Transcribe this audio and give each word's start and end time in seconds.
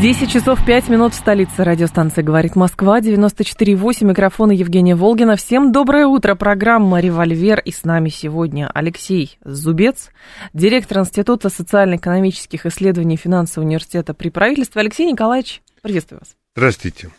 10 0.00 0.30
часов 0.30 0.64
5 0.64 0.88
минут 0.88 1.12
в 1.12 1.16
столице 1.16 1.62
радиостанции 1.62 2.22
«Говорит 2.22 2.56
Москва», 2.56 3.00
94,8, 3.00 4.06
микрофона 4.06 4.52
Евгения 4.52 4.96
Волгина. 4.96 5.36
Всем 5.36 5.72
доброе 5.72 6.06
утро, 6.06 6.36
программа 6.36 7.00
«Револьвер». 7.00 7.60
И 7.60 7.70
с 7.70 7.84
нами 7.84 8.08
сегодня 8.08 8.70
Алексей 8.72 9.38
Зубец, 9.44 10.08
директор 10.54 11.00
Института 11.00 11.50
социально-экономических 11.50 12.64
исследований 12.64 13.16
финансового 13.16 13.68
университета 13.68 14.14
при 14.14 14.30
правительстве. 14.30 14.80
Алексей 14.80 15.04
Николаевич, 15.04 15.60
приветствую 15.82 16.20
вас. 16.20 16.39
Здравствуйте. 16.56 17.10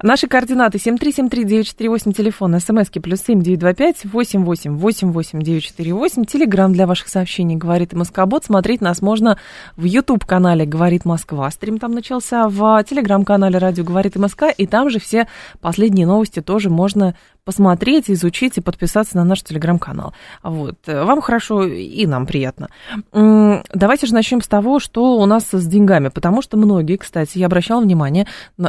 Наши 0.00 0.28
координаты 0.28 0.78
7373948, 0.78 2.12
телефон, 2.12 2.60
смски 2.60 3.00
плюс 3.00 3.20
семь 3.20 3.42
девять 3.42 3.58
два 3.58 3.74
пять 3.74 4.04
восемь 4.04 4.44
восемь 4.44 4.76
восемь 4.76 5.10
восемь 5.10 5.42
девять 5.42 5.64
четыре 5.64 5.92
восемь. 5.92 6.24
Телеграмм 6.24 6.72
для 6.72 6.86
ваших 6.86 7.08
сообщений 7.08 7.56
«Говорит 7.56 7.94
Москобот». 7.94 8.44
Смотреть 8.44 8.80
нас 8.80 9.02
можно 9.02 9.40
в 9.74 9.82
YouTube-канале 9.82 10.66
«Говорит 10.66 11.04
Москва». 11.04 11.50
Стрим 11.50 11.78
там 11.78 11.90
начался 11.90 12.48
в 12.48 12.84
Телеграм-канале 12.84 13.58
«Радио 13.58 13.82
Говорит 13.82 14.14
Москва». 14.14 14.50
И 14.50 14.68
там 14.68 14.88
же 14.88 15.00
все 15.00 15.26
последние 15.60 16.06
новости 16.06 16.40
тоже 16.40 16.70
можно 16.70 17.16
посмотреть, 17.46 18.10
изучить 18.10 18.58
и 18.58 18.60
подписаться 18.60 19.16
на 19.16 19.24
наш 19.24 19.42
телеграм-канал. 19.42 20.12
Вот. 20.42 20.76
Вам 20.86 21.22
хорошо 21.22 21.64
и 21.64 22.04
нам 22.04 22.26
приятно. 22.26 22.68
Давайте 23.12 24.06
же 24.06 24.14
начнем 24.14 24.42
с 24.42 24.48
того, 24.48 24.80
что 24.80 25.16
у 25.16 25.24
нас 25.26 25.44
с 25.52 25.66
деньгами, 25.66 26.08
потому 26.08 26.42
что 26.42 26.56
многие, 26.56 26.96
кстати, 26.96 27.38
я 27.38 27.46
обращала 27.46 27.80
внимание, 27.80 28.26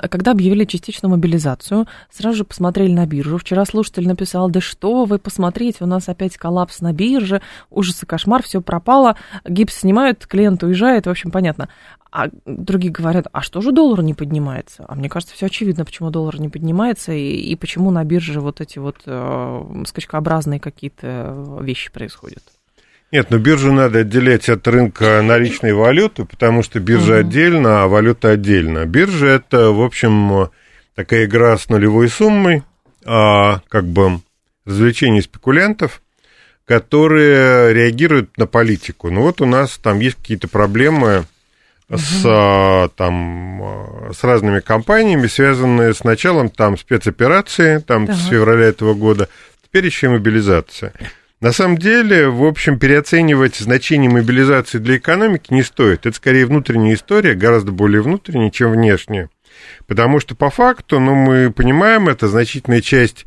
когда 0.10 0.32
объявили 0.32 0.64
частичную 0.64 1.12
мобилизацию, 1.12 1.88
сразу 2.12 2.38
же 2.38 2.44
посмотрели 2.46 2.94
на 2.94 3.08
биржу. 3.08 3.40
Вчера 3.40 3.66
слушатель 3.66 4.08
написал, 4.08 4.48
да 4.50 4.62
что 4.62 5.06
вы, 5.06 5.18
посмотрите, 5.18 5.80
у 5.82 5.88
нас 5.88 6.08
опять 6.08 6.38
коллапс 6.38 6.80
на 6.80 6.94
бирже, 6.94 7.42
ужас 7.72 8.04
и 8.04 8.06
кошмар, 8.06 8.44
все 8.44 8.62
пропало, 8.62 9.18
гипс 9.44 9.80
снимают, 9.80 10.28
клиент 10.28 10.62
уезжает, 10.62 11.08
в 11.08 11.10
общем, 11.10 11.32
понятно. 11.32 11.68
А 12.18 12.30
другие 12.48 12.92
говорят, 12.92 13.28
а 13.32 13.44
что 13.44 13.62
же 13.62 13.72
доллар 13.72 14.02
не 14.02 14.16
поднимается? 14.16 14.84
А 14.88 14.96
мне 14.96 15.08
кажется, 15.08 15.36
все 15.36 15.46
очевидно, 15.46 15.86
почему 15.86 16.10
доллар 16.10 16.40
не 16.40 16.50
поднимается 16.50 17.12
и, 17.12 17.36
и 17.36 17.56
почему 17.56 17.92
на 17.92 18.04
бирже 18.04 18.42
вот 18.42 18.60
эти 18.60 18.80
вот 18.80 19.04
э, 19.06 19.84
скачкообразные 19.86 20.60
какие-то 20.60 21.60
вещи 21.62 21.92
происходят. 21.92 22.42
Нет, 23.12 23.30
но 23.30 23.38
биржу 23.38 23.72
надо 23.72 24.00
отделять 24.00 24.50
от 24.50 24.68
рынка 24.68 25.22
наличной 25.22 25.74
валюты, 25.74 26.26
потому 26.26 26.64
что 26.64 26.80
биржа 26.80 27.20
угу. 27.20 27.20
отдельно, 27.20 27.84
а 27.84 27.88
валюта 27.88 28.32
отдельно. 28.32 28.88
Биржа 28.88 29.28
это, 29.28 29.70
в 29.70 29.84
общем, 29.84 30.50
такая 30.96 31.26
игра 31.26 31.56
с 31.56 31.70
нулевой 31.70 32.10
суммой, 32.10 32.64
а, 33.06 33.62
как 33.68 33.86
бы 33.86 34.22
развлечение 34.66 35.22
спекулянтов, 35.22 36.02
которые 36.66 37.76
реагируют 37.76 38.36
на 38.40 38.48
политику. 38.48 39.12
Ну 39.12 39.22
вот 39.22 39.40
у 39.40 39.46
нас 39.46 39.78
там 39.78 40.00
есть 40.00 40.16
какие-то 40.16 40.48
проблемы 40.48 41.28
с, 41.90 42.26
угу. 42.26 42.92
там, 42.96 44.12
с 44.14 44.24
разными 44.24 44.60
компаниями, 44.60 45.28
связанные 45.28 45.94
с 45.94 46.04
началом 46.04 46.50
там, 46.50 46.78
спецоперации 46.78 47.80
там, 47.80 48.04
ага. 48.04 48.14
с 48.14 48.28
февраля 48.28 48.66
этого 48.66 48.94
года, 48.94 49.30
теперь 49.64 49.86
еще 49.86 50.08
и 50.08 50.10
мобилизация. 50.10 50.94
На 51.40 51.52
самом 51.52 51.78
деле, 51.78 52.30
в 52.30 52.44
общем, 52.44 52.80
переоценивать 52.80 53.58
значение 53.58 54.10
мобилизации 54.10 54.80
для 54.80 54.98
экономики 54.98 55.54
не 55.54 55.62
стоит. 55.62 56.06
Это 56.06 56.16
скорее 56.16 56.48
внутренняя 56.48 56.96
история, 56.96 57.36
гораздо 57.36 57.72
более 57.72 58.02
внутренняя, 58.02 58.50
чем 58.50 58.72
внешняя. 58.72 59.30
Потому 59.86 60.20
что 60.20 60.36
по 60.36 60.50
факту, 60.50 61.00
ну, 61.00 61.14
мы 61.14 61.52
понимаем, 61.52 62.10
это 62.10 62.28
значительная 62.28 62.82
часть 62.82 63.26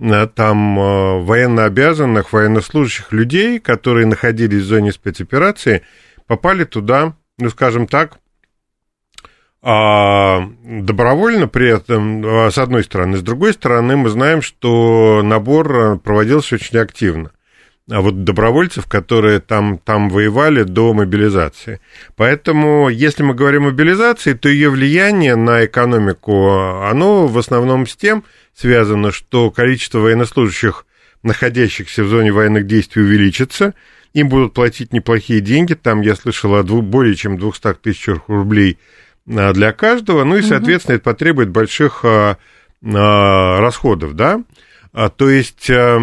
э, 0.00 0.28
там 0.34 1.24
военнообязанных, 1.24 2.32
военнослужащих 2.32 3.12
людей, 3.12 3.58
которые 3.58 4.06
находились 4.06 4.62
в 4.62 4.66
зоне 4.66 4.92
спецоперации, 4.92 5.82
попали 6.28 6.62
туда 6.62 7.14
ну, 7.38 7.50
скажем 7.50 7.86
так, 7.86 8.18
а, 9.60 10.48
добровольно 10.64 11.48
при 11.48 11.68
этом, 11.68 12.24
а, 12.24 12.50
с 12.50 12.58
одной 12.58 12.84
стороны. 12.84 13.16
С 13.16 13.22
другой 13.22 13.52
стороны, 13.52 13.96
мы 13.96 14.08
знаем, 14.08 14.42
что 14.42 15.22
набор 15.24 15.98
проводился 15.98 16.56
очень 16.56 16.78
активно. 16.78 17.30
А 17.90 18.02
вот 18.02 18.22
добровольцев, 18.22 18.86
которые 18.86 19.40
там, 19.40 19.78
там 19.78 20.10
воевали 20.10 20.62
до 20.62 20.92
мобилизации. 20.92 21.80
Поэтому, 22.16 22.90
если 22.90 23.22
мы 23.22 23.34
говорим 23.34 23.62
о 23.62 23.70
мобилизации, 23.70 24.34
то 24.34 24.48
ее 24.50 24.68
влияние 24.68 25.36
на 25.36 25.64
экономику, 25.64 26.82
оно 26.82 27.26
в 27.26 27.38
основном 27.38 27.86
с 27.86 27.96
тем 27.96 28.24
связано, 28.54 29.10
что 29.10 29.50
количество 29.50 30.00
военнослужащих, 30.00 30.84
находящихся 31.22 32.04
в 32.04 32.08
зоне 32.08 32.30
военных 32.30 32.66
действий, 32.66 33.02
увеличится– 33.02 33.74
им 34.14 34.28
будут 34.28 34.54
платить 34.54 34.92
неплохие 34.92 35.40
деньги, 35.40 35.74
там 35.74 36.00
я 36.00 36.14
слышал 36.14 36.54
о 36.54 36.62
двух, 36.62 36.84
более 36.84 37.14
чем 37.14 37.38
200 37.38 37.74
тысячах 37.74 38.28
рублей 38.28 38.78
а, 39.28 39.52
для 39.52 39.72
каждого, 39.72 40.24
ну 40.24 40.36
и, 40.36 40.42
соответственно, 40.42 40.94
угу. 40.94 41.00
это 41.00 41.04
потребует 41.04 41.50
больших 41.50 42.04
а, 42.04 42.38
а, 42.82 43.60
расходов, 43.60 44.14
да. 44.14 44.42
То 45.16 45.30
есть 45.30 45.70
а, 45.70 45.98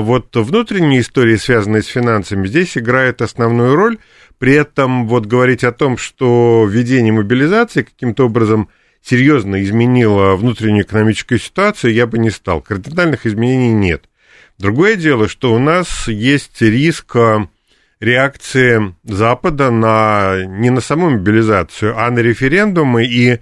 вот 0.00 0.34
внутренние 0.34 1.00
истории, 1.00 1.36
связанные 1.36 1.82
с 1.82 1.86
финансами, 1.86 2.46
здесь 2.46 2.76
играют 2.76 3.22
основную 3.22 3.74
роль. 3.74 3.98
При 4.38 4.52
этом 4.52 5.06
вот 5.06 5.26
говорить 5.26 5.64
о 5.64 5.72
том, 5.72 5.96
что 5.96 6.66
введение 6.68 7.12
мобилизации 7.12 7.82
каким-то 7.82 8.26
образом 8.26 8.68
серьезно 9.00 9.62
изменило 9.62 10.34
внутреннюю 10.34 10.84
экономическую 10.84 11.38
ситуацию, 11.38 11.94
я 11.94 12.06
бы 12.06 12.18
не 12.18 12.30
стал. 12.30 12.60
Кардинальных 12.60 13.24
изменений 13.26 13.72
нет. 13.72 14.06
Другое 14.58 14.96
дело, 14.96 15.28
что 15.28 15.52
у 15.52 15.58
нас 15.58 16.06
есть 16.06 16.62
риск 16.62 17.16
э, 17.16 17.46
реакции 17.98 18.94
Запада 19.02 19.70
на, 19.70 20.44
не 20.46 20.70
на 20.70 20.80
саму 20.80 21.10
мобилизацию, 21.10 21.98
а 21.98 22.08
на 22.10 22.20
референдумы 22.20 23.04
и 23.04 23.40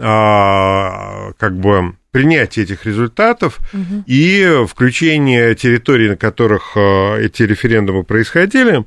а, 0.00 1.32
как 1.38 1.58
бы 1.58 1.96
принятие 2.10 2.64
этих 2.64 2.86
результатов 2.86 3.58
угу. 3.72 4.04
и 4.06 4.64
включение 4.66 5.54
территорий, 5.54 6.08
на 6.08 6.16
которых 6.16 6.72
а, 6.76 7.16
эти 7.18 7.42
референдумы 7.42 8.04
происходили, 8.04 8.84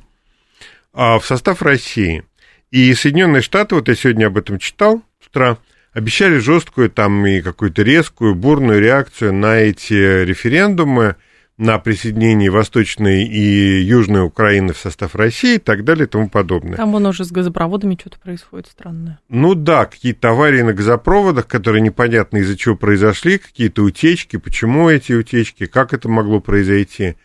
в 0.92 1.20
состав 1.22 1.62
России. 1.62 2.24
И 2.72 2.92
Соединенные 2.94 3.40
Штаты, 3.40 3.76
вот 3.76 3.88
я 3.88 3.94
сегодня 3.94 4.26
об 4.26 4.36
этом 4.36 4.58
читал 4.58 5.02
с 5.22 5.28
утра, 5.28 5.58
обещали 5.92 6.38
жесткую 6.38 6.90
там 6.90 7.24
и 7.24 7.40
какую-то 7.40 7.82
резкую, 7.82 8.34
бурную 8.34 8.80
реакцию 8.80 9.32
на 9.32 9.58
эти 9.58 10.24
референдумы– 10.24 11.14
на 11.58 11.80
присоединение 11.80 12.50
Восточной 12.50 13.24
и 13.24 13.82
Южной 13.82 14.24
Украины 14.24 14.72
в 14.72 14.78
состав 14.78 15.16
России 15.16 15.56
и 15.56 15.58
так 15.58 15.84
далее 15.84 16.06
и 16.06 16.08
тому 16.08 16.28
подобное. 16.30 16.76
Там 16.76 16.92
вон 16.92 17.04
уже 17.06 17.24
с 17.24 17.32
газопроводами 17.32 17.96
что-то 17.98 18.20
происходит 18.20 18.68
странное. 18.68 19.18
Ну 19.28 19.54
да, 19.54 19.84
какие-то 19.86 20.30
аварии 20.30 20.62
на 20.62 20.72
газопроводах, 20.72 21.48
которые 21.48 21.82
непонятно 21.82 22.38
из-за 22.38 22.56
чего 22.56 22.76
произошли, 22.76 23.38
какие-то 23.38 23.82
утечки, 23.82 24.36
почему 24.36 24.88
эти 24.88 25.12
утечки, 25.12 25.66
как 25.66 25.92
это 25.92 26.08
могло 26.08 26.40
произойти. 26.40 27.16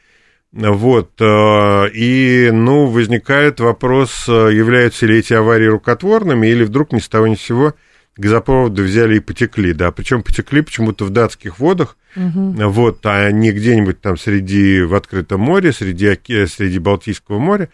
Вот, 0.51 1.11
э, 1.19 1.89
и, 1.93 2.49
ну, 2.51 2.85
возникает 2.85 3.59
вопрос, 3.59 4.25
э, 4.27 4.53
являются 4.53 5.05
ли 5.07 5.17
эти 5.17 5.33
аварии 5.33 5.65
рукотворными, 5.65 6.45
или 6.45 6.63
вдруг 6.63 6.91
ни 6.91 6.99
с 6.99 7.09
того 7.09 7.27
ни 7.27 7.35
с 7.35 7.41
сего 7.41 7.73
газопроводы 8.17 8.83
взяли 8.83 9.17
и 9.17 9.19
потекли, 9.19 9.73
да, 9.73 9.91
причем 9.91 10.23
потекли 10.23 10.61
почему-то 10.61 11.05
в 11.05 11.09
датских 11.09 11.59
водах, 11.59 11.97
угу. 12.15 12.69
вот, 12.69 13.05
а 13.05 13.31
не 13.31 13.51
где-нибудь 13.51 14.01
там 14.01 14.17
среди, 14.17 14.81
в 14.81 14.95
открытом 14.95 15.41
море, 15.41 15.71
среди, 15.71 16.15
среди 16.45 16.79
Балтийского 16.79 17.39
моря. 17.39 17.69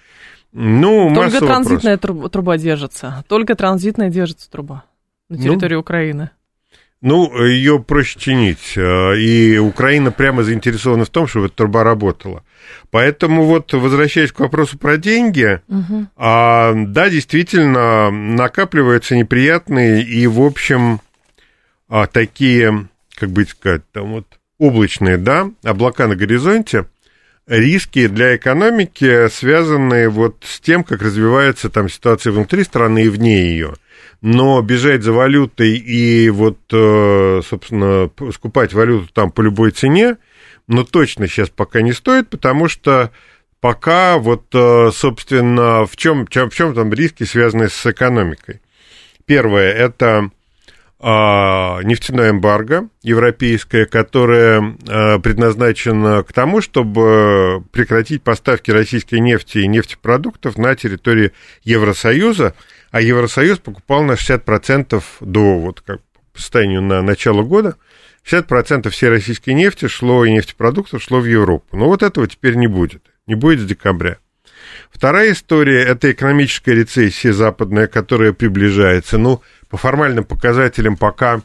Ну, 0.51 1.13
Только 1.13 1.39
транзитная 1.39 1.97
труба, 1.97 2.29
труба 2.29 2.57
держится, 2.57 3.23
только 3.27 3.55
транзитная 3.55 4.09
держится 4.09 4.49
труба 4.49 4.85
на 5.29 5.37
ну, 5.37 5.43
территории 5.43 5.75
ну, 5.75 5.81
Украины. 5.81 6.31
Ну, 7.01 7.45
ее 7.45 7.79
проще 7.79 8.19
чинить, 8.19 8.73
э, 8.75 9.17
и 9.17 9.57
Украина 9.57 10.11
прямо 10.11 10.43
заинтересована 10.43 11.05
в 11.05 11.09
том, 11.09 11.27
чтобы 11.27 11.45
эта 11.45 11.55
труба 11.55 11.85
работала. 11.85 12.43
Поэтому 12.91 13.45
вот, 13.45 13.71
возвращаясь 13.71 14.33
к 14.33 14.39
вопросу 14.41 14.77
про 14.77 14.97
деньги, 14.97 15.61
угу. 15.69 16.07
а, 16.17 16.73
да, 16.75 17.09
действительно, 17.09 18.11
накапливаются 18.11 19.15
неприятные 19.15 20.03
и, 20.03 20.27
в 20.27 20.41
общем, 20.41 20.99
а, 21.87 22.05
такие, 22.05 22.87
как 23.15 23.29
бы 23.29 23.45
сказать, 23.45 23.83
там 23.93 24.11
вот 24.11 24.25
облачные, 24.57 25.17
да, 25.17 25.49
облака 25.63 26.07
на 26.07 26.17
горизонте, 26.17 26.85
риски 27.47 28.07
для 28.07 28.35
экономики, 28.35 29.29
связанные 29.29 30.09
вот 30.09 30.43
с 30.45 30.59
тем, 30.59 30.83
как 30.83 31.01
развивается 31.01 31.69
там 31.69 31.87
ситуация 31.87 32.31
внутри 32.33 32.63
страны 32.65 33.05
и 33.05 33.09
вне 33.09 33.49
ее. 33.51 33.75
Но 34.21 34.61
бежать 34.61 35.03
за 35.03 35.13
валютой 35.13 35.77
и 35.77 36.29
вот, 36.29 36.59
э, 36.71 37.41
собственно, 37.47 38.09
скупать 38.33 38.73
валюту 38.73 39.07
там 39.13 39.31
по 39.31 39.41
любой 39.41 39.71
цене– 39.71 40.17
но 40.69 40.83
точно 40.83 41.27
сейчас 41.27 41.49
пока 41.49 41.81
не 41.81 41.93
стоит, 41.93 42.29
потому 42.29 42.69
что 42.69 43.11
пока 43.59 44.19
вот, 44.19 44.45
э, 44.53 44.91
собственно, 44.93 45.85
в 45.87 45.97
чем, 45.97 46.27
в 46.27 46.53
чем 46.53 46.75
там 46.75 46.93
риски, 46.93 47.23
связанные 47.23 47.69
с 47.69 47.85
экономикой? 47.87 48.61
Первое– 49.25 49.73
это 49.73 50.29
а, 50.99 51.81
нефтяное 51.81 52.29
эмбарго 52.31 52.87
европейское, 53.01 53.85
которое 53.85 54.77
а, 54.87 55.17
предназначено 55.17 56.21
к 56.21 56.33
тому, 56.33 56.61
чтобы 56.61 57.63
прекратить 57.71 58.21
поставки 58.21 58.69
российской 58.69 59.19
нефти 59.19 59.59
и 59.59 59.67
нефтепродуктов 59.67 60.57
на 60.57 60.75
территории 60.75 61.31
Евросоюза, 61.63 62.53
а 62.91 63.01
Евросоюз 63.01 63.59
покупал 63.59 64.03
на 64.03 64.13
60% 64.13 65.03
до 65.21 65.59
вот 65.59 65.81
как 65.81 66.01
по 66.33 66.39
состоянию 66.39 66.81
на 66.81 67.01
начало 67.01 67.43
года, 67.43 67.75
60% 68.25 68.89
всей 68.89 69.09
российской 69.09 69.51
нефти 69.51 69.87
шло 69.87 70.25
и 70.25 70.31
нефтепродуктов 70.31 71.01
шло 71.01 71.19
в 71.19 71.25
Европу. 71.25 71.77
Но 71.77 71.85
вот 71.85 72.03
этого 72.03 72.27
теперь 72.27 72.55
не 72.55 72.67
будет, 72.67 73.03
не 73.27 73.35
будет 73.35 73.61
с 73.61 73.65
декабря. 73.65 74.17
Вторая 74.91 75.31
история– 75.31 75.83
это 75.85 76.11
экономическая 76.11 76.75
рецессия 76.75 77.33
западная, 77.33 77.87
которая 77.87 78.33
приближается. 78.33 79.17
Ну, 79.17 79.41
по 79.69 79.77
формальным 79.77 80.25
показателям 80.25 80.97
пока 80.97 81.41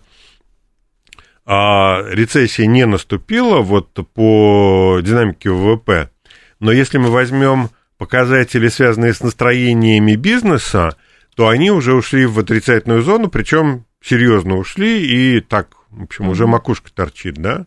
а, 1.47 2.03
рецессия 2.11 2.67
не 2.67 2.87
наступила, 2.87 3.61
вот 3.61 3.93
по 4.15 5.01
динамике 5.03 5.51
ВВП. 5.51 6.11
Но 6.59 6.73
если 6.73 6.99
мы 6.99 7.11
возьмем 7.11 7.71
показатели, 7.99 8.69
связанные 8.69 9.15
с 9.15 9.23
настроениями 9.23 10.17
бизнеса, 10.17 10.97
то 11.35 11.49
они 11.49 11.71
уже 11.71 11.95
ушли 11.95 12.27
в 12.27 12.39
отрицательную 12.39 13.03
зону, 13.03 13.29
причем 13.29 13.85
серьезно 14.03 14.57
ушли, 14.57 15.05
и 15.05 15.41
так, 15.41 15.69
в 15.91 16.05
общем, 16.05 16.29
уже 16.29 16.47
макушка 16.47 16.93
торчит, 16.93 17.35
да? 17.35 17.67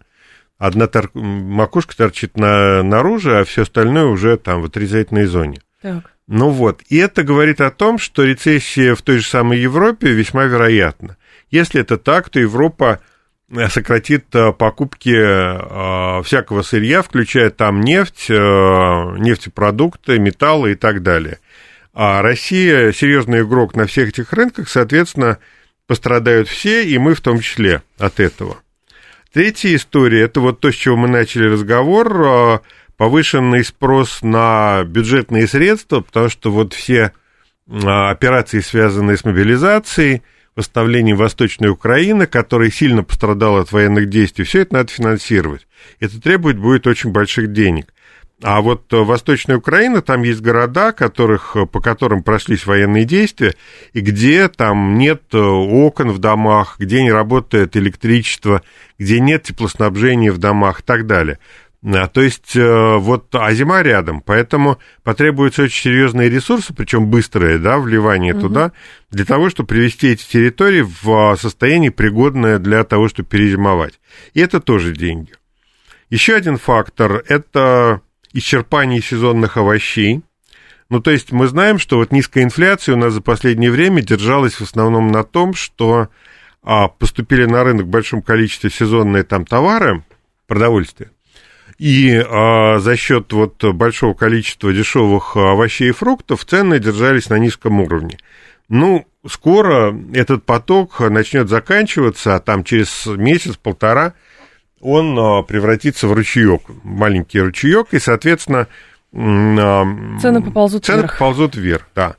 Одна 0.58 0.88
тор... 0.88 1.12
макушка 1.14 1.96
торчит 1.96 2.38
на... 2.38 2.82
наружу, 2.84 3.38
а 3.38 3.44
все 3.44 3.64
остальное 3.64 4.06
уже 4.06 4.38
там 4.38 4.62
в 4.62 4.66
отрицательной 4.66 5.26
зоне. 5.26 5.62
Так. 5.82 6.12
Ну 6.28 6.50
вот, 6.50 6.82
и 6.90 6.98
это 6.98 7.24
говорит 7.24 7.62
о 7.62 7.72
том, 7.72 7.98
что 7.98 8.24
рецессия 8.26 8.96
в 8.96 9.02
той 9.02 9.20
же 9.20 9.28
самой 9.28 9.60
Европе 9.60 10.12
весьма 10.12 10.44
вероятна. 10.44 11.16
Если 11.50 11.80
это 11.80 11.98
так, 11.98 12.30
то 12.30 12.40
Европа 12.40 13.00
э, 13.50 13.70
сократит 13.70 14.26
э, 14.36 14.52
покупки 14.52 15.16
э, 15.16 16.22
всякого 16.24 16.64
сырья, 16.64 17.02
включая 17.02 17.50
там 17.50 17.80
нефть, 17.80 18.30
нефтепродукты, 18.30 20.20
металлы 20.20 20.74
и 20.74 20.76
так 20.76 21.02
далее. 21.02 21.40
А 22.00 22.22
Россия 22.22 22.92
серьезный 22.92 23.42
игрок 23.42 23.76
на 23.76 23.88
всех 23.88 24.10
этих 24.10 24.32
рынках, 24.32 24.70
соответственно, 24.70 25.40
пострадают 25.88 26.48
все, 26.48 26.88
и 26.88 26.96
мы 27.00 27.16
в 27.16 27.22
том 27.22 27.40
числе 27.40 27.82
от 27.98 28.20
этого. 28.20 28.58
Третья 29.34 29.76
история, 29.76 30.22
это 30.22 30.40
вот 30.40 30.60
то, 30.60 30.72
с 30.72 30.76
чего 30.76 30.96
мы 30.96 31.08
начали 31.08 31.46
разговор, 31.46 32.62
повышенный 32.98 33.66
спрос 33.66 34.22
на 34.22 34.84
бюджетные 34.84 35.48
средства, 35.48 36.02
потому 36.02 36.30
что 36.30 36.52
вот 36.52 36.76
все 36.76 37.14
а, 37.68 38.12
операции, 38.12 38.60
связанные 38.60 39.18
с 39.18 39.26
мобилизацией, 39.26 40.22
восстановлением 40.56 41.18
Восточной 41.18 41.70
Украины, 41.70 42.28
которая 42.28 42.70
сильно 42.70 43.04
пострадала 43.04 43.62
от 43.62 43.72
военных 43.72 44.08
действий, 44.08 44.46
все 44.46 44.62
это 44.62 44.76
надо 44.76 44.92
финансировать. 44.92 45.66
Это 46.00 46.22
требует 46.22 46.60
будет 46.60 46.86
очень 46.86 47.12
больших 47.12 47.54
денег. 47.54 47.92
А 48.44 48.62
вот 48.62 48.86
Восточная 48.92 49.58
Украина, 49.58 50.04
там 50.04 50.22
есть 50.22 50.42
города, 50.42 50.92
которых, 50.92 51.58
по 51.72 51.82
которым 51.82 52.22
прошлись 52.22 52.68
военные 52.68 53.04
действия, 53.04 53.56
и 53.94 54.02
где 54.02 54.48
там 54.48 55.00
нет 55.00 55.34
окон 55.34 56.12
в 56.12 56.20
домах, 56.20 56.76
где 56.78 57.02
не 57.02 57.12
работает 57.12 57.76
электричество, 57.76 58.62
где 59.00 59.20
нет 59.20 59.44
теплоснабжения 59.44 60.32
в 60.32 60.38
домах 60.38 60.82
и 60.82 60.84
так 60.84 61.08
далее. 61.08 61.40
А, 61.84 62.08
то 62.08 62.22
есть 62.22 62.56
э, 62.56 62.98
вот, 62.98 63.34
а 63.34 63.54
зима 63.54 63.82
рядом, 63.84 64.22
поэтому 64.22 64.80
потребуются 65.04 65.64
очень 65.64 65.84
серьезные 65.84 66.30
ресурсы, 66.30 66.74
причем 66.74 67.08
быстрое, 67.08 67.60
да, 67.60 67.78
вливание 67.78 68.34
угу. 68.34 68.42
туда, 68.42 68.72
для 69.12 69.26
того, 69.26 69.50
чтобы 69.50 69.68
привести 69.68 70.10
эти 70.10 70.28
территории 70.28 70.82
в 70.82 71.10
а, 71.10 71.38
состояние 71.38 71.92
пригодное 71.92 72.58
для 72.58 72.84
того, 72.84 73.10
чтобы 73.10 73.30
перезимовать. 73.30 74.00
И 74.34 74.42
это 74.42 74.60
тоже 74.60 74.94
деньги. 74.94 75.34
Еще 76.10 76.36
один 76.36 76.58
фактор– 76.58 77.24
это 77.28 78.02
исчерпание 78.38 79.02
сезонных 79.02 79.58
овощей. 79.58 80.22
Ну, 80.90 81.02
то 81.02 81.12
есть 81.12 81.32
мы 81.32 81.48
знаем, 81.48 81.80
что 81.80 81.98
вот 81.98 82.12
низкая 82.12 82.44
инфляция 82.44 82.96
у 82.96 82.98
нас 82.98 83.14
за 83.14 83.22
последнее 83.22 83.72
время 83.72 84.02
держалась 84.02 84.54
в 84.54 84.62
основном 84.62 85.12
на 85.12 85.24
том, 85.24 85.54
что 85.54 86.10
а, 86.64 86.88
поступили 86.88 87.46
на 87.46 87.64
рынок 87.64 87.86
в 87.88 87.90
большом 87.90 88.22
количестве 88.22 88.70
сезонные 88.70 89.24
там 89.24 89.46
товары, 89.46 90.04
продовольствие, 90.48 91.12
и 91.78 92.16
а, 92.16 92.80
за 92.80 92.96
счет 92.96 93.34
вот 93.34 93.64
большого 93.64 94.14
количества 94.14 94.72
дешевых 94.72 95.36
овощей 95.36 95.90
и 95.90 95.94
фруктов 95.94 96.46
цены 96.46 96.80
держались 96.80 97.30
на 97.30 97.38
низком 97.38 97.82
уровне. 97.82 98.18
Ну, 98.70 99.06
скоро 99.28 99.98
этот 100.14 100.46
поток 100.46 101.00
начнет 101.00 101.50
заканчиваться, 101.50 102.36
а 102.36 102.40
там 102.40 102.64
через 102.64 103.06
месяц-полтора 103.06 104.14
он 104.82 105.18
а, 105.18 105.42
превратится 105.44 106.08
в 106.08 106.14
ручеек, 106.14 106.62
маленький 106.84 107.40
ручеек, 107.40 107.88
и, 107.92 108.00
соответственно, 108.00 108.68
а, 109.14 109.86
цены 110.22 110.42
поползут 110.42 110.86
цены 110.86 111.02
вверх. 111.02 111.14
поползут 111.14 111.56
вверх, 111.56 111.88
да. 111.96 112.16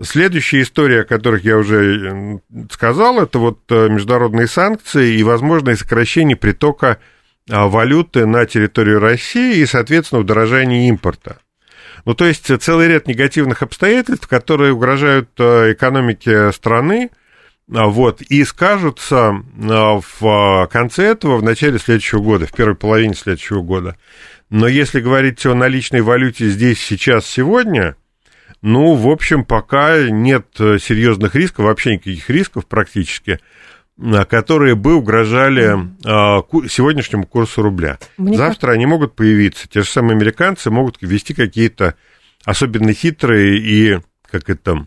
Следующая 0.00 0.62
история, 0.62 1.00
о 1.00 1.04
которых 1.04 1.44
я 1.44 1.56
уже 1.56 2.40
сказал, 2.70 3.20
это 3.20 3.40
вот 3.40 3.60
э, 3.68 3.88
международные 3.88 4.46
санкции 4.46 5.16
и 5.16 5.24
возможное 5.24 5.74
сокращение 5.74 6.36
притока 6.36 6.98
а, 7.50 7.66
валюты 7.66 8.26
на 8.26 8.46
территорию 8.46 9.00
России 9.00 9.56
и, 9.56 9.66
соответственно, 9.66 10.20
удорожание 10.20 10.88
импорта. 10.88 11.38
Ну, 12.04 12.14
то 12.14 12.24
есть 12.24 12.50
целый 12.62 12.88
ряд 12.88 13.08
негативных 13.08 13.62
обстоятельств, 13.62 14.28
которые 14.28 14.72
угрожают 14.72 15.30
э, 15.38 15.72
экономике 15.72 16.52
страны, 16.52 17.10
вот, 17.72 18.20
и 18.22 18.44
скажутся 18.44 19.34
а, 19.70 20.00
в 20.00 20.68
конце 20.70 21.04
этого, 21.04 21.38
в 21.38 21.42
начале 21.42 21.78
следующего 21.78 22.20
года, 22.20 22.46
в 22.46 22.52
первой 22.52 22.74
половине 22.74 23.14
следующего 23.14 23.62
года. 23.62 23.96
Но 24.50 24.68
если 24.68 25.00
говорить 25.00 25.44
о 25.46 25.54
наличной 25.54 26.02
валюте 26.02 26.48
здесь, 26.48 26.78
сейчас, 26.78 27.26
сегодня, 27.26 27.96
ну, 28.60 28.94
в 28.94 29.08
общем, 29.08 29.44
пока 29.44 30.08
нет 30.10 30.46
э, 30.58 30.78
серьезных 30.78 31.34
рисков, 31.34 31.64
вообще 31.64 31.94
никаких 31.94 32.28
рисков 32.28 32.66
практически– 32.66 33.40
а, 33.98 34.24
которые 34.24 34.74
бы 34.74 34.94
угрожали 34.94 35.76
сегодняшнему 36.68 37.26
курсу 37.26 37.62
рубля. 37.62 37.98
Мне 38.16 38.36
Завтра 38.36 38.68
как... 38.68 38.76
они 38.76 38.86
могут 38.86 39.14
появиться. 39.14 39.68
Те 39.68 39.82
же 39.82 39.88
самые 39.88 40.16
американцы 40.16 40.70
могут 40.70 40.96
ввести 41.00 41.34
какие-то 41.34 41.94
особенно 42.44 42.92
хитрые 42.92 43.58
и, 43.58 43.98
как 44.28 44.48
это, 44.48 44.86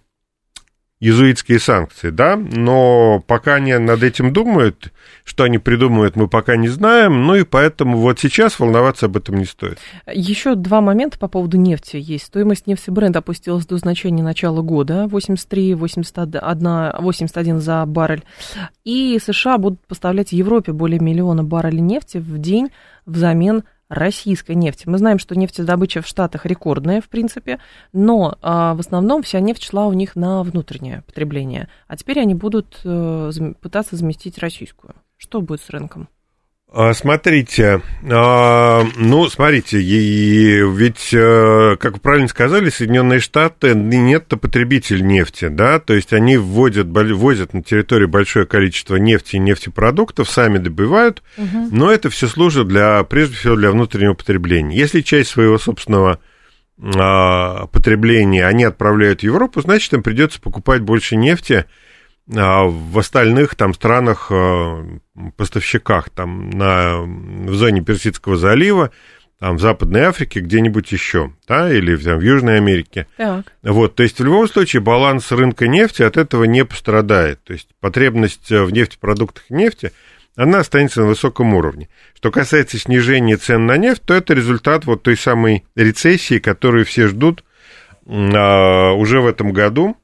иезуитские 1.02 1.60
санкции, 1.60 2.10
да, 2.10 2.38
но 2.38 3.22
пока 3.28 3.56
они 3.56 3.78
над 3.78 4.02
этим 4.02 4.32
думают, 4.32 4.94
что 5.26 5.44
они 5.44 5.58
придумают, 5.58 6.16
мы 6.16 6.28
пока 6.28 6.56
не 6.56 6.70
знаем, 6.70 7.26
ну 7.28 7.36
и 7.36 7.44
поэтому 7.44 7.98
вот 7.98 8.20
сейчас 8.20 8.60
волноваться 8.60 9.08
об 9.08 9.18
этом 9.18 9.36
не 9.36 9.46
стоит. 9.46 9.78
Еще 10.08 10.56
два 10.56 10.80
момента 10.80 11.20
по 11.20 11.28
поводу 11.28 11.58
нефти 11.58 11.98
есть. 12.00 12.26
Стоимость 12.26 12.66
нефти 12.66 12.90
бренд 12.92 13.16
опустилась 13.18 13.66
до 13.66 13.78
значения 13.78 14.24
начала 14.24 14.62
года, 14.62 15.08
83, 15.08 15.74
81, 15.74 16.92
81 17.00 17.60
за 17.60 17.86
баррель, 17.86 18.24
и 18.86 19.20
США 19.24 19.58
будут 19.58 19.86
поставлять 19.88 20.32
Европе 20.32 20.72
более 20.72 21.00
миллиона 21.00 21.44
баррелей 21.44 21.82
нефти 21.82 22.18
в 22.18 22.38
день 22.38 22.70
взамен 23.06 23.64
российской 23.90 24.56
нефти. 24.56 24.88
Мы 24.88 24.98
знаем, 24.98 25.20
что 25.20 25.38
нефтедобыча 25.38 26.02
в 26.02 26.08
Штатах 26.08 26.46
рекордная, 26.46 27.02
в 27.02 27.10
принципе, 27.10 27.60
но 27.94 28.38
а, 28.42 28.74
в 28.74 28.80
основном 28.80 29.24
вся 29.24 29.40
нефть 29.40 29.64
шла 29.64 29.88
у 29.88 29.94
них 29.94 30.16
на 30.16 30.44
внутреннее 30.44 31.04
потребление. 31.04 31.70
А 31.88 31.98
теперь 31.98 32.20
они 32.20 32.34
будут 32.34 32.80
а, 32.84 33.30
пытаться 33.62 33.96
заместить 33.96 34.38
российскую. 34.40 34.96
Что 35.18 35.42
будет 35.42 35.62
с 35.62 35.70
рынком? 35.70 36.10
А, 36.78 36.94
смотрите, 36.94 37.82
а, 38.12 38.86
ну, 38.98 39.30
смотрите, 39.30 39.78
ведь, 39.80 41.14
э, 41.14 41.78
как 41.80 41.94
вы 41.94 42.00
правильно 42.02 42.28
сказали, 42.28 42.70
Соединенные 42.70 43.22
Штаты 43.22 43.74
нет 43.74 44.28
потребитель 44.28 45.08
нефти, 45.08 45.48
да, 45.48 45.80
то 45.80 45.94
есть 45.94 46.12
они 46.12 46.36
вводят, 46.36 46.88
ввозят 46.88 47.54
на 47.54 47.64
территорию 47.64 48.10
большое 48.10 48.46
количество 48.46 48.98
нефти 48.98 49.38
и 49.38 49.40
нефтепродуктов, 49.40 50.30
сами 50.30 50.58
добывают, 50.58 51.24
угу. 51.38 51.70
но 51.72 51.90
это 51.90 52.10
все 52.10 52.28
служит 52.28 52.68
для, 52.68 53.02
прежде 53.06 53.38
всего, 53.38 53.56
для 53.56 53.72
внутреннего 53.72 54.14
потребления. 54.14 54.76
Если 54.76 55.00
часть 55.00 55.30
своего 55.30 55.58
собственного 55.58 56.20
а, 56.84 57.68
потребления 57.68 58.46
они 58.46 58.66
отправляют 58.66 59.22
в 59.22 59.24
Европу, 59.24 59.62
значит, 59.62 59.94
им 59.94 60.04
придется 60.04 60.42
покупать 60.42 60.82
больше 60.82 61.16
нефти, 61.16 61.68
а 62.34 62.64
в 62.64 62.98
остальных 62.98 63.56
там 63.56 63.74
странах, 63.74 64.28
э, 64.32 65.00
поставщиках, 65.38 66.10
там 66.10 66.50
на, 66.50 67.02
в 67.02 67.54
зоне 67.54 67.82
Персидского 67.82 68.36
залива, 68.36 68.92
там 69.40 69.58
в 69.58 69.62
Западной 69.62 70.02
Африке, 70.02 70.40
где-нибудь 70.40 70.92
еще, 70.92 71.34
да, 71.48 71.72
или 71.72 71.96
там, 71.98 72.18
в 72.18 72.22
Южной 72.22 72.58
Америке. 72.58 73.06
Так. 73.18 73.46
Вот, 73.62 73.96
то 73.96 74.04
есть 74.04 74.20
в 74.20 74.24
любом 74.24 74.48
случае 74.48 74.82
баланс 74.82 75.32
рынка 75.32 75.68
нефти 75.68 76.02
от 76.02 76.18
этого 76.18 76.46
не 76.46 76.66
пострадает. 76.66 77.44
То 77.44 77.54
есть 77.54 77.70
потребность 77.80 78.50
в 78.50 78.72
нефтепродуктах 78.72 79.44
и 79.50 79.54
нефти, 79.54 79.92
она 80.36 80.60
останется 80.60 81.02
на 81.02 81.08
высоком 81.08 81.54
уровне. 81.54 81.90
Что 82.16 82.32
касается 82.32 82.78
снижения 82.80 83.38
цен 83.38 83.66
на 83.66 83.78
нефть, 83.78 84.04
то 84.04 84.14
это 84.14 84.34
результат 84.34 84.86
вот 84.86 85.04
той 85.04 85.16
самой 85.16 85.64
рецессии, 85.76 86.40
которую 86.40 86.86
все 86.86 87.08
ждут 87.08 87.44
а, 88.08 88.94
уже 88.94 89.22
в 89.22 89.28
этом 89.28 89.54
году, 89.54 89.96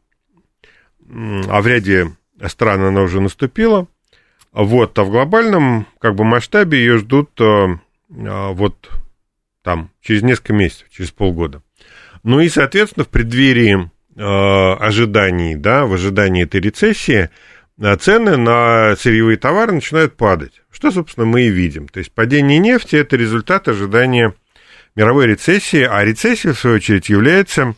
а 1.14 1.62
в 1.62 1.68
ряде 1.68 2.12
стран 2.48 2.82
она 2.84 3.02
уже 3.02 3.20
наступила. 3.22 3.88
Вот, 4.52 4.98
а 4.98 5.04
в 5.04 5.12
глобальном 5.12 5.88
как 6.00 6.16
бы, 6.16 6.24
масштабе 6.24 6.80
ее 6.80 6.98
ждут 6.98 7.30
а, 7.40 7.80
а, 8.10 8.52
вот 8.52 8.90
там 9.64 9.92
через 10.02 10.24
несколько 10.24 10.54
месяцев, 10.54 10.88
через 10.90 11.12
полгода. 11.12 11.62
Ну 12.24 12.40
и, 12.40 12.50
соответственно, 12.50 13.06
в 13.06 13.10
преддверии 13.10 13.90
ожиданий, 14.14 15.56
да, 15.56 15.86
в 15.86 15.94
ожидании 15.94 16.44
этой 16.44 16.60
рецессии 16.60 17.30
цены 18.00 18.36
на 18.36 18.96
сырьевые 18.98 19.38
товары 19.38 19.72
начинают 19.72 20.18
падать. 20.18 20.62
Что, 20.70 20.92
собственно, 20.92 21.26
мы 21.26 21.44
и 21.44 21.50
видим. 21.50 21.88
То 21.88 22.00
есть 22.00 22.12
падение 22.12 22.60
нефти– 22.60 22.96
это 22.98 23.16
результат 23.16 23.70
ожидания 23.70 24.36
мировой 24.96 25.28
рецессии, 25.28 25.88
а 25.90 26.04
рецессия, 26.04 26.54
в 26.54 26.60
свою 26.60 26.76
очередь, 26.76 27.10
является 27.10 27.74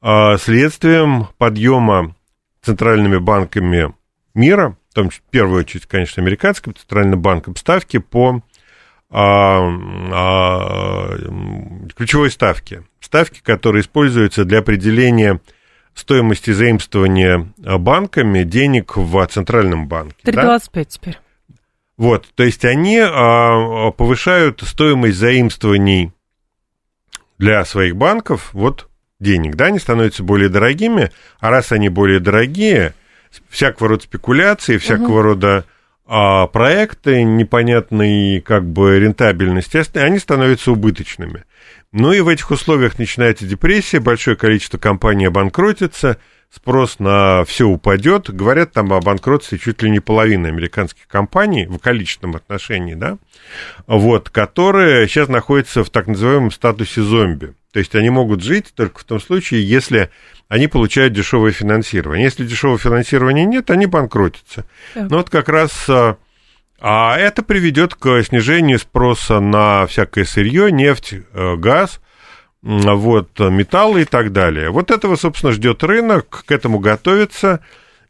а, 0.00 0.38
следствием 0.38 1.26
подъема 1.38 2.14
центральными 2.62 3.18
банками 3.18 3.94
мира, 4.34 4.76
в 4.90 4.94
том 4.94 5.10
числе, 5.10 5.24
в 5.26 5.30
первую 5.30 5.60
очередь, 5.60 5.86
конечно, 5.86 6.22
американским 6.22 6.74
центральным 6.74 7.20
банком, 7.20 7.56
ставки 7.56 7.98
по 7.98 8.42
а, 9.10 9.60
а, 10.12 11.16
ключевой 11.96 12.30
ставки. 12.30 12.84
Ставки, 13.00 13.40
которые 13.42 13.82
используются 13.82 14.44
для 14.44 14.58
определения 14.58 15.40
стоимости 15.94 16.50
заимствования 16.50 17.52
банками 17.56 18.42
денег 18.44 18.96
в 18.96 19.26
центральном 19.26 19.88
банке. 19.88 20.16
3,25 20.24 20.72
да? 20.74 20.84
теперь. 20.84 21.18
Вот, 21.96 22.28
то 22.34 22.44
есть 22.44 22.64
они 22.64 22.98
а, 22.98 23.90
повышают 23.90 24.62
стоимость 24.62 25.18
заимствований 25.18 26.12
для 27.38 27.64
своих 27.64 27.96
банков 27.96 28.50
вот 28.52 28.87
денег, 29.20 29.56
да, 29.56 29.66
они 29.66 29.78
становятся 29.78 30.22
более 30.22 30.48
дорогими, 30.48 31.10
а 31.40 31.50
раз 31.50 31.72
они 31.72 31.88
более 31.88 32.20
дорогие, 32.20 32.94
всякого 33.48 33.90
рода 33.90 34.04
спекуляции, 34.04 34.78
всякого 34.78 35.18
угу. 35.18 35.22
рода 35.22 35.64
а, 36.06 36.46
проекты 36.46 37.22
непонятной 37.22 38.40
как 38.40 38.64
бы 38.64 38.98
рентабельности, 38.98 39.82
они 39.98 40.18
становятся 40.18 40.72
убыточными. 40.72 41.44
Ну 41.92 42.12
и 42.12 42.20
в 42.20 42.28
этих 42.28 42.50
условиях 42.50 42.98
начинается 42.98 43.46
депрессия, 43.46 44.00
большое 44.00 44.36
количество 44.36 44.78
компаний 44.78 45.26
обанкротится, 45.26 46.18
спрос 46.50 46.98
на 46.98 47.44
все 47.44 47.66
упадет. 47.66 48.30
Говорят 48.30 48.72
там 48.72 48.92
о 48.92 49.00
банкротстве 49.00 49.58
чуть 49.58 49.82
ли 49.82 49.90
не 49.90 50.00
половины 50.00 50.46
американских 50.46 51.06
компаний 51.08 51.66
в 51.66 51.78
количественном 51.78 52.36
отношении, 52.36 52.94
да, 52.94 53.18
вот, 53.86 54.30
которые 54.30 55.08
сейчас 55.08 55.28
находятся 55.28 55.82
в 55.82 55.90
так 55.90 56.06
называемом 56.06 56.50
статусе 56.50 57.02
зомби. 57.02 57.54
То 57.72 57.80
есть 57.80 57.94
они 57.94 58.10
могут 58.10 58.42
жить 58.42 58.72
только 58.74 59.00
в 59.00 59.04
том 59.04 59.20
случае, 59.20 59.68
если 59.68 60.10
они 60.48 60.68
получают 60.68 61.12
дешевое 61.12 61.52
финансирование. 61.52 62.24
Если 62.24 62.46
дешевого 62.46 62.78
финансирования 62.78 63.44
нет, 63.44 63.70
они 63.70 63.86
банкротятся. 63.86 64.64
Так. 64.94 65.10
Ну 65.10 65.18
вот 65.18 65.28
как 65.28 65.48
раз 65.48 65.86
а, 65.88 66.16
а 66.80 67.16
это 67.18 67.42
приведет 67.42 67.94
к 67.94 68.22
снижению 68.22 68.78
спроса 68.78 69.40
на 69.40 69.86
всякое 69.86 70.24
сырье, 70.24 70.70
нефть, 70.70 71.14
э, 71.32 71.56
газ, 71.56 72.00
вот, 72.62 73.38
металлы 73.38 74.02
и 74.02 74.04
так 74.04 74.32
далее. 74.32 74.70
Вот 74.70 74.90
этого, 74.90 75.16
собственно, 75.16 75.52
ждет 75.52 75.82
рынок, 75.84 76.44
к 76.46 76.50
этому 76.50 76.78
готовится, 76.78 77.60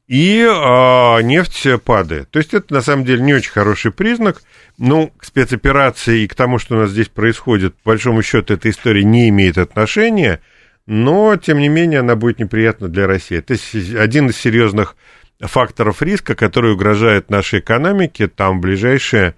и 0.09 0.43
а, 0.49 1.19
нефть 1.19 1.67
падает. 1.85 2.31
То 2.31 2.39
есть 2.39 2.55
это, 2.55 2.73
на 2.73 2.81
самом 2.81 3.05
деле, 3.05 3.23
не 3.23 3.35
очень 3.35 3.53
хороший 3.53 3.93
признак. 3.93 4.43
Ну, 4.79 5.13
к 5.17 5.25
спецоперации 5.25 6.23
и 6.23 6.27
к 6.27 6.35
тому, 6.35 6.59
что 6.59 6.77
у 6.77 6.79
нас 6.79 6.91
здесь 6.91 7.09
происходит, 7.09 7.75
по 7.77 7.91
большому 7.91 8.23
счету, 8.23 8.55
эта 8.55 8.71
история 8.71 9.05
не 9.05 9.29
имеет 9.29 9.59
отношения, 9.59 10.41
но, 10.87 11.37
тем 11.37 11.59
не 11.59 11.69
менее, 11.69 12.01
она 12.01 12.17
будет 12.17 12.39
неприятна 12.39 12.89
для 12.89 13.07
России. 13.07 13.39
Это 13.39 13.55
один 14.01 14.31
из 14.31 14.39
серьезных 14.39 14.97
факторов 15.41 16.01
риска, 16.01 16.35
который 16.35 16.73
угрожает 16.73 17.29
нашей 17.29 17.61
экономике 17.61 18.29
там 18.29 18.59
в 18.59 18.63
ближайшие 18.63 19.35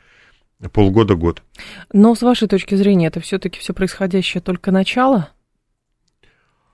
полгода-год. 0.73 1.43
Но 1.93 2.15
с 2.15 2.23
вашей 2.23 2.47
точки 2.47 2.77
зрения, 2.77 3.09
это 3.09 3.21
все-таки 3.21 3.59
все 3.59 3.75
происходящее 3.75 4.41
только 4.41 4.71
начало 4.71 5.31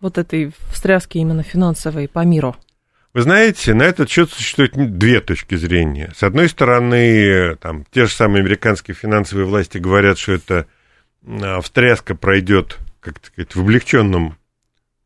вот 0.00 0.18
этой 0.18 0.52
встряски 0.70 1.16
именно 1.16 1.42
финансовой 1.42 2.08
по 2.08 2.24
миру? 2.24 2.56
Вы 3.16 3.22
знаете, 3.22 3.72
на 3.72 3.84
этот 3.84 4.10
счет 4.10 4.30
существует 4.30 4.72
две 4.98 5.22
точки 5.22 5.54
зрения. 5.54 6.12
С 6.14 6.22
одной 6.22 6.50
стороны, 6.50 7.56
там, 7.56 7.86
те 7.90 8.04
же 8.04 8.12
самые 8.12 8.42
американские 8.42 8.94
финансовые 8.94 9.46
власти 9.46 9.78
говорят, 9.78 10.18
что 10.18 10.32
эта 10.32 10.66
встряска 11.62 12.14
пройдет, 12.14 12.76
как 13.00 13.14
сказать, 13.24 13.54
в 13.54 13.60
облегченном 13.62 14.36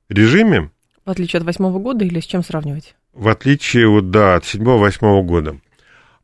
режиме. 0.09 0.73
В 1.05 1.11
отличие 1.11 1.39
от 1.39 1.47
восьмого 1.47 1.79
года 1.79 2.05
или 2.05 2.19
с 2.19 2.27
чем 2.27 2.43
сравнивать? 2.43 2.97
В 3.13 3.29
отличие, 3.29 3.87
вот, 3.87 4.11
да, 4.11 4.35
от 4.35 4.45
седьмого-восьмого 4.45 5.23
года. 5.23 5.61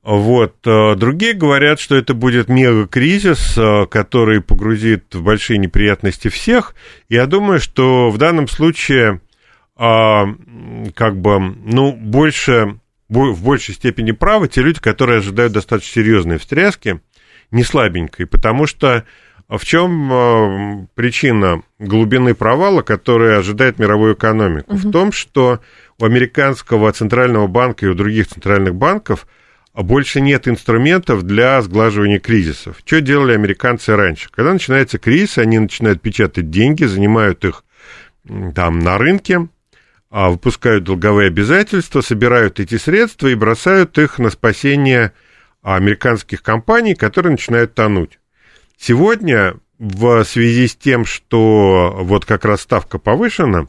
Вот. 0.02 0.57
Э, 0.66 0.97
другие 0.97 1.35
говорят, 1.35 1.78
что 1.78 1.95
это 1.95 2.14
будет 2.14 2.49
мега-кризис, 2.49 3.57
э, 3.57 3.87
который 3.87 4.40
погрузит 4.40 5.14
в 5.14 5.23
большие 5.23 5.59
неприятности 5.59 6.26
всех. 6.26 6.75
Я 7.09 7.26
думаю, 7.26 7.61
что 7.61 8.11
в 8.11 8.19
данном 8.19 8.49
случае 8.49 9.21
а, 9.76 10.26
как 10.95 11.18
бы, 11.21 11.38
ну, 11.38 11.92
больше, 11.92 12.78
в 13.09 13.45
большей 13.45 13.75
степени 13.75 14.12
правы 14.12 14.49
те 14.49 14.62
люди, 14.62 14.80
которые 14.80 15.18
ожидают 15.18 15.52
достаточно 15.52 16.02
серьезной 16.02 16.38
встряски, 16.38 17.00
не 17.50 17.62
слабенькой, 17.62 18.26
потому 18.26 18.66
что 18.66 19.04
в 19.49 19.64
чем 19.64 20.11
а, 20.12 20.87
причина 20.95 21.62
глубины 21.78 22.35
провала, 22.35 22.83
которая 22.83 23.38
ожидает 23.38 23.78
мировую 23.78 24.14
экономику? 24.14 24.75
Угу. 24.75 24.88
В 24.88 24.90
том, 24.90 25.12
что 25.12 25.61
у 25.99 26.04
американского 26.04 26.90
центрального 26.92 27.47
банка 27.47 27.87
и 27.87 27.88
у 27.88 27.95
других 27.95 28.28
центральных 28.28 28.75
банков 28.75 29.26
больше 29.75 30.23
нет 30.23 30.49
инструментов 30.49 31.23
для 31.23 31.61
сглаживания 31.61 32.18
кризисов. 32.18 32.78
Что 32.85 33.02
делали 33.02 33.35
американцы 33.35 33.95
раньше? 33.95 34.30
Когда 34.30 34.54
начинается 34.54 34.99
кризис, 34.99 35.37
они 35.37 35.59
начинают 35.59 36.00
печатать 36.00 36.50
деньги, 36.50 36.85
занимают 36.85 37.45
их 37.45 37.62
там 38.54 38.78
на 38.78 38.97
рынке, 38.99 39.49
выпускают 40.30 40.85
долговые 40.85 41.28
обязательства, 41.28 42.00
собирают 42.00 42.58
эти 42.58 42.78
средства 42.78 43.28
и 43.28 43.35
бросают 43.35 43.99
их 43.99 44.18
на 44.18 44.30
спасение 44.30 45.12
американских 45.61 46.42
компаний, 46.42 46.94
которые 46.94 47.32
начинают 47.32 47.75
тонуть. 47.75 48.18
Сегодня 48.78 49.56
в 49.78 50.25
связи 50.25 50.68
с 50.68 50.75
тем, 50.75 51.04
что 51.04 51.94
вот 52.00 52.25
как 52.25 52.46
раз 52.46 52.62
ставка 52.62 52.99
повышена, 52.99 53.68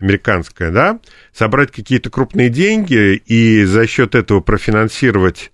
американская, 0.00 0.72
да, 0.72 0.98
собрать 1.32 1.70
какие-то 1.70 2.10
крупные 2.10 2.48
деньги 2.48 3.14
и 3.14 3.62
за 3.62 3.86
счет 3.86 4.16
этого 4.16 4.40
профинансировать 4.40 5.52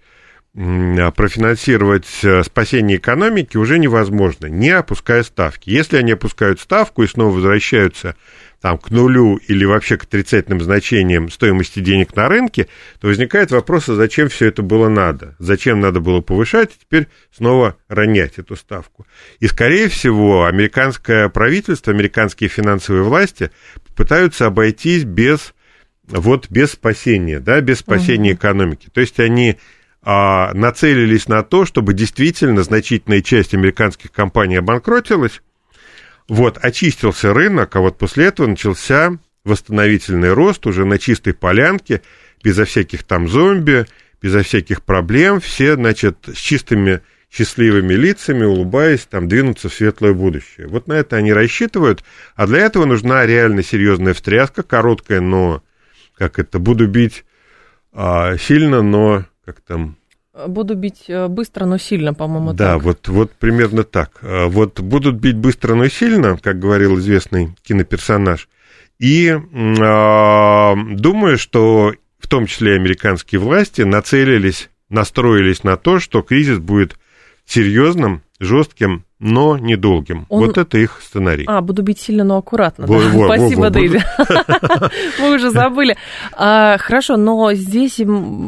профинансировать 0.52 2.09
э, 2.25 2.42
спасение 2.42 2.97
экономики 2.97 3.57
уже 3.57 3.78
невозможно, 3.78 4.47
не 4.47 4.71
опуская 4.71 5.23
ставки. 5.23 5.71
Если 5.71 5.97
они 5.97 6.12
опускают 6.12 6.59
ставку 6.59 7.04
и 7.04 7.07
снова 7.07 7.33
возвращаются 7.35 8.16
там, 8.61 8.76
к 8.76 8.90
нулю 8.90 9.37
или 9.37 9.64
вообще 9.64 9.97
к 9.97 10.04
отрицательным 10.04 10.61
значениям 10.61 11.30
стоимости 11.30 11.78
денег 11.78 12.16
на 12.16 12.28
рынке, 12.28 12.66
то 13.00 13.07
возникает 13.07 13.52
вопрос, 13.52 13.88
а 13.88 13.95
зачем 13.95 14.28
все 14.28 14.47
это 14.47 14.62
было 14.62 14.88
надо? 14.88 15.37
Зачем 15.38 15.80
надо 15.80 16.00
было 16.00 16.21
повышать, 16.21 16.73
и 16.73 16.80
теперь 16.80 17.07
снова 17.30 17.76
ронять 17.88 18.38
эту 18.38 18.57
ставку? 18.57 19.07
И, 19.38 19.47
скорее 19.47 19.88
всего, 19.88 20.47
американское 20.47 21.28
правительство, 21.28 21.92
американские 21.92 22.50
финансовые 22.50 23.04
власти 23.04 23.52
пытаются 23.95 24.47
обойтись 24.47 25.04
без, 25.04 25.54
вот, 26.09 26.50
без 26.50 26.73
спасения, 26.73 27.38
да, 27.38 27.61
без 27.61 27.78
спасения 27.78 28.33
угу. 28.33 28.38
экономики. 28.38 28.88
То 28.92 29.00
есть 29.00 29.21
они 29.21 29.57
а, 30.02 30.52
нацелились 30.54 31.28
на 31.28 31.42
то, 31.42 31.64
чтобы 31.64 31.95
действительно 31.95 32.62
значительная 32.62 33.21
часть 33.21 33.54
американских 33.54 34.12
компаний 34.12 34.57
обанкротилась, 34.57 35.42
вот, 36.28 36.59
очистился 36.62 37.35
рынок, 37.35 37.75
а 37.75 37.80
вот 37.80 37.99
после 37.99 38.26
этого 38.26 38.47
начался 38.47 39.19
восстановительный 39.45 40.33
рост 40.33 40.66
уже 40.66 40.85
на 40.85 40.99
чистой 40.99 41.35
полянке, 41.35 42.02
безо 42.42 42.64
всяких 42.64 43.02
там 43.02 43.28
зомби, 43.28 43.87
безо 44.23 44.42
всяких 44.42 44.83
проблем, 44.83 45.40
все, 45.40 45.75
значит, 45.75 46.19
с 46.33 46.37
чистыми 46.37 47.00
счастливыми 47.30 47.95
лицами, 47.95 48.45
улыбаясь, 48.45 49.07
там, 49.07 49.28
двинуться 49.28 49.69
в 49.69 49.75
светлое 49.75 50.12
будущее. 50.12 50.66
Вот 50.66 50.88
на 50.88 50.95
это 50.95 51.16
они 51.16 51.33
рассчитывают, 51.33 52.02
а 52.35 52.47
для 52.47 52.59
этого 52.59 52.87
нужна 52.87 53.25
реально 53.25 53.62
серьезная 53.62 54.14
встряска, 54.14 54.62
короткая, 54.62 55.21
но, 55.21 55.62
как 56.16 56.38
это, 56.38 56.59
буду 56.59 56.88
бить 56.88 57.25
а, 57.92 58.37
сильно, 58.37 58.83
но, 58.83 59.25
как 59.52 59.61
там, 59.61 59.97
Буду 60.47 60.76
бить 60.76 61.04
э, 61.09 61.26
быстро, 61.26 61.66
но 61.66 61.76
сильно, 61.76 62.14
по-моему, 62.14 62.52
Да, 62.52 62.75
так. 62.75 62.83
Вот, 62.83 63.09
вот 63.09 63.33
примерно 63.33 63.83
так. 63.83 64.21
А 64.23 64.47
вот 64.47 64.78
будут 64.80 65.16
бить 65.16 65.37
быстро, 65.37 65.75
но 65.75 65.88
сильно, 65.88 66.37
как 66.37 66.61
говорил 66.61 66.99
известный 66.99 67.57
киноперсонаж. 67.62 68.49
И 69.00 69.26
э, 69.26 69.38
думаю, 70.95 71.37
что 71.37 71.95
в 72.19 72.28
том 72.28 72.47
числе 72.47 72.76
американские 72.76 73.40
власти 73.40 73.83
нацелились 73.83 74.71
настроились 74.90 75.64
на 75.64 75.76
то, 75.76 76.00
что 76.00 76.21
кризис 76.21 76.59
будет 76.59 76.99
серьезным, 77.47 78.23
жестким, 78.38 79.04
но 79.20 79.58
недолгим. 79.58 80.24
Он... 80.30 80.46
Вот 80.46 80.56
это 80.56 80.78
их 80.78 81.00
сценарий. 81.02 81.44
А, 81.46 81.60
буду 81.60 81.82
бить 81.82 82.00
сильно, 82.00 82.24
но 82.24 82.38
аккуратно. 82.38 82.86
Во, 82.86 83.00
да? 83.00 83.08
во, 83.10 83.24
Спасибо, 83.26 83.60
во, 83.60 83.70
Дэйви. 83.70 84.00
Мы 85.20 85.34
уже 85.34 85.50
забыли. 85.50 85.96
А, 86.32 86.78
хорошо, 86.78 87.18
но 87.18 87.52
здесь 87.52 88.00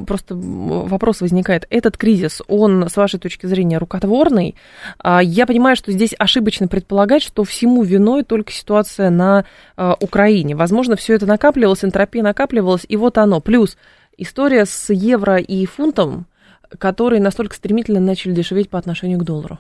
просто 0.07 0.35
вопрос 0.35 1.21
возникает. 1.21 1.67
Этот 1.69 1.99
кризис, 1.99 2.41
он, 2.49 2.89
с 2.89 2.97
вашей 2.97 3.21
точки 3.21 3.45
зрения, 3.45 3.77
рукотворный. 3.77 4.57
А, 4.99 5.23
я 5.23 5.47
понимаю, 5.47 5.77
что 5.77 5.93
здесь 5.93 6.15
ошибочно 6.19 6.69
предполагать, 6.69 7.23
что 7.23 7.45
всему 7.45 7.83
виной 7.83 8.25
только 8.25 8.51
ситуация 8.51 9.11
на 9.11 9.45
а, 9.77 9.95
Украине. 10.01 10.57
Возможно, 10.57 10.97
все 10.97 11.15
это 11.15 11.27
накапливалось, 11.27 11.85
энтропия 11.85 12.23
накапливалась, 12.23 12.87
и 12.89 12.97
вот 12.97 13.19
оно. 13.19 13.41
Плюс 13.41 13.77
история 14.17 14.65
с 14.65 14.91
евро 14.91 15.37
и 15.37 15.67
фунтом, 15.67 16.25
которые 16.79 17.21
настолько 17.21 17.55
стремительно 17.55 18.01
начали 18.01 18.33
дешеветь 18.33 18.71
по 18.71 18.79
отношению 18.79 19.19
к 19.19 19.25
доллару. 19.25 19.59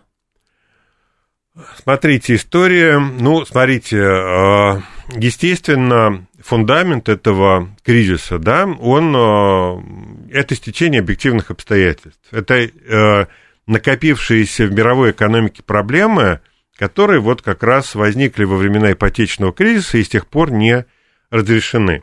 Смотрите, 1.76 2.36
история, 2.36 2.98
ну, 2.98 3.44
смотрите, 3.44 3.98
э, 3.98 4.80
естественно, 5.16 6.26
фундамент 6.40 7.10
этого 7.10 7.68
кризиса, 7.84 8.38
да, 8.38 8.64
он, 8.64 9.14
э, 9.14 10.38
это 10.38 10.54
стечение 10.54 11.00
объективных 11.00 11.50
обстоятельств. 11.50 12.26
Это 12.30 12.54
э, 12.54 13.26
накопившиеся 13.66 14.64
в 14.64 14.72
мировой 14.72 15.10
экономике 15.10 15.62
проблемы, 15.62 16.40
которые 16.78 17.20
вот 17.20 17.42
как 17.42 17.62
раз 17.62 17.94
возникли 17.94 18.44
во 18.44 18.56
времена 18.56 18.92
ипотечного 18.92 19.52
кризиса 19.52 19.98
и 19.98 20.04
с 20.04 20.08
тех 20.08 20.26
пор 20.28 20.52
не 20.52 20.86
разрешены. 21.30 22.02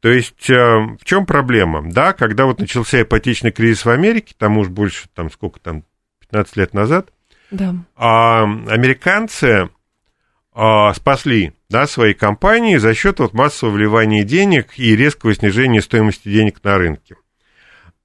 То 0.00 0.08
есть 0.08 0.48
в 0.48 0.98
чем 1.04 1.26
проблема? 1.26 1.82
Да, 1.88 2.12
когда 2.12 2.46
вот 2.46 2.58
начался 2.58 3.02
ипотечный 3.02 3.52
кризис 3.52 3.84
в 3.84 3.90
Америке, 3.90 4.34
там 4.36 4.58
уж 4.58 4.68
больше, 4.68 5.08
там 5.14 5.30
сколько 5.30 5.60
там, 5.60 5.84
15 6.20 6.56
лет 6.56 6.74
назад– 6.74 7.10
да. 7.50 7.74
А, 7.96 8.42
американцы 8.44 9.70
а, 10.52 10.92
спасли 10.94 11.52
да, 11.68 11.86
свои 11.86 12.14
компании 12.14 12.76
за 12.76 12.94
счет 12.94 13.18
вот 13.18 13.32
массового 13.32 13.74
вливания 13.74 14.24
денег 14.24 14.72
и 14.76 14.96
резкого 14.96 15.34
снижения 15.34 15.80
стоимости 15.80 16.28
денег 16.28 16.62
на 16.62 16.76
рынке. 16.78 17.16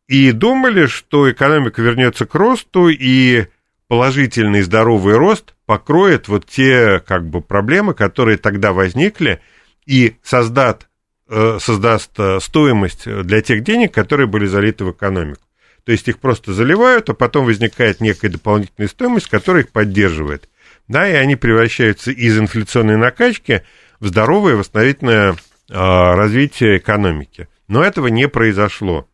И 0.07 0.31
думали, 0.31 0.85
что 0.85 1.31
экономика 1.31 1.81
вернется 1.81 2.25
к 2.27 2.35
росту, 2.35 2.89
и 2.89 3.47
положительный 3.87 4.61
здоровый 4.61 5.17
рост 5.17 5.55
покроет 5.65 6.27
вот 6.27 6.45
те 6.45 6.99
как 6.99 7.27
бы 7.27 7.41
проблемы, 7.41 7.95
которые 7.95 8.37
тогда 8.37 8.71
возникли, 8.71 9.41
и 9.87 10.15
создаст, 10.21 10.87
э, 11.27 11.57
э, 11.57 12.39
стоимость 12.39 13.05
для 13.05 13.41
тех 13.41 13.63
денег, 13.63 13.93
которые 13.93 14.27
были 14.27 14.45
залиты 14.45 14.85
в 14.85 14.91
экономику. 14.91 15.41
То 15.85 15.91
есть 15.91 16.07
их 16.07 16.19
просто 16.19 16.53
заливают, 16.53 17.09
а 17.09 17.13
потом 17.13 17.45
возникает 17.45 18.01
некая 18.01 18.29
дополнительная 18.29 18.89
стоимость, 18.89 19.27
которая 19.29 19.63
их 19.63 19.71
поддерживает. 19.71 20.49
Да, 20.87 21.07
и 21.07 21.13
они 21.13 21.35
превращаются 21.35 22.11
из 22.11 22.37
инфляционной 22.37 22.97
накачки 22.97 23.63
в 23.99 24.07
здоровое 24.07 24.55
восстановительное 24.55 25.35
а, 25.71 26.15
развитие 26.15 26.77
экономики. 26.77 27.47
Но 27.67 27.83
этого 27.83 28.07
не 28.07 28.27
произошло. 28.27 29.07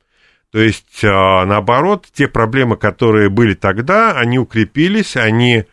То 0.52 0.60
есть, 0.60 1.04
а, 1.04 1.46
наоборот, 1.46 2.08
те 2.14 2.28
проблемы, 2.28 2.78
которые 2.78 3.30
были 3.30 3.54
тогда, 3.54 4.18
они 4.18 4.40
укрепились, 4.40 5.18
они 5.18 5.66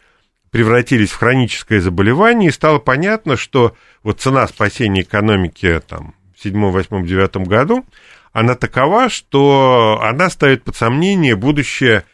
превратились 0.51 1.11
в 1.11 1.19
хроническое 1.19 1.81
заболевание, 1.81 2.49
и 2.49 2.53
стало 2.53 2.79
понятно, 2.79 3.37
что 3.37 3.77
вот 4.03 4.21
цена 4.21 4.47
спасения 4.49 5.03
экономики 5.03 5.81
там, 5.87 6.15
в 6.37 6.43
7, 6.43 6.71
8, 6.71 7.07
9 7.07 7.37
году, 7.49 7.85
она 8.33 8.55
такова, 8.55 9.09
что 9.09 10.01
она 10.03 10.31
ставит 10.31 10.65
под 10.65 10.77
сомнение 10.77 11.37
будущее 11.37 12.05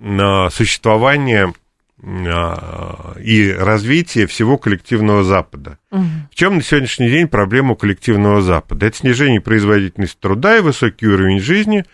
а, 0.00 0.50
существование 0.50 1.54
а, 2.02 3.14
и 3.18 3.52
развитие 3.52 4.26
всего 4.26 4.58
коллективного 4.58 5.22
Запада. 5.22 5.78
Угу. 5.90 6.04
В 6.30 6.34
чем 6.34 6.56
на 6.56 6.62
сегодняшний 6.62 7.08
день 7.08 7.28
проблема 7.28 7.74
коллективного 7.74 8.42
Запада? 8.42 8.86
Это 8.86 8.96
снижение 8.96 9.40
производительности 9.40 10.18
труда 10.20 10.58
и 10.58 10.62
высокий 10.62 11.06
уровень 11.06 11.40
жизни, 11.40 11.84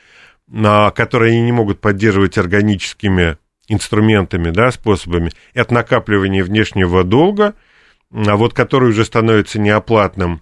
а, 0.52 0.90
который 0.90 1.32
они 1.32 1.42
не 1.42 1.52
могут 1.52 1.80
поддерживать 1.80 2.38
органическими 2.38 3.36
инструментами, 3.68 4.50
да, 4.50 4.70
способами. 4.72 5.30
Это 5.52 5.74
накапливание 5.74 6.42
внешнего 6.42 7.04
долга, 7.04 7.54
вот 8.10 8.54
который 8.54 8.88
уже 8.88 9.04
становится 9.04 9.60
неоплатным 9.60 10.40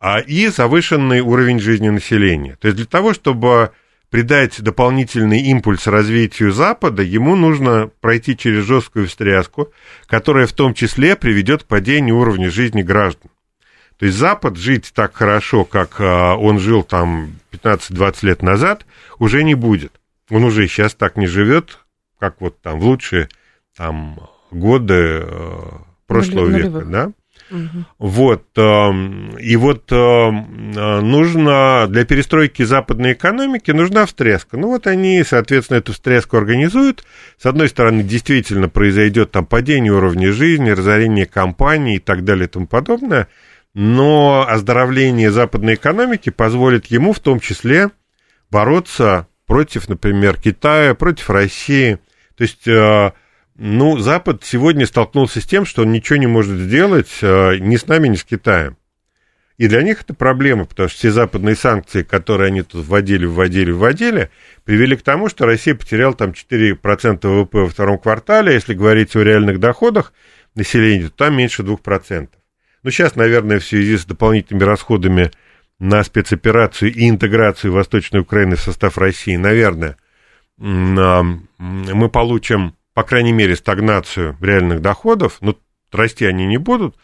а 0.00 0.18
и 0.18 0.48
завышенный 0.48 1.20
уровень 1.20 1.60
жизни 1.60 1.90
населения. 1.90 2.56
То 2.56 2.68
есть 2.68 2.78
для 2.78 2.86
того, 2.86 3.12
чтобы 3.12 3.70
придать 4.08 4.60
дополнительный 4.60 5.40
импульс 5.42 5.86
развитию 5.86 6.52
Запада, 6.52 7.02
ему 7.02 7.36
нужно 7.36 7.90
пройти 8.00 8.36
через 8.36 8.64
жесткую 8.64 9.06
встряску, 9.06 9.72
которая 10.06 10.46
в 10.46 10.52
том 10.52 10.74
числе 10.74 11.16
приведет 11.16 11.62
к 11.62 11.66
падению 11.66 12.16
уровня 12.16 12.50
жизни 12.50 12.82
граждан. 12.82 13.30
То 13.98 14.06
есть 14.06 14.16
Запад 14.16 14.56
жить 14.56 14.90
так 14.94 15.14
хорошо, 15.14 15.64
как 15.66 16.00
а, 16.00 16.34
он 16.34 16.58
жил 16.58 16.82
там 16.82 17.34
15-20 17.52 18.16
лет 18.22 18.42
назад, 18.42 18.86
уже 19.18 19.44
не 19.44 19.54
будет. 19.54 19.92
Он 20.30 20.44
уже 20.44 20.66
сейчас 20.66 20.94
так 20.94 21.18
не 21.18 21.26
живет, 21.26 21.78
как 22.18 22.40
вот 22.40 22.60
там 22.62 22.80
в 22.80 22.84
лучшие 22.84 23.28
там, 23.76 24.18
годы 24.50 25.24
э, 25.24 25.60
прошлого 26.06 26.46
века, 26.46 26.80
да? 26.86 27.12
Угу. 27.50 27.84
Вот. 27.98 28.44
Эм, 28.56 29.36
и 29.38 29.56
вот 29.56 29.90
эм, 29.90 30.72
э, 30.76 31.00
нужно 31.00 31.86
для 31.88 32.04
перестройки 32.04 32.62
западной 32.62 33.12
экономики 33.12 33.70
нужна 33.70 34.06
встряска. 34.06 34.56
Ну 34.56 34.68
вот 34.68 34.86
они, 34.86 35.22
соответственно, 35.24 35.78
эту 35.78 35.92
встряску 35.92 36.36
организуют. 36.36 37.04
С 37.38 37.46
одной 37.46 37.68
стороны, 37.68 38.02
действительно 38.02 38.68
произойдет 38.68 39.32
там 39.32 39.46
падение 39.46 39.92
уровня 39.92 40.32
жизни, 40.32 40.70
разорение 40.70 41.26
компаний 41.26 41.96
и 41.96 42.00
так 42.00 42.24
далее 42.24 42.46
и 42.46 42.50
тому 42.50 42.66
подобное. 42.66 43.28
Но 43.74 44.46
оздоровление 44.48 45.30
западной 45.30 45.74
экономики 45.74 46.30
позволит 46.30 46.86
ему 46.86 47.12
в 47.12 47.20
том 47.20 47.40
числе 47.40 47.90
бороться 48.50 49.28
против, 49.46 49.88
например, 49.88 50.40
Китая, 50.40 50.94
против 50.94 51.30
России. 51.30 51.98
То 52.36 52.42
есть 52.42 52.66
э, 52.66 53.12
ну, 53.62 53.98
Запад 53.98 54.42
сегодня 54.42 54.86
столкнулся 54.86 55.42
с 55.42 55.44
тем, 55.44 55.66
что 55.66 55.82
он 55.82 55.92
ничего 55.92 56.16
не 56.16 56.26
может 56.26 56.56
сделать 56.58 57.10
э, 57.20 57.58
ни 57.58 57.76
с 57.76 57.86
нами, 57.86 58.08
ни 58.08 58.16
с 58.16 58.24
Китаем. 58.24 58.78
И 59.58 59.68
для 59.68 59.82
них 59.82 60.00
это 60.00 60.14
проблема, 60.14 60.64
потому 60.64 60.88
что 60.88 60.96
все 60.96 61.10
западные 61.10 61.56
санкции, 61.56 62.02
которые 62.02 62.46
они 62.46 62.62
тут 62.62 62.86
вводили, 62.86 63.26
вводили, 63.26 63.70
вводили, 63.70 64.30
привели 64.64 64.96
к 64.96 65.02
тому, 65.02 65.28
что 65.28 65.44
Россия 65.44 65.74
потеряла 65.74 66.14
там 66.14 66.30
4% 66.30 67.28
ВВП 67.28 67.58
во 67.58 67.68
втором 67.68 67.98
квартале, 67.98 68.54
если 68.54 68.72
говорить 68.72 69.14
о 69.14 69.22
реальных 69.22 69.60
доходах 69.60 70.14
населения, 70.54 71.10
то 71.10 71.26
там 71.26 71.36
меньше 71.36 71.62
2%. 71.62 72.30
Ну, 72.82 72.90
сейчас, 72.90 73.14
наверное, 73.14 73.58
в 73.58 73.64
связи 73.66 73.98
с 73.98 74.06
дополнительными 74.06 74.64
расходами 74.64 75.32
на 75.78 76.02
спецоперацию 76.02 76.94
и 76.94 77.10
интеграцию 77.10 77.74
Восточной 77.74 78.20
Украины 78.20 78.56
в 78.56 78.60
состав 78.60 78.96
России, 78.96 79.36
наверное, 79.36 79.98
мы 80.56 82.08
получим 82.08 82.74
по 82.94 83.02
крайней 83.02 83.32
мере, 83.32 83.56
стагнацию 83.56 84.36
реальных 84.40 84.80
доходов, 84.82 85.38
но 85.40 85.56
расти 85.92 86.24
они 86.24 86.46
не 86.46 86.58
будут. 86.58 86.96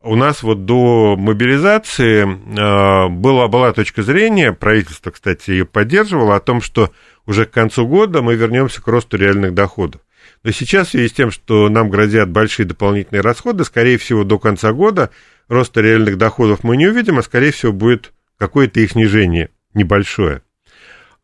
У 0.00 0.14
нас 0.14 0.42
вот 0.42 0.64
до 0.64 1.16
мобилизации 1.16 2.22
э, 2.22 3.08
была, 3.08 3.48
была 3.48 3.72
точка 3.72 4.02
зрения, 4.02 4.52
правительство, 4.52 5.10
кстати, 5.10 5.50
ее 5.50 5.64
поддерживало, 5.64 6.36
о 6.36 6.40
том, 6.40 6.60
что 6.62 6.92
уже 7.26 7.46
к 7.46 7.50
концу 7.50 7.86
года 7.86 8.22
мы 8.22 8.36
вернемся 8.36 8.80
к 8.80 8.86
росту 8.86 9.16
реальных 9.16 9.54
доходов. 9.54 10.00
Но 10.44 10.52
сейчас, 10.52 10.88
в 10.88 10.90
связи 10.92 11.08
с 11.08 11.12
тем, 11.12 11.30
что 11.32 11.68
нам 11.68 11.90
грозят 11.90 12.30
большие 12.30 12.64
дополнительные 12.64 13.22
расходы, 13.22 13.64
скорее 13.64 13.98
всего, 13.98 14.22
до 14.22 14.38
конца 14.38 14.72
года 14.72 15.10
роста 15.48 15.80
реальных 15.80 16.16
доходов 16.16 16.60
мы 16.62 16.76
не 16.76 16.86
увидим, 16.86 17.18
а, 17.18 17.22
скорее 17.22 17.50
всего, 17.50 17.72
будет 17.72 18.12
какое-то 18.38 18.80
их 18.80 18.92
снижение 18.92 19.50
небольшое. 19.74 20.42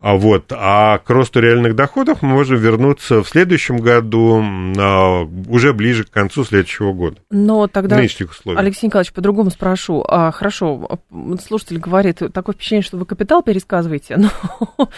А 0.05 0.17
вот, 0.17 0.53
а 0.55 0.99
к 0.99 1.09
росту 1.09 1.41
реальных 1.41 1.75
доходов 1.75 2.21
мы 2.21 2.29
можем 2.29 2.59
вернуться 2.59 3.23
в 3.23 3.27
следующем 3.27 3.79
году, 3.79 4.45
а, 4.79 5.27
уже 5.49 5.73
ближе 5.73 6.05
к 6.05 6.11
концу 6.11 6.45
следующего 6.45 6.93
года. 6.93 7.17
Но 7.31 7.69
тогда, 7.69 7.97
Алексей 7.97 8.87
Николаевич, 8.87 9.15
по-другому 9.15 9.49
спрошу. 9.49 10.05
А, 10.07 10.31
хорошо, 10.31 11.01
слушатель 11.43 11.79
говорит, 11.79 12.21
такое 12.35 12.55
впечатление, 12.55 12.83
что 12.83 12.99
вы 12.99 13.07
«Капитал» 13.07 13.43
пересказываете, 13.43 14.19
но 14.79 14.91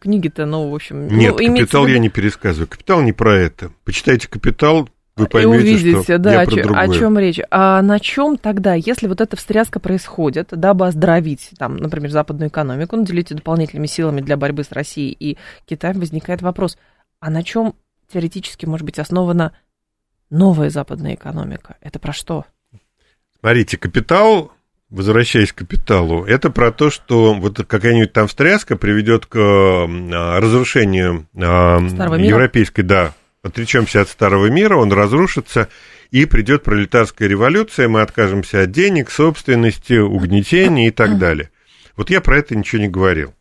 книги-то, 0.00 0.46
ну, 0.46 0.70
в 0.70 0.74
общем... 0.74 1.08
Нет, 1.08 1.36
ну, 1.38 1.54
«Капитал» 1.54 1.86
я 1.86 1.98
не 1.98 2.08
пересказываю. 2.08 2.68
«Капитал» 2.68 3.02
не 3.02 3.12
про 3.12 3.34
это. 3.34 3.70
Почитайте 3.84 4.28
«Капитал», 4.28 4.88
вы 5.18 5.26
поймете, 5.26 5.58
и 5.58 5.74
увидите, 5.74 6.02
что 6.02 6.18
да, 6.18 6.32
я 6.32 6.40
о, 6.42 6.46
про 6.46 6.62
другое. 6.62 6.80
о 6.80 6.88
чем 6.88 7.18
речь. 7.18 7.40
А 7.50 7.82
на 7.82 8.00
чем 8.00 8.36
тогда, 8.36 8.74
если 8.74 9.06
вот 9.06 9.20
эта 9.20 9.36
встряска 9.36 9.80
происходит, 9.80 10.48
дабы 10.50 10.86
оздоровить, 10.86 11.50
там, 11.58 11.76
например, 11.76 12.10
западную 12.10 12.48
экономику, 12.48 12.96
наделить 12.96 13.28
дополнительными 13.28 13.86
силами 13.86 14.20
для 14.20 14.36
борьбы 14.36 14.64
с 14.64 14.72
Россией 14.72 15.16
и 15.18 15.38
Китаем, 15.66 16.00
возникает 16.00 16.42
вопрос, 16.42 16.78
а 17.20 17.30
на 17.30 17.42
чем 17.42 17.74
теоретически 18.12 18.66
может 18.66 18.84
быть 18.84 18.98
основана 18.98 19.52
новая 20.30 20.70
западная 20.70 21.14
экономика? 21.14 21.76
Это 21.80 21.98
про 21.98 22.12
что? 22.12 22.44
Смотрите, 23.40 23.76
капитал 23.76 24.52
возвращаясь 24.90 25.52
к 25.52 25.56
капиталу, 25.56 26.24
это 26.24 26.50
про 26.50 26.72
то, 26.72 26.90
что 26.90 27.34
вот 27.34 27.58
какая-нибудь 27.66 28.12
там 28.12 28.26
встряска 28.26 28.76
приведет 28.76 29.26
к 29.26 29.36
разрушению 29.36 31.26
а, 31.36 31.78
европейской, 31.78 32.82
да, 32.82 33.12
отречемся 33.48 34.00
от 34.00 34.08
старого 34.08 34.46
мира, 34.46 34.76
он 34.76 34.92
разрушится, 34.92 35.68
и 36.10 36.24
придет 36.24 36.62
пролетарская 36.62 37.28
революция, 37.28 37.88
мы 37.88 38.00
откажемся 38.00 38.62
от 38.62 38.70
денег, 38.70 39.10
собственности, 39.10 39.98
угнетения 39.98 40.88
и 40.88 40.90
так 40.90 41.18
далее. 41.18 41.50
Вот 41.96 42.10
я 42.10 42.20
про 42.20 42.38
это 42.38 42.56
ничего 42.56 42.82
не 42.82 42.88
говорил. 42.88 43.34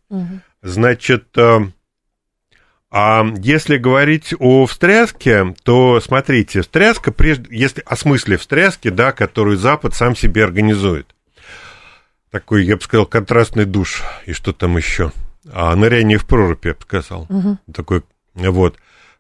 Значит, 0.62 1.38
а, 1.38 1.70
а 2.90 3.26
если 3.38 3.78
говорить 3.78 4.34
о 4.40 4.66
встряске, 4.66 5.54
то 5.64 6.02
смотрите, 6.02 6.62
встряска, 6.62 7.12
прежде, 7.12 7.48
если 7.56 7.84
о 7.86 7.96
смысле 7.96 8.38
встряски, 8.38 8.90
да, 8.90 9.12
которую 9.12 9.58
Запад 9.58 9.94
сам 9.94 10.16
себе 10.16 10.44
организует. 10.44 11.14
Такой, 12.32 12.66
я 12.66 12.76
бы 12.76 12.82
сказал, 12.82 13.06
контрастный 13.06 13.66
душ 13.66 14.04
и 14.26 14.34
что 14.34 14.52
там 14.52 14.76
еще. 14.78 15.12
А 15.52 15.76
ныряние 15.76 16.18
в 16.18 16.26
прорубь, 16.26 16.66
я 16.66 16.74
бы 16.74 16.82
сказал. 16.82 17.26
Угу. 17.30 17.58
Такой, 17.74 18.04
вот, 18.34 18.78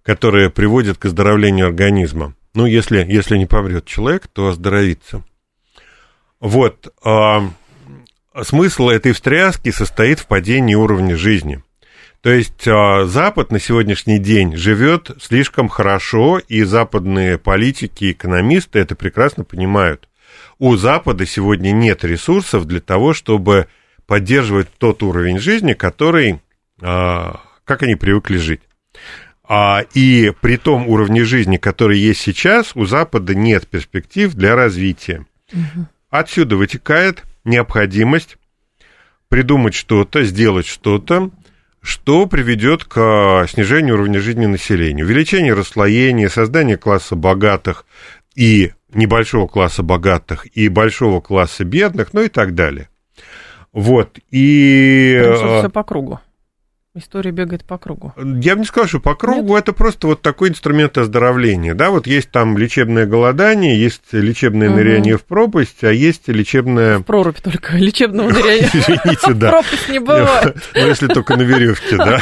которое 0.07 0.49
приводит 0.49 0.97
к 0.97 1.03
оздоровлению 1.03 1.67
организма. 1.67 2.33
Ну, 2.53 2.65
если, 2.65 2.99
если 2.99 3.37
не 3.37 3.45
помрет 3.45 3.85
человек, 3.85 4.27
то 4.27 4.47
оздоровится. 4.47 5.25
Вот. 6.39 6.93
А, 7.03 7.49
смысл 8.41 8.87
этой 8.87 9.11
встряски 9.11 9.69
состоит 9.69 10.19
в 10.19 10.27
падении 10.27 10.75
уровня 10.75 11.17
жизни. 11.17 11.61
То 12.21 12.29
есть 12.29 12.65
а, 12.69 13.03
Запад 13.03 13.51
на 13.51 13.59
сегодняшний 13.59 14.17
день 14.17 14.55
живет 14.55 15.11
слишком 15.19 15.67
хорошо, 15.67 16.39
и 16.39 16.63
западные 16.63 17.37
политики, 17.37 18.13
экономисты 18.13 18.79
это 18.79 18.95
прекрасно 18.95 19.43
понимают. 19.43 20.07
У 20.57 20.77
Запада 20.77 21.25
сегодня 21.25 21.73
нет 21.73 22.05
ресурсов 22.05 22.63
для 22.63 22.79
того, 22.79 23.13
чтобы 23.13 23.67
поддерживать 24.05 24.69
тот 24.77 25.03
уровень 25.03 25.37
жизни, 25.37 25.73
который, 25.73 26.39
а, 26.81 27.41
как 27.65 27.83
они 27.83 27.95
привыкли 27.95 28.37
жить. 28.37 28.61
А, 29.49 29.85
и 29.93 30.33
при 30.41 30.57
том 30.57 30.87
уровне 30.87 31.23
жизни, 31.23 31.57
который 31.57 31.97
есть 31.97 32.21
сейчас, 32.21 32.75
у 32.75 32.85
Запада 32.85 33.33
нет 33.33 33.67
перспектив 33.67 34.33
для 34.33 34.55
развития. 34.55 35.25
Угу. 35.53 35.85
Отсюда 36.09 36.57
вытекает 36.57 37.23
необходимость 37.45 38.37
придумать 39.29 39.73
что-то, 39.73 40.23
сделать 40.23 40.67
что-то, 40.67 41.31
что 41.81 42.25
приведет 42.25 42.83
к 42.83 42.97
а, 42.97 43.47
снижению 43.47 43.95
уровня 43.95 44.19
жизни 44.19 44.45
населения. 44.45 45.03
Увеличение 45.03 45.53
расслоения, 45.53 46.29
создание 46.29 46.77
класса 46.77 47.15
богатых 47.15 47.85
и 48.35 48.73
небольшого 48.93 49.47
класса 49.47 49.81
богатых, 49.83 50.45
и 50.57 50.67
большого 50.67 51.21
класса 51.21 51.63
бедных, 51.63 52.13
ну 52.13 52.21
и 52.21 52.27
так 52.29 52.53
далее. 52.55 52.89
Вот, 53.71 54.17
и... 54.31 55.21
Все 55.35 55.69
по 55.69 55.83
кругу. 55.83 56.19
История 56.97 57.29
бегает 57.29 57.63
по 57.63 57.77
кругу. 57.77 58.11
Я 58.17 58.55
бы 58.55 58.61
не 58.61 58.65
сказал, 58.65 58.87
что 58.87 58.99
по 58.99 59.13
кругу, 59.13 59.53
Нет? 59.53 59.63
это 59.63 59.73
просто 59.73 60.07
вот 60.07 60.23
такой 60.23 60.49
инструмент 60.49 60.97
оздоровления. 60.97 61.75
Да, 61.75 61.91
вот 61.91 62.07
есть 62.07 62.31
там 62.31 62.57
лечебное 62.57 63.05
голодание, 63.05 63.79
есть 63.79 64.01
лечебное 64.13 64.69
угу. 64.69 64.77
ныряние 64.77 65.17
в 65.17 65.23
пропасть, 65.23 65.83
а 65.83 65.91
есть 65.91 66.27
лечебное... 66.27 66.97
В 66.97 67.03
прорубь 67.03 67.39
только, 67.39 67.73
лечебного 67.77 68.31
ныряния. 68.31 68.67
Извините, 68.73 69.33
да. 69.33 69.51
Пропасть 69.51 69.89
не 69.89 69.99
бывает. 69.99 70.57
Ну, 70.73 70.87
если 70.87 71.05
только 71.07 71.37
на 71.37 71.43
веревке, 71.43 71.97
да. 71.97 72.19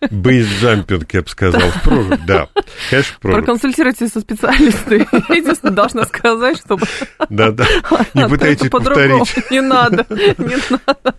Бейсджампинг, 0.10 1.14
я 1.14 1.22
бы 1.22 1.28
сказал, 1.28 1.62
в 1.70 1.82
прорубь, 1.82 2.20
да. 2.26 2.48
Конечно, 2.90 3.14
в 3.14 3.20
прорубь. 3.20 3.38
Проконсультируйтесь 3.38 4.12
со 4.12 4.20
специалистами. 4.20 5.08
Единственное, 5.34 5.74
должна 5.74 6.04
сказать, 6.04 6.58
чтобы... 6.58 6.86
Да-да, 7.30 7.66
не 8.12 8.28
пытайтесь 8.28 8.68
повторить. 8.68 9.50
Не 9.50 9.62
надо, 9.62 10.04
не 10.10 10.56
надо. 10.68 11.14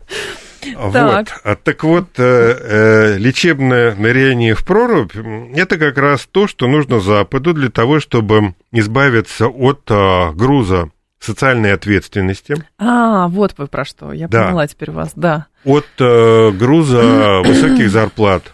Так. 0.74 1.30
Вот. 1.30 1.42
А, 1.44 1.56
так 1.56 1.84
вот, 1.84 2.08
э, 2.18 2.58
э, 2.60 3.18
лечебное 3.18 3.96
ныряние 3.96 4.56
в 4.56 4.66
прорубь– 4.66 5.16
это 5.56 5.78
как 5.78 5.98
раз 5.98 6.28
то, 6.32 6.48
что 6.48 6.68
нужно 6.68 7.00
Западу 7.00 7.54
для 7.54 7.70
того, 7.70 8.00
чтобы 8.00 8.56
избавиться 8.72 9.48
от 9.48 9.82
э, 9.90 10.32
груза 10.34 10.90
социальной 11.20 11.74
ответственности. 11.74 12.56
А, 12.78 13.28
вот 13.28 13.56
вы 13.58 13.68
про 13.68 13.86
что. 13.86 14.14
Я 14.14 14.28
да. 14.28 14.46
поняла 14.46 14.68
теперь 14.68 14.92
вас, 14.92 15.12
да. 15.16 15.48
От 15.64 15.88
э, 16.00 16.52
груза 16.52 17.42
высоких 17.46 17.90
зарплат. 17.90 18.54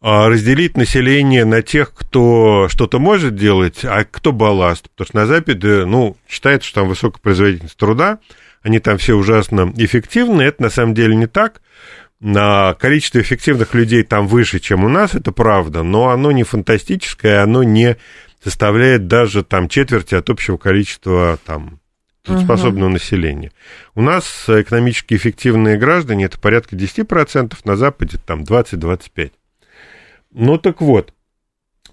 А 0.00 0.28
разделить 0.28 0.76
население 0.76 1.44
на 1.44 1.62
тех, 1.62 1.92
кто 1.94 2.66
что-то 2.68 2.98
может 2.98 3.36
делать, 3.36 3.84
а 3.84 4.04
кто 4.04 4.32
балласт. 4.32 4.90
Потому 4.90 5.06
что 5.06 5.16
на 5.16 5.26
Западе, 5.26 5.84
ну, 5.84 6.16
считается, 6.28 6.68
что 6.68 6.80
там 6.80 6.88
высокая 6.88 7.20
производительность 7.20 7.76
труда– 7.76 8.18
они 8.62 8.78
там 8.78 8.98
все 8.98 9.14
ужасно 9.14 9.72
эффективны. 9.76 10.42
Это 10.42 10.62
на 10.62 10.70
самом 10.70 10.94
деле 10.94 11.14
не 11.14 11.26
так. 11.26 11.62
На 12.20 12.74
количество 12.74 13.20
эффективных 13.20 13.74
людей 13.74 14.04
там 14.04 14.28
выше, 14.28 14.60
чем 14.60 14.84
у 14.84 14.88
нас, 14.88 15.14
это 15.14 15.32
правда, 15.32 15.82
но 15.82 16.10
оно 16.10 16.30
не 16.30 16.44
фантастическое, 16.44 17.42
оно 17.42 17.64
не 17.64 17.96
составляет 18.42 19.08
даже 19.08 19.42
там 19.42 19.68
четверти 19.68 20.14
от 20.14 20.30
общего 20.30 20.56
количества 20.56 21.38
там 21.44 21.80
способного 22.24 22.86
угу. 22.86 22.94
населения. 22.94 23.50
У 23.96 24.02
нас 24.02 24.44
экономически 24.46 25.14
эффективные 25.14 25.76
граждане 25.76 26.26
это 26.26 26.38
порядка 26.38 26.76
10%, 26.76 27.56
на 27.64 27.76
Западе 27.76 28.18
там 28.24 28.42
20-25%. 28.42 29.32
Ну 30.34 30.58
так 30.58 30.80
вот, 30.80 31.12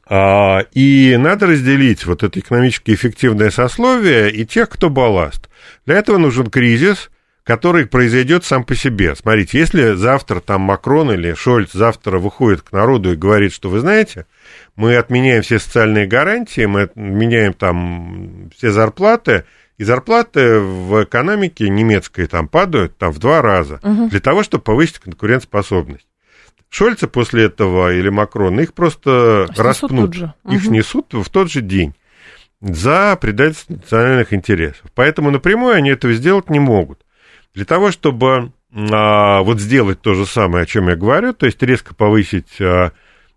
а, 0.08 0.66
и 0.74 1.18
надо 1.20 1.48
разделить 1.48 2.06
вот 2.06 2.24
это 2.24 2.40
экономически 2.40 2.92
эффективное 2.92 3.52
сословие 3.52 4.32
и 4.32 4.46
тех, 4.46 4.70
кто 4.70 4.90
балласт. 4.90 5.49
Для 5.86 5.98
этого 5.98 6.18
нужен 6.18 6.50
кризис, 6.50 7.10
который 7.44 7.88
произойдет 7.88 8.46
сам 8.46 8.64
по 8.64 8.76
себе. 8.76 9.16
Смотрите, 9.16 9.58
если 9.58 9.96
завтра 9.96 10.40
там 10.40 10.62
Макрон 10.62 11.12
или 11.12 11.34
Шольц 11.34 11.72
завтра 11.74 12.20
выходит 12.20 12.62
к 12.62 12.72
народу 12.72 13.14
и 13.14 13.16
говорит, 13.16 13.54
что 13.54 13.70
вы 13.70 13.80
знаете, 13.80 14.28
мы 14.76 14.96
отменяем 14.96 15.42
все 15.42 15.58
социальные 15.58 16.06
гарантии, 16.06 16.66
мы 16.66 16.84
отменяем 16.84 17.54
там 17.54 18.52
все 18.56 18.72
зарплаты, 18.72 19.46
и 19.80 19.84
зарплаты 19.84 20.60
в 20.60 21.06
экономике 21.06 21.70
немецкой 21.70 22.28
там 22.28 22.48
падают 22.48 22.98
там 22.98 23.12
в 23.12 23.18
два 23.18 23.42
раза 23.42 23.80
угу. 23.82 24.10
для 24.10 24.20
того, 24.20 24.44
чтобы 24.44 24.64
повысить 24.64 25.00
конкурентоспособность. 25.00 26.06
Шольца 26.70 27.08
после 27.08 27.46
этого 27.46 27.92
или 27.92 28.10
Макрона, 28.10 28.60
их 28.60 28.76
просто 28.76 29.46
снесут 29.48 29.66
распнут. 29.66 30.16
Их 30.16 30.66
угу. 30.66 30.72
несут 30.72 31.14
в 31.14 31.30
тот 31.30 31.50
же 31.50 31.62
день 31.62 31.96
за 32.62 33.18
предательство 33.20 33.74
национальных 33.74 34.34
интересов. 34.34 34.92
Поэтому 34.94 35.32
напрямую 35.32 35.76
они 35.76 35.90
этого 35.90 36.14
сделать 36.14 36.50
не 36.50 36.60
могут. 36.60 37.06
Для 37.54 37.66
того, 37.66 37.92
чтобы 37.92 38.52
а, 38.74 39.42
вот 39.42 39.60
сделать 39.60 40.02
то 40.02 40.14
же 40.14 40.26
самое, 40.26 40.64
о 40.64 40.68
чем 40.68 40.90
я 40.90 40.96
говорю, 40.96 41.34
то 41.34 41.46
есть 41.46 41.62
резко 41.64 41.96
повысить 41.96 42.60
а, 42.62 42.92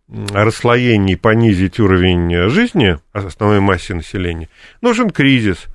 расслоение 0.08 1.14
и 1.14 1.18
понизить 1.18 1.80
уровень 1.80 2.48
жизни 2.48 2.98
основной 3.12 3.60
массе 3.60 3.94
населения, 3.94 4.48
нужен 4.80 5.10
кризис. 5.10 5.66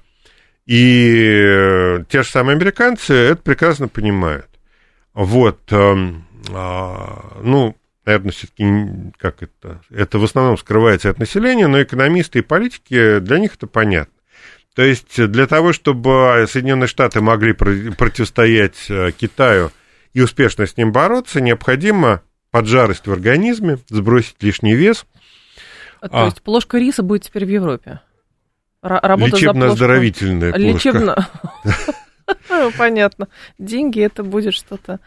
И 0.67 1.23
э, 1.33 2.03
те 2.09 2.23
же 2.23 2.29
самые 2.29 2.57
американцы 2.57 3.13
это 3.13 3.41
прекрасно 3.41 3.87
понимают. 3.87 4.49
Вот. 5.13 5.61
Эм, 5.71 6.27
а, 6.51 7.39
ну, 7.41 7.75
наверное, 8.07 8.31
все-таки 8.31 9.11
как 9.17 9.43
это, 9.43 9.81
это 9.91 10.17
в 10.17 10.23
основном 10.23 10.57
скрывается 10.57 11.09
от 11.09 11.19
населения, 11.19 11.67
но 11.67 11.83
экономисты 11.83 12.39
и 12.39 12.41
политики, 12.41 13.19
для 13.19 13.37
них 13.37 13.55
это 13.55 13.67
понятно. 13.67 14.13
То 14.75 14.83
есть 14.83 15.21
для 15.29 15.45
того, 15.45 15.73
чтобы 15.73 16.45
Соединенные 16.49 16.87
Штаты 16.87 17.19
могли 17.19 17.51
противостоять 17.51 18.85
э, 18.89 19.11
Китаю 19.11 19.71
и 20.13 20.21
успешно 20.21 20.65
с 20.65 20.77
ним 20.77 20.93
бороться, 20.93 21.41
необходимо 21.41 22.21
поджарость 22.49 23.07
в 23.07 23.11
организме, 23.11 23.79
сбросить 23.89 24.41
лишний 24.41 24.75
вес. 24.75 25.05
То 25.99 26.09
а, 26.11 26.25
есть 26.25 26.41
плошка 26.41 26.77
риса 26.77 27.03
будет 27.03 27.23
теперь 27.23 27.45
в 27.45 27.49
Европе? 27.49 27.99
Лечебно-оздоровительная 28.83 30.53
плошка. 30.53 30.67
Лечебно. 30.67 31.27
Понятно. 32.77 33.27
Деньги 33.57 34.01
это 34.01 34.23
будет 34.23 34.53
что-то. 34.53 34.99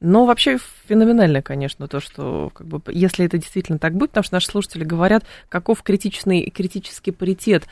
Но 0.00 0.26
вообще 0.26 0.58
феноменально, 0.88 1.42
конечно, 1.42 1.88
то, 1.88 2.00
что 2.00 2.50
как 2.54 2.66
бы, 2.66 2.80
если 2.92 3.26
это 3.26 3.38
действительно 3.38 3.78
так 3.78 3.94
будет, 3.94 4.10
потому 4.10 4.24
что 4.24 4.34
наши 4.34 4.48
слушатели 4.48 4.84
говорят, 4.84 5.24
каков 5.48 5.82
критичный, 5.82 6.50
критический 6.50 7.10
паритет 7.10 7.64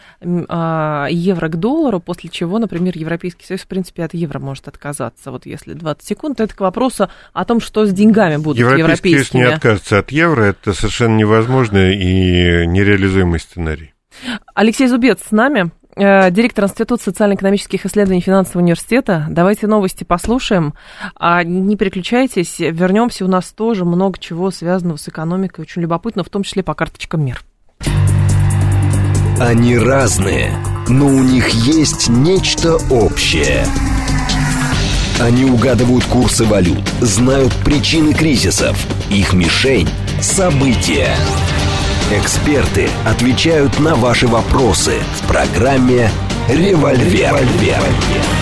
а, 0.49 1.07
евро 1.11 1.49
к 1.49 1.57
доллару, 1.57 2.01
после 2.01 2.31
чего, 2.31 2.59
например, 2.59 2.97
Европейский 2.97 3.45
Союз, 3.45 3.63
в 3.63 3.67
принципе, 3.67 4.05
от 4.05 4.15
евро 4.15 4.39
может 4.39 4.69
отказаться. 4.69 5.31
Вот 5.31 5.47
если 5.47 5.73
20 5.73 6.07
секунд, 6.07 6.41
это 6.41 6.55
к 6.55 6.61
вопросу 6.61 7.09
о 7.33 7.45
том, 7.45 7.61
что 7.61 7.87
с 7.87 7.93
деньгами 7.93 8.37
будут 8.37 8.59
Европейский 8.59 8.93
европейскими. 8.93 9.41
Союз 9.41 9.51
не 9.51 9.55
откажется 9.55 9.99
от 9.99 10.11
евро, 10.11 10.45
это 10.45 10.73
совершенно 10.73 11.17
невозможно 11.17 11.93
и 11.93 12.67
нереализуемый 12.67 13.41
сценарий. 13.41 13.95
Алексей 14.55 14.87
Зубец 14.87 15.21
с 15.27 15.31
нами. 15.33 15.71
Э, 15.97 16.31
директор 16.31 16.65
Института 16.65 17.03
социально-экономических 17.03 17.85
исследований 17.85 18.21
финансового 18.21 18.63
университета. 18.63 19.27
Давайте 19.29 19.67
новости 19.67 20.05
послушаем. 20.05 20.75
А 21.17 21.43
не 21.45 21.77
переключайтесь, 21.77 22.59
вернемся. 22.59 23.25
У 23.25 23.29
нас 23.29 23.53
тоже 23.53 23.85
много 23.85 24.19
чего 24.19 24.51
связанного 24.51 24.97
с 24.97 25.09
экономикой, 25.09 25.63
очень 25.63 25.83
любопытно, 25.83 26.25
в 26.25 26.31
том 26.31 26.43
числе 26.43 26.63
по 26.63 26.75
карточкам 26.75 27.25
мир. 27.25 27.43
Они 29.39 29.77
разные, 29.77 30.53
но 30.89 31.07
у 31.07 31.23
них 31.23 31.49
есть 31.51 32.09
нечто 32.09 32.77
общее. 32.91 33.65
Они 35.21 35.45
угадывают 35.45 36.05
курсы 36.05 36.45
валют, 36.45 36.89
знают 37.01 37.53
причины 37.65 38.15
кризисов, 38.15 38.77
их 39.11 39.35
мишень– 39.35 39.89
события. 40.21 41.15
Эксперты 42.19 42.91
отвечают 43.07 43.81
на 43.81 43.95
ваши 43.95 44.27
вопросы 44.27 44.97
в 45.19 45.27
программе 45.27 46.11
«Револьвер». 46.47 47.35
«Револьвер». 47.35 48.42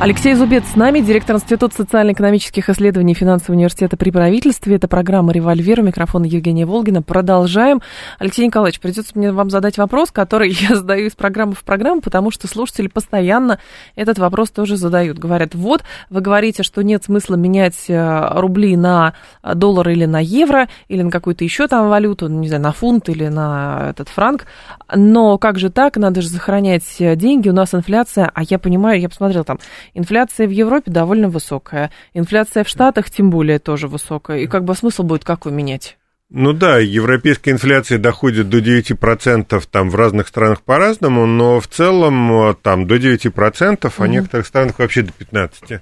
Алексей 0.00 0.32
Зубец 0.34 0.62
с 0.64 0.76
нами, 0.76 1.00
директор 1.00 1.34
Института 1.34 1.74
социально-экономических 1.74 2.70
исследований 2.70 3.14
финансового 3.14 3.56
университета 3.56 3.96
при 3.96 4.12
правительстве. 4.12 4.76
Это 4.76 4.86
программа 4.86 5.32
«Револьвер». 5.32 5.80
У 5.80 5.82
микрофона 5.82 6.24
Евгения 6.24 6.66
Волгина. 6.66 7.02
Продолжаем. 7.02 7.82
Алексей 8.20 8.46
Николаевич, 8.46 8.78
придется 8.78 9.10
мне 9.16 9.32
вам 9.32 9.50
задать 9.50 9.76
вопрос, 9.76 10.12
который 10.12 10.50
я 10.70 10.76
задаю 10.76 11.08
из 11.08 11.16
программы 11.16 11.54
в 11.54 11.64
программу, 11.64 12.00
потому 12.00 12.30
что 12.30 12.46
слушатели 12.46 12.86
постоянно 12.86 13.58
этот 13.96 14.20
вопрос 14.20 14.50
тоже 14.50 14.76
задают. 14.76 15.18
Говорят, 15.18 15.56
вот, 15.56 15.82
вы 16.10 16.20
говорите, 16.20 16.62
что 16.62 16.82
нет 16.82 17.02
смысла 17.02 17.34
менять 17.34 17.86
э, 17.90 18.28
рубли 18.38 18.76
на 18.76 19.14
доллар 19.42 19.88
или 19.88 20.04
на 20.04 20.20
евро, 20.20 20.68
или 20.86 21.02
на 21.02 21.10
какую-то 21.10 21.42
еще 21.42 21.66
там 21.66 21.88
валюту, 21.88 22.28
ну, 22.28 22.38
не 22.38 22.46
знаю, 22.46 22.62
на 22.62 22.72
фунт 22.72 23.08
или 23.08 23.26
на 23.26 23.88
этот 23.90 24.10
франк. 24.10 24.46
Но 24.94 25.38
как 25.38 25.58
же 25.58 25.70
так? 25.70 25.96
Надо 25.96 26.22
же 26.22 26.28
сохранять 26.28 26.84
деньги. 26.98 27.48
У 27.48 27.52
нас 27.52 27.74
инфляция, 27.74 28.30
а 28.32 28.44
я 28.44 28.60
понимаю, 28.60 29.00
я 29.00 29.08
посмотрела 29.08 29.42
там, 29.42 29.58
Инфляция 29.94 30.46
в 30.46 30.50
Европе 30.50 30.90
довольно 30.90 31.28
высокая. 31.28 31.90
Инфляция 32.14 32.64
в 32.64 32.68
Штатах 32.68 33.10
тем 33.10 33.30
более 33.30 33.58
тоже 33.58 33.88
высокая. 33.88 34.38
И 34.38 34.46
как 34.46 34.64
бы 34.64 34.74
смысл 34.74 35.02
будет 35.02 35.24
какой 35.24 35.52
менять? 35.52 35.96
Ну 36.30 36.52
да, 36.52 36.78
европейская 36.78 37.52
инфляция 37.52 37.98
доходит 37.98 38.50
до 38.50 38.58
9%, 38.58 39.62
там 39.70 39.88
в 39.88 39.94
разных 39.94 40.28
странах 40.28 40.60
по-разному, 40.60 41.24
но 41.24 41.58
в 41.58 41.66
целом 41.68 42.54
там 42.62 42.86
до 42.86 42.96
9%, 42.96 43.86
угу. 43.86 43.92
а 43.96 44.02
в 44.02 44.06
некоторых 44.06 44.46
странах 44.46 44.78
вообще 44.78 45.02
до 45.02 45.12
15%. 45.18 45.80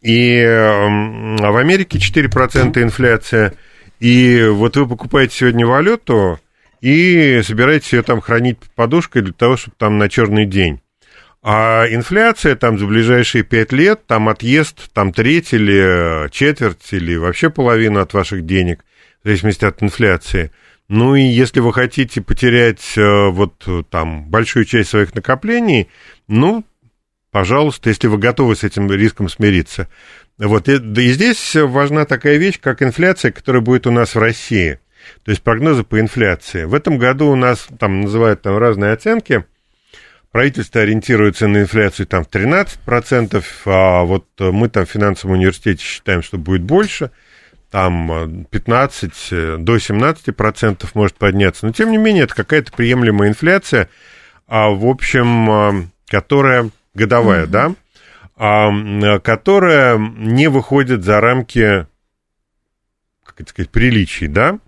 И 0.00 0.42
а 0.42 1.50
в 1.50 1.56
Америке 1.56 1.98
4% 1.98 2.82
инфляция. 2.82 3.54
И 4.00 4.42
вот 4.50 4.76
вы 4.76 4.86
покупаете 4.86 5.36
сегодня 5.36 5.66
валюту 5.66 6.38
и 6.80 7.40
собираетесь 7.42 7.92
ее 7.92 8.02
там 8.02 8.20
хранить 8.20 8.58
под 8.58 8.70
подушкой 8.70 9.22
для 9.22 9.32
того, 9.32 9.56
чтобы 9.56 9.76
там 9.78 9.98
на 9.98 10.08
черный 10.08 10.44
день. 10.44 10.80
А 11.46 11.86
инфляция 11.90 12.56
там 12.56 12.78
за 12.78 12.86
ближайшие 12.86 13.44
пять 13.44 13.70
лет, 13.70 14.06
там 14.06 14.30
отъезд, 14.30 14.90
там 14.94 15.12
треть 15.12 15.52
или 15.52 16.30
четверть, 16.30 16.90
или 16.90 17.16
вообще 17.16 17.50
половина 17.50 18.00
от 18.00 18.14
ваших 18.14 18.46
денег, 18.46 18.82
в 19.22 19.26
зависимости 19.26 19.66
от 19.66 19.82
инфляции. 19.82 20.52
Ну 20.88 21.14
и 21.14 21.20
если 21.20 21.60
вы 21.60 21.74
хотите 21.74 22.22
потерять 22.22 22.96
э, 22.96 23.28
вот 23.28 23.62
там 23.90 24.24
большую 24.30 24.64
часть 24.64 24.88
своих 24.88 25.14
накоплений, 25.14 25.90
ну, 26.28 26.64
пожалуйста, 27.30 27.90
если 27.90 28.06
вы 28.06 28.16
готовы 28.16 28.56
с 28.56 28.64
этим 28.64 28.90
риском 28.90 29.28
смириться. 29.28 29.90
Вот, 30.38 30.70
и, 30.70 30.78
да 30.78 31.02
и 31.02 31.12
здесь 31.12 31.56
важна 31.56 32.06
такая 32.06 32.38
вещь, 32.38 32.58
как 32.58 32.82
инфляция, 32.82 33.32
которая 33.32 33.60
будет 33.60 33.86
у 33.86 33.90
нас 33.90 34.14
в 34.14 34.18
России. 34.18 34.78
То 35.26 35.30
есть 35.30 35.42
прогнозы 35.42 35.84
по 35.84 36.00
инфляции. 36.00 36.64
В 36.64 36.72
этом 36.72 36.96
году 36.96 37.26
у 37.28 37.36
нас, 37.36 37.68
там 37.78 38.00
называют 38.00 38.40
там 38.40 38.56
разные 38.56 38.92
оценки– 38.92 39.44
правительство 40.34 40.80
ориентируется 40.80 41.46
на 41.46 41.58
инфляцию 41.58 42.08
там 42.08 42.24
в 42.24 42.28
13%, 42.28 43.44
а 43.66 44.02
вот 44.02 44.26
мы 44.40 44.68
там 44.68 44.84
в 44.84 44.90
финансовом 44.90 45.36
университете 45.36 45.84
считаем, 45.84 46.24
что 46.24 46.38
будет 46.38 46.62
больше, 46.62 47.12
там 47.70 48.44
15 48.50 49.12
э, 49.30 49.56
до 49.60 49.76
17% 49.76 50.88
может 50.94 51.16
подняться. 51.18 51.66
Но, 51.66 51.72
тем 51.72 51.92
не 51.92 51.98
менее, 51.98 52.24
это 52.24 52.34
какая-то 52.34 52.72
приемлемая 52.72 53.28
инфляция, 53.28 53.88
а, 54.48 54.70
в 54.70 54.84
общем, 54.86 55.50
а, 55.50 55.72
которая 56.08 56.70
годовая, 56.94 57.46
mm-hmm. 57.46 57.46
да, 57.46 57.74
а, 58.34 59.18
которая 59.20 59.98
не 59.98 60.48
выходит 60.48 61.04
за 61.04 61.20
рамки, 61.20 61.86
как 63.24 63.40
это 63.40 63.50
сказать, 63.50 63.70
приличий, 63.70 64.26
да, 64.26 64.58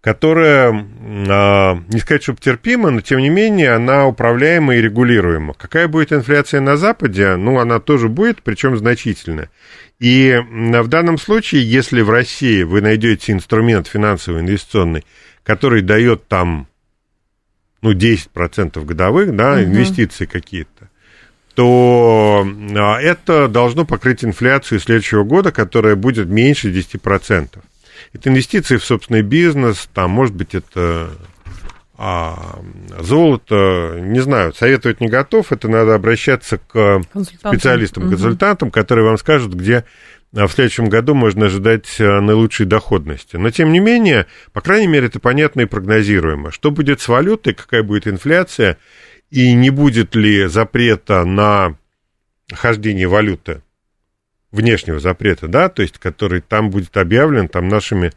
которая, 0.00 0.86
а, 1.28 1.78
не 1.88 1.98
сказать, 1.98 2.22
чтобы 2.22 2.38
терпима, 2.40 2.90
но 2.90 3.00
тем 3.00 3.20
не 3.20 3.28
менее 3.28 3.72
она 3.72 4.06
управляема 4.06 4.76
и 4.76 4.80
регулируема. 4.80 5.54
Какая 5.54 5.88
будет 5.88 6.12
инфляция 6.12 6.60
на 6.60 6.76
Западе? 6.76 7.36
Ну, 7.36 7.58
она 7.58 7.80
тоже 7.80 8.08
будет, 8.08 8.42
причем 8.42 8.76
значительная. 8.76 9.50
И 9.98 10.38
в 10.48 10.88
данном 10.88 11.18
случае, 11.18 11.68
если 11.68 12.02
в 12.02 12.10
России 12.10 12.62
вы 12.62 12.80
найдете 12.82 13.32
инструмент 13.32 13.86
финансовый, 13.86 14.42
инвестиционный, 14.42 15.04
который 15.42 15.80
дает 15.80 16.28
там, 16.28 16.66
ну, 17.80 17.92
10% 17.92 18.84
годовых, 18.84 19.34
да, 19.34 19.52
угу. 19.54 19.62
инвестиции 19.62 20.26
какие-то, 20.26 20.90
то 21.54 22.46
а, 22.46 23.00
это 23.00 23.48
должно 23.48 23.86
покрыть 23.86 24.22
инфляцию 24.22 24.78
следующего 24.78 25.24
года, 25.24 25.52
которая 25.52 25.96
будет 25.96 26.28
меньше 26.28 26.70
10%. 26.70 27.58
Это 28.12 28.30
инвестиции 28.30 28.76
в 28.76 28.84
собственный 28.84 29.22
бизнес, 29.22 29.88
там, 29.92 30.10
может 30.10 30.34
быть, 30.34 30.54
это 30.54 31.10
а, 31.98 32.60
золото, 33.00 33.98
не 34.00 34.20
знаю, 34.20 34.52
советовать 34.52 35.00
не 35.00 35.08
готов, 35.08 35.50
это 35.52 35.68
надо 35.68 35.94
обращаться 35.94 36.58
к 36.58 37.02
специалистам, 37.40 38.10
консультантам, 38.10 38.68
угу. 38.68 38.74
которые 38.74 39.06
вам 39.06 39.16
скажут, 39.16 39.54
где 39.54 39.84
а, 40.34 40.46
в 40.46 40.52
следующем 40.52 40.88
году 40.88 41.14
можно 41.14 41.46
ожидать 41.46 41.86
а, 41.98 42.20
наилучшей 42.20 42.66
доходности. 42.66 43.36
Но, 43.36 43.50
тем 43.50 43.72
не 43.72 43.80
менее, 43.80 44.26
по 44.52 44.60
крайней 44.60 44.88
мере, 44.88 45.06
это 45.06 45.20
понятно 45.20 45.62
и 45.62 45.66
прогнозируемо. 45.66 46.52
Что 46.52 46.70
будет 46.70 47.00
с 47.00 47.08
валютой, 47.08 47.54
какая 47.54 47.82
будет 47.82 48.06
инфляция, 48.06 48.76
и 49.30 49.54
не 49.54 49.70
будет 49.70 50.14
ли 50.14 50.46
запрета 50.46 51.24
на 51.24 51.76
хождение 52.52 53.08
валюты 53.08 53.62
внешнего 54.56 54.98
запрета, 54.98 55.46
да, 55.48 55.68
то 55.68 55.82
есть 55.82 55.98
который 55.98 56.40
там 56.40 56.70
будет 56.70 56.96
объявлен 56.96 57.48
там 57.48 57.68
нашими 57.68 58.12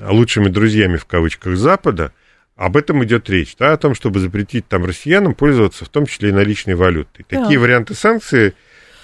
лучшими 0.00 0.48
друзьями 0.48 0.96
в 0.96 1.04
кавычках 1.04 1.56
Запада, 1.56 2.12
об 2.56 2.76
этом 2.76 3.04
идет 3.04 3.28
речь, 3.28 3.54
да, 3.58 3.74
о 3.74 3.76
том, 3.76 3.94
чтобы 3.94 4.18
запретить 4.18 4.66
там 4.66 4.84
россиянам 4.84 5.34
пользоваться 5.34 5.84
в 5.84 5.88
том 5.88 6.06
числе 6.06 6.30
и 6.30 6.32
наличной 6.32 6.74
валютой. 6.74 7.24
Да. 7.28 7.42
Такие 7.42 7.58
варианты 7.58 7.94
санкций 7.94 8.54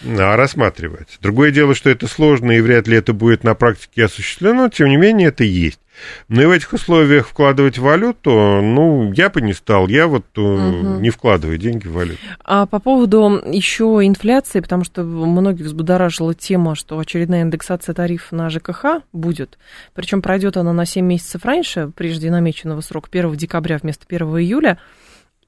а, 0.04 0.36
рассматриваются. 0.36 1.18
Другое 1.20 1.50
дело, 1.50 1.74
что 1.74 1.90
это 1.90 2.08
сложно 2.08 2.52
и 2.52 2.60
вряд 2.60 2.88
ли 2.88 2.96
это 2.96 3.12
будет 3.12 3.44
на 3.44 3.54
практике 3.54 4.04
осуществлено, 4.04 4.68
тем 4.70 4.88
не 4.88 4.96
менее 4.96 5.28
это 5.28 5.44
есть. 5.44 5.80
Но 6.28 6.42
и 6.42 6.46
в 6.46 6.50
этих 6.50 6.72
условиях 6.72 7.28
вкладывать 7.28 7.78
в 7.78 7.82
валюту, 7.82 8.30
ну, 8.30 9.12
я 9.12 9.30
бы 9.30 9.40
не 9.40 9.52
стал. 9.52 9.88
Я 9.88 10.06
вот 10.06 10.26
угу. 10.36 11.00
не 11.00 11.10
вкладываю 11.10 11.58
деньги 11.58 11.86
в 11.86 11.92
валюту. 11.92 12.18
А 12.44 12.66
по 12.66 12.78
поводу 12.78 13.42
еще 13.46 14.00
инфляции, 14.02 14.60
потому 14.60 14.84
что 14.84 15.02
многих 15.02 15.66
взбудоражила 15.66 16.34
тема, 16.34 16.74
что 16.74 16.98
очередная 16.98 17.42
индексация 17.42 17.94
тарифов 17.94 18.32
на 18.32 18.50
ЖКХ 18.50 19.02
будет. 19.12 19.58
Причем 19.94 20.22
пройдет 20.22 20.56
она 20.56 20.72
на 20.72 20.86
7 20.86 21.04
месяцев 21.04 21.44
раньше, 21.44 21.90
прежде 21.94 22.30
намеченного 22.30 22.80
срока 22.80 23.08
1 23.10 23.34
декабря 23.34 23.78
вместо 23.78 24.04
1 24.08 24.26
июля. 24.38 24.78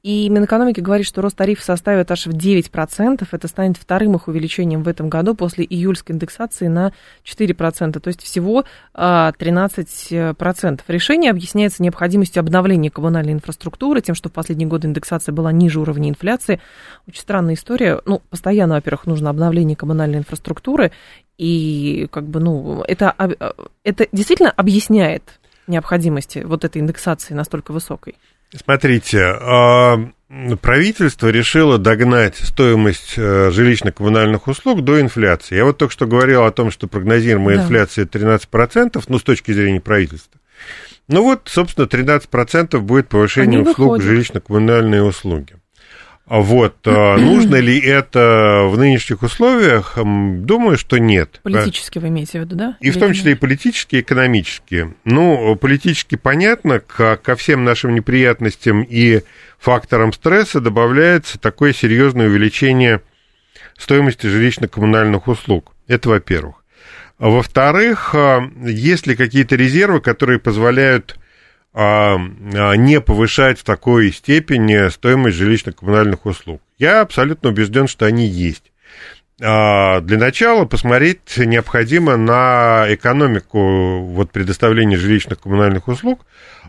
И 0.04 0.28
Минэкономики 0.28 0.80
говорит, 0.80 1.06
что 1.06 1.22
рост 1.22 1.34
тарифа 1.34 1.64
составит 1.64 2.10
аж 2.10 2.26
в 2.26 2.32
9%. 2.32 3.26
Это 3.32 3.48
станет 3.48 3.78
вторым 3.78 4.16
их 4.16 4.28
увеличением 4.28 4.82
в 4.82 4.88
этом 4.88 5.08
году 5.08 5.34
после 5.34 5.64
июльской 5.64 6.14
индексации 6.14 6.66
на 6.66 6.92
4%. 7.24 7.98
То 7.98 8.08
есть 8.08 8.22
всего 8.22 8.66
13%. 8.92 10.80
А, 10.86 10.92
Решение 10.92 11.30
объясняется 11.30 11.82
необходимостью 11.82 12.40
обновления 12.40 12.90
коммунальной 12.90 13.32
инфраструктуры, 13.32 14.02
тем, 14.02 14.14
что 14.14 14.28
в 14.28 14.32
последние 14.32 14.68
годы 14.68 14.88
индексация 14.88 15.32
была 15.32 15.52
ниже 15.52 15.80
уровня 15.80 16.10
инфляции. 16.10 16.60
Очень 17.08 17.22
странная 17.22 17.54
история. 17.54 18.02
Ну, 18.04 18.20
постоянно, 18.28 18.74
во-первых, 18.74 19.06
нужно 19.06 19.30
обновление 19.30 19.74
коммунальной 19.74 20.18
инфраструктуры. 20.18 20.92
И 21.38 22.08
как 22.10 22.28
бы, 22.28 22.40
ну, 22.40 22.84
это, 22.86 23.10
а, 23.16 23.30
это 23.84 24.06
действительно 24.12 24.50
объясняет 24.50 25.40
необходимости 25.66 26.40
вот 26.40 26.66
этой 26.66 26.82
индексации 26.82 27.32
настолько 27.32 27.72
высокой. 27.72 28.16
Смотрите, 28.54 29.20
а, 29.40 29.98
правительство 30.60 31.28
решило 31.28 31.78
догнать 31.78 32.36
стоимость 32.36 33.14
э, 33.16 33.50
жилищно-коммунальных 33.50 34.46
услуг 34.46 34.82
до 34.82 35.00
инфляции. 35.00 35.56
Я 35.56 35.64
вот 35.64 35.78
только 35.78 35.92
что 35.92 36.06
говорил 36.06 36.44
о 36.44 36.50
том, 36.50 36.70
что 36.70 36.86
прогнозируемая 36.86 37.56
да. 37.56 37.62
инфляция 37.64 38.04
13%, 38.06 39.02
ну, 39.08 39.18
с 39.18 39.22
точки 39.22 39.52
зрения 39.52 39.80
правительства. 39.80 40.40
Ну 41.08 41.22
вот, 41.22 41.42
собственно, 41.46 41.86
13% 41.86 42.78
будет 42.78 43.08
повышение 43.08 43.60
Они 43.60 43.68
услуг, 43.68 44.00
жилищно-коммунальные 44.00 45.02
услуги. 45.02 45.56
А 46.26 46.40
вот, 46.40 46.76
а 46.86 47.16
нужно 47.18 47.56
ли 47.56 47.78
это 47.78 48.64
в 48.66 48.78
нынешних 48.78 49.22
условиях? 49.22 49.96
Думаю, 49.96 50.78
что 50.78 50.98
нет. 50.98 51.40
Политически 51.42 51.98
вы 51.98 52.08
имеете 52.08 52.40
в 52.40 52.44
виду, 52.44 52.56
да? 52.56 52.76
И 52.80 52.86
Или 52.86 52.92
в 52.92 52.98
том 52.98 53.12
числе 53.12 53.32
и 53.32 53.34
политически, 53.34 53.96
и 53.96 54.00
экономически. 54.00 54.94
Ну, 55.04 55.54
политически 55.56 56.16
понятно, 56.16 56.80
ко, 56.80 57.16
ко 57.16 57.36
всем 57.36 57.64
нашим 57.64 57.94
неприятностям 57.94 58.82
и 58.82 59.20
факторам 59.58 60.12
стресса 60.12 60.60
добавляется 60.60 61.38
такое 61.38 61.72
серьезное 61.72 62.26
увеличение 62.26 63.02
стоимости 63.76 64.26
жилищно-коммунальных 64.26 65.28
услуг. 65.28 65.72
Это 65.88 66.08
во-первых. 66.08 66.64
Во-вторых, 67.18 68.14
есть 68.64 69.06
ли 69.06 69.14
какие-то 69.14 69.56
резервы, 69.56 70.00
которые 70.00 70.38
позволяют 70.38 71.16
а, 71.16 71.18
а, 71.18 71.23
не 71.74 73.00
повышать 73.00 73.58
в 73.58 73.64
такой 73.64 74.12
степени 74.12 74.88
стоимость 74.90 75.36
жилищно-коммунальных 75.36 76.20
услуг. 76.24 76.62
Я 76.78 77.00
абсолютно 77.00 77.48
убежден, 77.48 77.88
что 77.88 78.06
они 78.06 78.26
есть. 78.26 78.70
А, 79.42 80.00
для 80.00 80.18
начала 80.18 80.64
посмотреть 80.64 81.36
необходимо 81.36 82.16
на 82.16 82.86
экономику 82.88 84.02
вот, 84.02 84.30
предоставления 84.30 84.96
жилищных 84.96 85.40
коммунальных 85.40 85.88
услуг, 85.88 86.24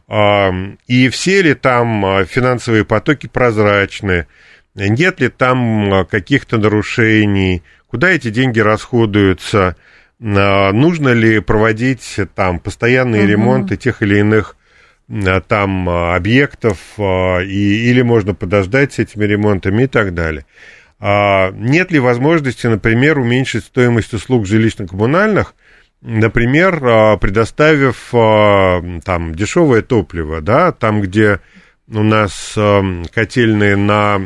и 0.07 1.09
все 1.09 1.41
ли 1.41 1.53
там 1.53 2.25
финансовые 2.27 2.85
потоки 2.85 3.27
прозрачны, 3.27 4.27
нет 4.75 5.19
ли 5.19 5.29
там 5.29 6.05
каких-то 6.09 6.57
нарушений, 6.57 7.63
куда 7.87 8.09
эти 8.09 8.29
деньги 8.29 8.59
расходуются, 8.59 9.75
нужно 10.19 11.09
ли 11.09 11.39
проводить 11.39 12.19
там 12.35 12.59
постоянные 12.59 13.23
угу. 13.23 13.31
ремонты 13.31 13.77
тех 13.77 14.01
или 14.01 14.19
иных 14.19 14.55
там 15.47 15.89
объектов, 15.89 16.77
и, 16.97 17.89
или 17.89 18.01
можно 18.01 18.33
подождать 18.33 18.93
с 18.93 18.99
этими 18.99 19.25
ремонтами 19.25 19.83
и 19.83 19.87
так 19.87 20.13
далее. 20.13 20.45
А, 20.99 21.51
нет 21.51 21.91
ли 21.91 21.99
возможности, 21.99 22.67
например, 22.67 23.19
уменьшить 23.19 23.65
стоимость 23.65 24.13
услуг 24.13 24.45
жилищно-коммунальных, 24.45 25.53
например, 26.01 27.17
предоставив 27.19 28.09
там 28.11 29.35
дешевое 29.35 29.81
топливо, 29.81 30.41
да, 30.41 30.71
там, 30.71 31.01
где 31.01 31.39
у 31.87 32.03
нас 32.03 32.57
котельные 33.13 33.75
на 33.75 34.17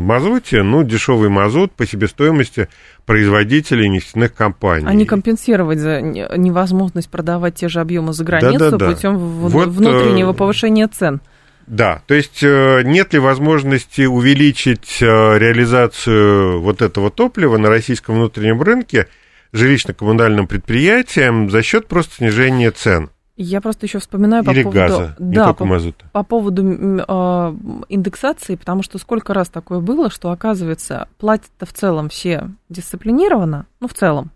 мазуте, 0.00 0.62
ну, 0.62 0.84
дешевый 0.84 1.28
мазут 1.28 1.72
по 1.72 1.86
себестоимости 1.86 2.68
производителей 3.08 3.88
нефтяных 3.88 4.34
компаний. 4.34 4.86
А 4.86 4.92
не 4.92 5.06
компенсировать 5.06 5.78
за 5.78 6.02
невозможность 6.02 7.10
продавать 7.10 7.54
те 7.54 7.68
же 7.68 7.80
объемы 7.80 8.12
за 8.12 8.22
границу 8.22 8.58
да, 8.58 8.70
да, 8.70 8.76
да. 8.76 8.92
путем 8.92 9.16
вот, 9.16 9.68
внутреннего 9.68 10.32
э, 10.32 10.34
повышения 10.34 10.86
цен. 10.88 11.22
Да, 11.66 12.02
то 12.06 12.12
есть 12.12 12.42
э, 12.42 12.82
нет 12.84 13.14
ли 13.14 13.18
возможности 13.18 14.02
увеличить 14.02 14.98
э, 15.00 15.06
реализацию 15.06 16.60
вот 16.60 16.82
этого 16.82 17.10
топлива 17.10 17.56
на 17.56 17.70
российском 17.70 18.16
внутреннем 18.16 18.60
рынке 18.60 19.08
жилищно-коммунальным 19.52 20.46
предприятиям 20.46 21.50
за 21.50 21.62
счет 21.62 21.88
просто 21.88 22.16
снижения 22.16 22.70
цен? 22.70 23.08
Я 23.40 23.60
просто 23.60 23.86
еще 23.86 24.00
вспоминаю 24.00 24.42
Или 24.42 24.64
по 24.64 24.70
поводу, 24.70 24.76
газа, 24.76 25.16
не 25.20 25.36
да, 25.36 25.44
только 25.44 25.58
по, 25.58 25.64
мазута. 25.64 26.04
по 26.12 26.24
поводу 26.24 26.62
э, 26.64 27.54
индексации, 27.88 28.56
потому 28.56 28.82
что 28.82 28.98
сколько 28.98 29.32
раз 29.32 29.48
такое 29.48 29.78
было, 29.78 30.10
что 30.10 30.32
оказывается 30.32 31.06
платят-то 31.18 31.64
в 31.64 31.72
целом 31.72 32.08
все 32.08 32.50
дисциплинированно, 32.68 33.66
ну 33.78 33.86
в 33.86 33.94
целом, 33.94 34.32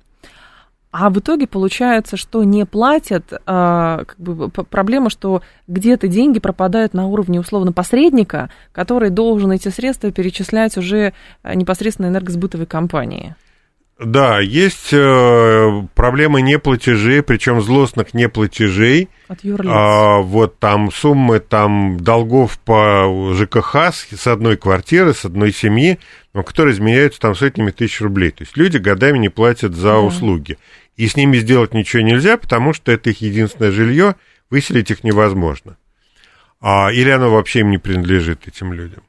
а 0.93 1.09
в 1.09 1.19
итоге 1.19 1.49
получается, 1.49 2.17
что 2.17 2.45
не 2.45 2.67
платят, 2.67 3.33
а, 3.47 4.05
как 4.05 4.21
бы, 4.21 4.51
проблема, 4.51 5.09
что 5.09 5.43
где-то 5.67 6.07
деньги 6.07 6.39
пропадают 6.39 6.95
на 6.95 7.07
уровне 7.07 7.41
условно 7.41 7.73
посредника, 7.73 8.51
который 8.73 9.09
должен 9.09 9.51
эти 9.51 9.69
средства 9.69 10.13
перечислять 10.13 10.77
уже 10.77 11.15
э, 11.43 11.55
непосредственно 11.55 12.07
энергосбытовой 12.07 12.67
компании. 12.67 13.35
Да, 14.05 14.41
есть 14.41 14.93
э, 14.93 15.83
проблемы 15.95 16.43
неплатежей, 16.43 17.23
причем 17.23 17.61
злостных 17.61 18.15
неплатежей. 18.15 19.09
От 19.29 19.41
А, 19.45 20.19
вот 20.19 20.59
там 20.59 20.91
суммы 20.91 21.41
там 21.41 21.99
долгов 22.01 22.59
по 22.59 23.33
ЖКХ 23.35 23.93
с, 23.93 24.07
с 24.11 24.27
одной 24.27 24.57
квартиры, 24.57 25.15
с 25.15 25.25
одной 25.25 25.53
семьи, 25.53 25.99
которые 26.33 26.75
изменяются 26.75 27.21
там 27.21 27.35
сотнями 27.35 27.71
тысяч 27.71 28.01
рублей. 28.01 28.31
То 28.31 28.45
есть 28.45 28.57
люди 28.57 28.79
годами 28.79 29.19
не 29.19 29.29
платят 29.29 29.75
за 29.75 29.93
да. 29.93 30.01
услуги 30.01 30.59
и 30.97 31.09
с 31.09 31.17
ними 31.17 31.39
сделать 31.39 31.75
ничего 31.75 32.03
нельзя, 32.03 32.37
потому 32.37 32.73
что 32.73 32.93
это 32.93 33.11
их 33.11 33.21
единственное 33.21 33.71
жилье, 33.71 34.17
выселить 34.51 34.91
их 34.91 35.05
невозможно. 35.05 35.77
А, 36.61 36.91
или 36.93 37.11
оно 37.11 37.31
вообще 37.31 37.61
им 37.61 37.71
не 37.71 37.79
принадлежит, 37.79 38.47
этим 38.47 38.73
людям. 38.73 39.03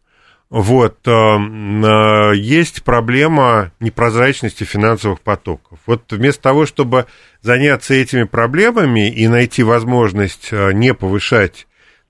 Вот, 0.53 0.99
э, 1.07 1.11
э, 1.11 2.35
есть 2.35 2.83
проблема 2.83 3.71
непрозрачности 3.79 4.63
финансовых 4.65 5.19
потоков. 5.21 5.79
Вот 5.87 6.11
вместо 6.11 6.43
того, 6.43 6.67
чтобы 6.67 7.07
заняться 7.41 7.95
этими 7.95 8.21
проблемами 8.21 9.09
и 9.09 9.27
найти 9.27 9.63
возможность 9.63 10.49
э, 10.51 10.71
не 10.73 10.93
повышать 10.93 11.65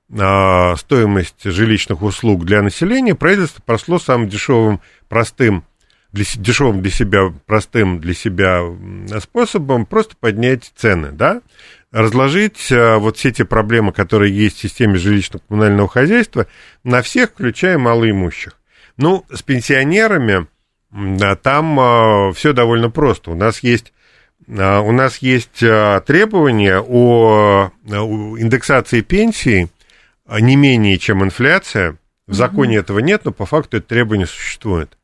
стоимость 0.09 1.43
жилищных 1.43 2.03
услуг 2.03 2.43
для 2.43 2.61
населения, 2.61 3.15
правительство 3.15 3.63
прошло 3.65 3.97
самым 3.97 4.27
дешевым, 4.27 4.81
простым 5.07 5.63
для, 6.11 6.25
дешевым 6.35 6.81
для 6.81 6.91
себя, 6.91 7.33
простым 7.47 7.99
для 7.99 8.13
себя 8.13 8.61
способом 9.21 9.85
просто 9.85 10.15
поднять 10.19 10.71
цены, 10.75 11.11
да, 11.13 11.41
разложить 11.93 12.71
а, 12.71 12.97
вот 12.97 13.17
все 13.17 13.31
те 13.31 13.45
проблемы, 13.45 13.93
которые 13.93 14.35
есть 14.35 14.57
в 14.57 14.61
системе 14.61 14.95
жилищно-коммунального 14.95 15.87
хозяйства, 15.87 16.47
на 16.83 17.01
всех, 17.01 17.29
включая 17.29 17.77
малоимущих. 17.77 18.59
Ну, 18.97 19.25
с 19.31 19.41
пенсионерами 19.43 20.47
там 21.41 21.79
а, 21.79 22.33
все 22.33 22.53
довольно 22.53 22.89
просто. 22.89 23.31
У 23.31 23.35
нас 23.35 23.59
есть 23.59 23.93
а, 24.49 24.81
у 24.81 24.91
нас 24.91 25.19
есть 25.19 25.59
требования 25.59 26.79
о 26.79 27.71
индексации 27.85 29.01
пенсии 29.01 29.69
не 30.27 30.55
менее, 30.55 30.97
чем 30.97 31.23
инфляция. 31.23 31.97
В 32.25 32.33
законе 32.33 32.77
этого 32.77 32.99
нет, 32.99 33.25
но 33.25 33.31
по 33.31 33.45
факту 33.45 33.77
это 33.77 33.87
требование 33.87 34.25
существует. 34.25 34.97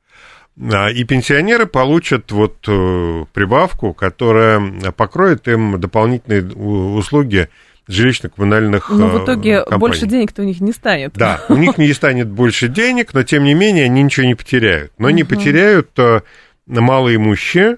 И 0.59 1.03
пенсионеры 1.05 1.65
получат 1.67 2.33
вот 2.33 2.57
э, 2.67 3.25
прибавку, 3.31 3.93
которая 3.93 4.59
покроет 4.91 5.47
им 5.47 5.79
дополнительные 5.79 6.43
услуги 6.53 7.47
жилищно-коммунальных 7.87 8.89
Но 8.89 9.07
в 9.07 9.23
итоге 9.23 9.51
э, 9.51 9.57
компаний. 9.59 9.79
больше 9.79 10.05
денег-то 10.05 10.41
у 10.41 10.45
них 10.45 10.59
не 10.59 10.73
станет. 10.73 11.13
Да, 11.13 11.41
у 11.47 11.55
них 11.55 11.77
не 11.77 11.93
станет 11.93 12.27
больше 12.27 12.67
денег, 12.67 13.13
но 13.13 13.23
тем 13.23 13.45
не 13.45 13.53
менее 13.53 13.85
они 13.85 14.03
ничего 14.03 14.25
не 14.25 14.35
потеряют. 14.35 14.91
Но 14.97 15.09
не 15.09 15.23
потеряют 15.23 15.97
э, 15.97 16.21
малоимущие 16.67 17.77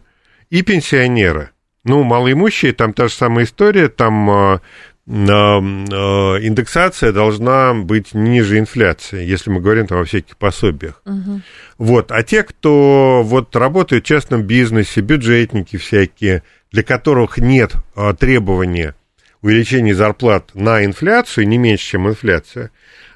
и 0.50 0.64
пенсионеры. 0.64 1.52
Ну, 1.84 2.04
малоимущие, 2.04 2.74
там 2.74 2.94
та 2.94 3.08
же 3.08 3.14
самая 3.14 3.46
история, 3.46 3.90
там 3.90 4.60
индексация 5.08 7.12
должна 7.12 7.74
быть 7.74 8.14
ниже 8.14 8.60
инфляции, 8.60 9.26
если 9.26 9.50
мы 9.50 9.60
говорим 9.60 9.88
там 9.88 10.00
о 10.00 10.06
всяких 10.06 10.38
пособиях. 10.38 11.02
Угу. 11.06 11.42
Вот. 11.80 12.12
А 12.12 12.24
те, 12.24 12.44
кто 12.44 13.22
вот 13.24 13.56
работают 13.56 14.06
в 14.06 14.08
частном 14.08 14.44
бизнесе, 14.44 15.02
бюджетники 15.02 15.78
всякие, 15.78 16.44
для 16.72 16.84
которых 16.84 17.38
нет 17.38 17.74
а, 17.96 18.14
требования 18.14 18.96
увеличения 19.42 19.96
зарплат 19.96 20.52
на 20.54 20.86
инфляцию, 20.86 21.48
не 21.48 21.58
меньше, 21.58 21.92
чем 21.92 22.08
инфляция, 22.08 22.72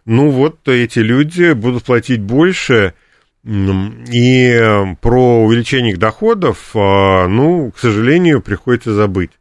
ну 0.06 0.32
вот 0.32 0.67
эти 0.67 1.00
люди 1.00 1.54
будут 1.54 1.84
платить 1.84 2.21
больше, 2.21 2.93
и 3.45 4.95
про 5.02 5.43
увеличение 5.43 5.91
их 5.91 6.00
доходов, 6.00 6.71
ну, 6.74 7.71
к 7.76 7.80
сожалению, 7.80 8.41
приходится 8.41 8.93
забыть. 8.93 9.32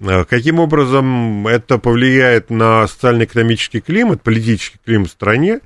А 0.00 0.24
каким 0.24 0.60
образом 0.60 1.46
это 1.46 1.78
повлияет 1.78 2.50
на 2.50 2.86
социально-экономический 2.86 3.80
климат, 3.80 4.22
политический 4.22 4.78
климат 4.84 5.08
в 5.08 5.12
стране, 5.12 5.60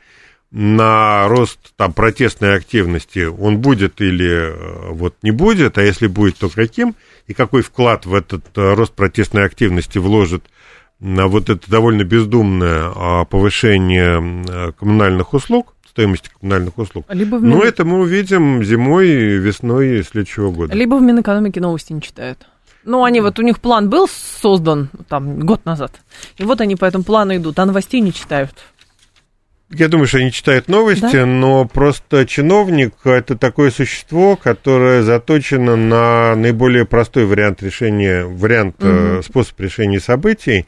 на 0.51 1.29
рост 1.29 1.73
там, 1.77 1.95
протестной 1.95 2.57
активности, 2.57 3.25
он 3.25 3.59
будет 3.59 4.01
или 4.03 4.53
э, 4.53 4.93
вот 4.93 5.17
не 5.23 5.31
будет, 5.31 5.79
а 5.79 5.83
если 5.83 6.07
будет, 6.07 6.37
то 6.37 6.51
каким, 6.51 6.95
и 7.27 7.33
какой 7.33 7.63
вклад 7.63 8.05
в 8.05 8.15
этот 8.15 8.45
э, 8.57 8.75
рост 8.75 8.93
протестной 8.93 9.47
активности 9.47 9.97
вложит 9.97 10.45
на 11.01 11.27
вот 11.27 11.49
это 11.49 11.69
довольно 11.69 12.05
бездумное 12.05 12.93
а, 12.95 13.25
повышение 13.25 14.45
э, 14.49 14.73
коммунальных 14.79 15.35
услуг, 15.35 15.75
стоимости 15.89 16.31
коммунальных 16.39 16.79
услуг. 16.79 17.07
Либо 17.09 17.37
в 17.37 17.43
Мин... 17.43 17.51
Ну, 17.51 17.63
это 17.63 17.85
мы 17.85 18.01
увидим 18.01 18.63
зимой 18.63 19.09
весной 19.09 20.05
следующего 20.05 20.53
года. 20.53 20.75
Либо 20.75 20.95
в 20.95 21.03
Минэкономике 21.03 21.61
новости 21.61 21.93
не 21.93 22.03
читают. 22.03 22.47
Ну, 22.85 23.05
они 23.05 23.21
вот, 23.21 23.39
у 23.39 23.43
них 23.43 23.61
план 23.61 23.89
был 23.89 24.09
создан 24.09 24.91
там 25.09 25.41
год 25.41 25.65
назад, 25.65 25.93
и 26.39 26.45
вот 26.45 26.61
они 26.61 26.77
по 26.77 26.85
этому 26.85 27.05
плану 27.05 27.37
идут, 27.37 27.59
а 27.59 27.67
новостей 27.67 28.01
не 28.01 28.13
читают. 28.13 28.53
Я 29.75 29.89
думаю, 29.89 30.07
что 30.07 30.19
они 30.19 30.31
читают 30.31 30.69
новости, 30.69 31.13
да? 31.13 31.27
но 31.27 31.65
просто 31.65 32.27
чиновник– 32.27 32.93
это 33.05 33.39
такое 33.39 33.71
существо, 33.71 34.37
которое 34.37 35.03
заточено 35.03 35.77
на 35.77 36.37
наиболее 36.37 36.85
простой 36.85 37.25
вариант 37.25 37.63
решения, 37.63 38.25
вариант, 38.25 38.83
угу. 38.83 39.23
способ 39.23 39.59
решения 39.61 39.99
событий. 39.99 40.67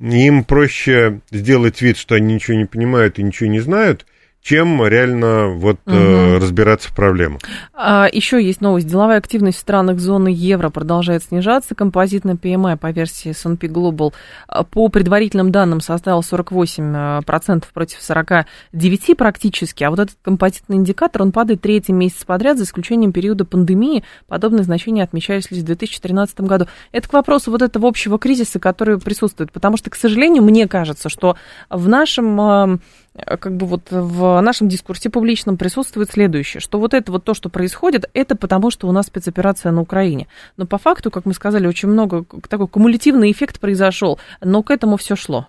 Им 0.00 0.42
проще 0.42 1.20
сделать 1.30 1.80
вид, 1.80 1.96
что 1.96 2.16
они 2.16 2.34
ничего 2.34 2.56
не 2.56 2.64
понимают 2.64 3.18
и 3.18 3.22
ничего 3.22 3.48
не 3.48 3.60
знают, 3.60 4.04
чем 4.42 4.86
реально 4.86 5.48
вот 5.48 5.76
угу. 5.86 5.94
э, 5.94 6.38
разбираться 6.38 6.88
в 6.88 6.94
проблемах. 6.94 7.40
А, 7.74 8.08
еще 8.10 8.42
есть 8.42 8.62
новость. 8.62 8.86
Деловая 8.86 9.18
активность 9.18 9.58
в 9.58 9.60
странах 9.60 9.98
зоны 9.98 10.28
евро 10.28 10.70
продолжает 10.70 11.22
снижаться. 11.24 11.74
Композитный 11.74 12.34
PMI 12.34 12.78
по 12.78 12.90
версии 12.90 13.30
S&P 13.30 13.66
Global 13.66 14.14
а, 14.48 14.64
по 14.64 14.88
предварительным 14.88 15.52
данным 15.52 15.82
составил 15.82 16.20
48% 16.20 17.58
э, 17.58 17.72
против 17.74 17.98
49% 18.00 19.14
практически. 19.14 19.84
А 19.84 19.90
вот 19.90 19.98
этот 19.98 20.16
композитный 20.22 20.76
индикатор, 20.76 21.22
он 21.22 21.32
падает 21.32 21.60
третий 21.60 21.92
месяц 21.92 22.24
подряд, 22.24 22.56
за 22.56 22.64
исключением 22.64 23.12
периода 23.12 23.44
пандемии. 23.44 24.04
Подобные 24.26 24.64
значения 24.64 25.02
отмечались 25.02 25.50
лишь 25.50 25.60
в 25.60 25.66
2013 25.66 26.40
году. 26.40 26.66
Это 26.92 27.08
к 27.08 27.12
вопросу 27.12 27.50
вот 27.50 27.60
этого 27.60 27.88
общего 27.88 28.18
кризиса, 28.18 28.58
который 28.58 28.98
присутствует. 28.98 29.52
Потому 29.52 29.76
что, 29.76 29.90
к 29.90 29.96
сожалению, 29.96 30.42
мне 30.42 30.66
кажется, 30.66 31.10
что 31.10 31.36
в 31.68 31.88
нашем 31.88 32.80
Э, 33.09 33.09
как 33.14 33.56
бы 33.56 33.66
вот 33.66 33.90
в 33.90 34.40
нашем 34.40 34.68
дискурсе 34.68 35.10
публичном 35.10 35.56
присутствует 35.56 36.10
следующее, 36.10 36.60
что 36.60 36.78
вот 36.78 36.94
это 36.94 37.10
вот 37.10 37.24
то, 37.24 37.34
что 37.34 37.48
происходит, 37.48 38.08
это 38.14 38.36
потому, 38.36 38.70
что 38.70 38.88
у 38.88 38.92
нас 38.92 39.06
спецоперация 39.06 39.72
на 39.72 39.80
Украине. 39.80 40.28
Но 40.56 40.66
по 40.66 40.78
факту, 40.78 41.10
как 41.10 41.24
мы 41.24 41.34
сказали, 41.34 41.66
очень 41.66 41.88
много, 41.88 42.24
такой 42.48 42.68
кумулятивный 42.68 43.32
эффект 43.32 43.58
произошел, 43.60 44.20
но 44.40 44.62
к 44.62 44.70
этому 44.70 44.96
все 44.96 45.16
шло. 45.16 45.48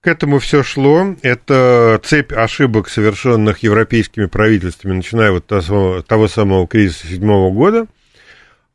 К 0.00 0.08
этому 0.08 0.40
все 0.40 0.62
шло. 0.64 1.14
Это 1.22 2.00
цепь 2.02 2.32
ошибок, 2.32 2.88
совершенных 2.88 3.58
европейскими 3.60 4.26
правительствами, 4.26 4.94
начиная 4.94 5.30
вот 5.30 5.46
того, 5.46 6.02
того 6.02 6.26
самого 6.26 6.66
кризиса 6.66 7.06
седьмого 7.06 7.52
года. 7.52 7.86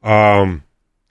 А 0.01 0.45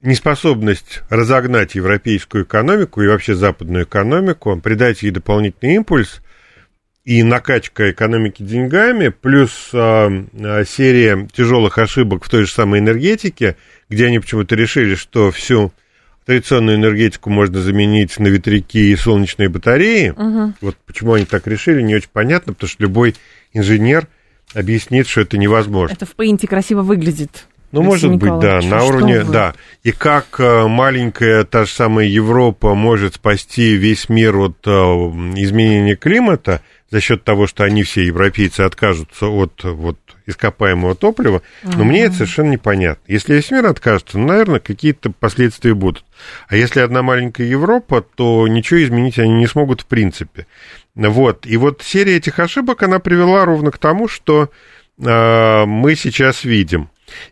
неспособность 0.00 1.02
разогнать 1.10 1.74
европейскую 1.74 2.44
экономику 2.44 3.02
и 3.02 3.08
вообще 3.08 3.34
западную 3.34 3.84
экономику, 3.84 4.58
придать 4.58 5.02
ей 5.02 5.10
дополнительный 5.10 5.74
импульс, 5.74 6.22
и 7.06 7.22
накачка 7.22 7.92
экономики 7.92 8.42
деньгами, 8.42 9.08
плюс 9.08 9.70
а, 9.72 10.10
серия 10.66 11.28
тяжелых 11.32 11.78
ошибок 11.78 12.24
в 12.24 12.28
той 12.28 12.46
же 12.46 12.52
самой 12.52 12.80
энергетике, 12.80 13.56
где 13.88 14.06
они 14.06 14.18
почему-то 14.18 14.56
решили, 14.56 14.96
что 14.96 15.30
всю 15.30 15.72
традиционную 16.26 16.76
энергетику 16.76 17.30
можно 17.30 17.62
заменить 17.62 18.18
на 18.18 18.26
ветряки 18.26 18.90
и 18.90 18.96
солнечные 18.96 19.48
батареи. 19.48 20.10
Угу. 20.10 20.54
Вот 20.60 20.76
почему 20.84 21.12
они 21.12 21.24
так 21.24 21.46
решили, 21.46 21.80
не 21.80 21.94
очень 21.94 22.10
понятно, 22.12 22.54
потому 22.54 22.68
что 22.68 22.82
любой 22.82 23.14
инженер 23.52 24.08
объяснит, 24.52 25.06
что 25.06 25.20
это 25.20 25.38
невозможно. 25.38 25.94
Это 25.94 26.06
в 26.06 26.16
пейнте 26.16 26.48
красиво 26.48 26.82
выглядит. 26.82 27.46
Ну, 27.70 27.82
может 27.82 28.16
быть, 28.16 28.40
да, 28.40 28.60
на 28.62 28.82
уровне, 28.84 29.22
вы? 29.22 29.32
да. 29.32 29.54
И 29.84 29.92
как 29.92 30.40
а, 30.40 30.66
маленькая 30.66 31.44
та 31.44 31.66
же 31.66 31.70
самая 31.70 32.06
Европа 32.06 32.74
может 32.74 33.14
спасти 33.14 33.76
весь 33.76 34.08
мир 34.08 34.36
от 34.36 34.66
изменения 34.66 35.94
климата– 35.94 36.62
за 36.90 37.00
счет 37.00 37.24
того, 37.24 37.46
что 37.46 37.64
они 37.64 37.82
все 37.82 38.04
европейцы 38.04 38.60
откажутся 38.60 39.26
от 39.26 39.64
вот, 39.64 39.98
ископаемого 40.26 40.94
топлива, 40.94 41.42
но 41.62 41.84
мне 41.84 42.04
это 42.04 42.14
совершенно 42.14 42.50
непонятно. 42.50 43.02
Если 43.06 43.34
весь 43.34 43.50
мир 43.50 43.66
откажется, 43.66 44.18
ну, 44.18 44.28
наверное, 44.28 44.60
какие-то 44.60 45.10
последствия 45.10 45.74
будут. 45.74 46.04
А 46.48 46.56
если 46.56 46.80
одна 46.80 47.02
маленькая 47.02 47.46
Европа, 47.46 48.02
то 48.02 48.46
ничего 48.48 48.82
изменить 48.84 49.18
они 49.18 49.34
не 49.34 49.46
смогут 49.46 49.82
в 49.82 49.86
принципе. 49.86 50.46
Вот. 50.94 51.46
И 51.46 51.56
вот 51.56 51.82
серия 51.82 52.16
этих 52.16 52.38
ошибок, 52.38 52.82
она 52.82 52.98
привела 52.98 53.44
ровно 53.44 53.70
к 53.70 53.78
тому, 53.78 54.08
что 54.08 54.50
э, 54.98 55.64
мы 55.66 55.94
сейчас 55.94 56.44
видим. 56.44 56.88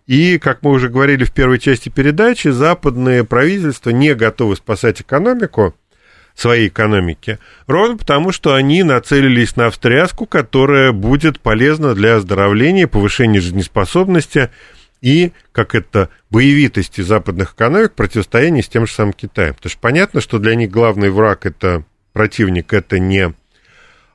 И, 0.06 0.38
как 0.38 0.62
мы 0.62 0.70
уже 0.70 0.88
говорили 0.88 1.24
в 1.24 1.32
первой 1.32 1.58
части 1.58 1.88
передачи, 1.88 2.48
западные 2.48 3.24
правительства 3.24 3.90
не 3.90 4.14
готовы 4.14 4.56
спасать 4.56 5.00
экономику, 5.00 5.74
своей 6.34 6.68
экономики, 6.68 7.38
ровно 7.66 7.96
потому, 7.96 8.32
что 8.32 8.54
они 8.54 8.82
нацелились 8.82 9.56
на 9.56 9.70
встряску, 9.70 10.26
которая 10.26 10.92
будет 10.92 11.40
полезна 11.40 11.94
для 11.94 12.16
оздоровления, 12.16 12.88
повышения 12.88 13.40
жизнеспособности 13.40 14.50
и, 15.00 15.32
как 15.52 15.74
это, 15.74 16.08
боевитости 16.30 17.02
западных 17.02 17.54
экономик 17.54 17.92
противостояния 17.92 18.62
с 18.62 18.68
тем 18.68 18.86
же 18.86 18.92
самым 18.92 19.12
Китаем. 19.12 19.54
Потому 19.54 19.70
что 19.70 19.80
понятно, 19.80 20.20
что 20.20 20.38
для 20.38 20.54
них 20.56 20.70
главный 20.70 21.10
враг, 21.10 21.46
это 21.46 21.84
противник, 22.12 22.72
это 22.72 22.98
не, 22.98 23.32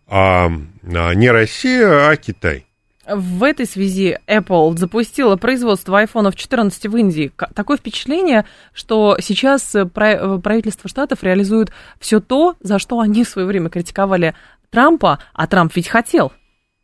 а, 0.08 0.52
а 0.84 1.14
не 1.14 1.32
Россия, 1.32 2.10
а 2.10 2.16
Китай. 2.18 2.66
В 3.12 3.44
этой 3.44 3.66
связи 3.66 4.18
Apple 4.28 4.78
запустила 4.78 5.36
производство 5.36 6.04
iPhone 6.04 6.36
14 6.36 6.88
в 6.88 6.98
Индии. 6.98 7.32
Такое 7.56 7.78
впечатление, 7.78 8.46
что 8.74 9.18
сейчас 9.20 9.74
э, 9.76 9.86
правительство 9.86 10.90
штатов 10.90 11.24
реализует 11.24 11.72
все 12.00 12.20
то, 12.20 12.56
за 12.60 12.78
что 12.78 13.00
они 13.00 13.24
в 13.24 13.30
свое 13.30 13.48
время 13.48 13.70
критиковали 13.70 14.36
Трампа, 14.70 15.20
а 15.34 15.48
Трамп 15.48 15.76
ведь 15.76 15.88
хотел 15.88 16.32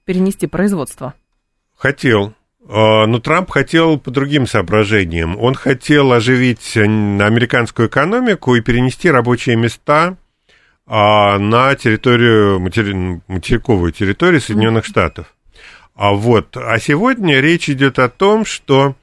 перенести 0.05 0.47
производство. 0.47 1.13
Хотел. 1.77 2.33
А, 2.67 3.05
но 3.05 3.19
Трамп 3.19 3.51
хотел 3.51 3.99
по 3.99 4.11
другим 4.11 4.47
соображениям. 4.47 5.37
Он 5.39 5.53
хотел 5.53 6.11
оживить 6.11 6.75
американскую 6.77 7.87
экономику 7.89 8.55
и 8.55 8.61
перенести 8.61 9.11
рабочие 9.11 9.55
места 9.55 10.17
а, 10.87 11.37
на 11.37 11.75
территорию, 11.75 12.59
материковую 12.59 13.91
территорию 13.91 14.41
Соединенных 14.41 14.85
Штатов. 14.85 15.34
А 15.95 16.11
вот, 16.11 16.57
а 16.57 16.77
сегодня 16.77 17.39
речь 17.39 17.69
идет 17.69 17.99
о 17.99 18.09
том, 18.09 18.45
что 18.45 18.95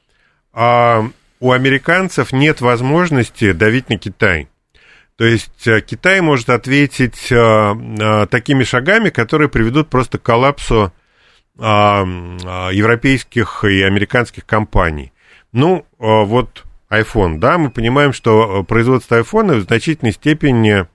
а, 0.53 1.09
у 1.41 1.53
американцев 1.53 2.33
нет 2.33 2.61
возможности 2.61 3.53
давить 3.53 3.89
на 3.89 3.97
Китай. 3.97 4.49
То 5.17 5.25
есть 5.25 5.67
а, 5.67 5.81
Китай 5.81 6.21
может 6.21 6.51
ответить 6.51 7.33
а, 7.33 7.75
а, 7.75 8.27
такими 8.27 8.63
шагами, 8.63 9.09
которые 9.09 9.49
приведут 9.49 9.89
просто 9.89 10.19
к 10.19 10.23
коллапсу 10.23 10.93
а, 11.59 12.05
а, 12.45 12.69
европейских 12.71 13.65
и 13.65 13.83
американских 13.83 14.45
компаний. 14.45 15.13
Ну, 15.53 15.87
а, 15.99 16.25
вот 16.25 16.65
iPhone, 16.91 17.39
да, 17.39 17.57
мы 17.57 17.71
понимаем, 17.71 18.13
что 18.13 18.65
производство 18.65 19.19
iPhone 19.19 19.61
в 19.61 19.63
значительной 19.63 20.13
степени 20.13 20.87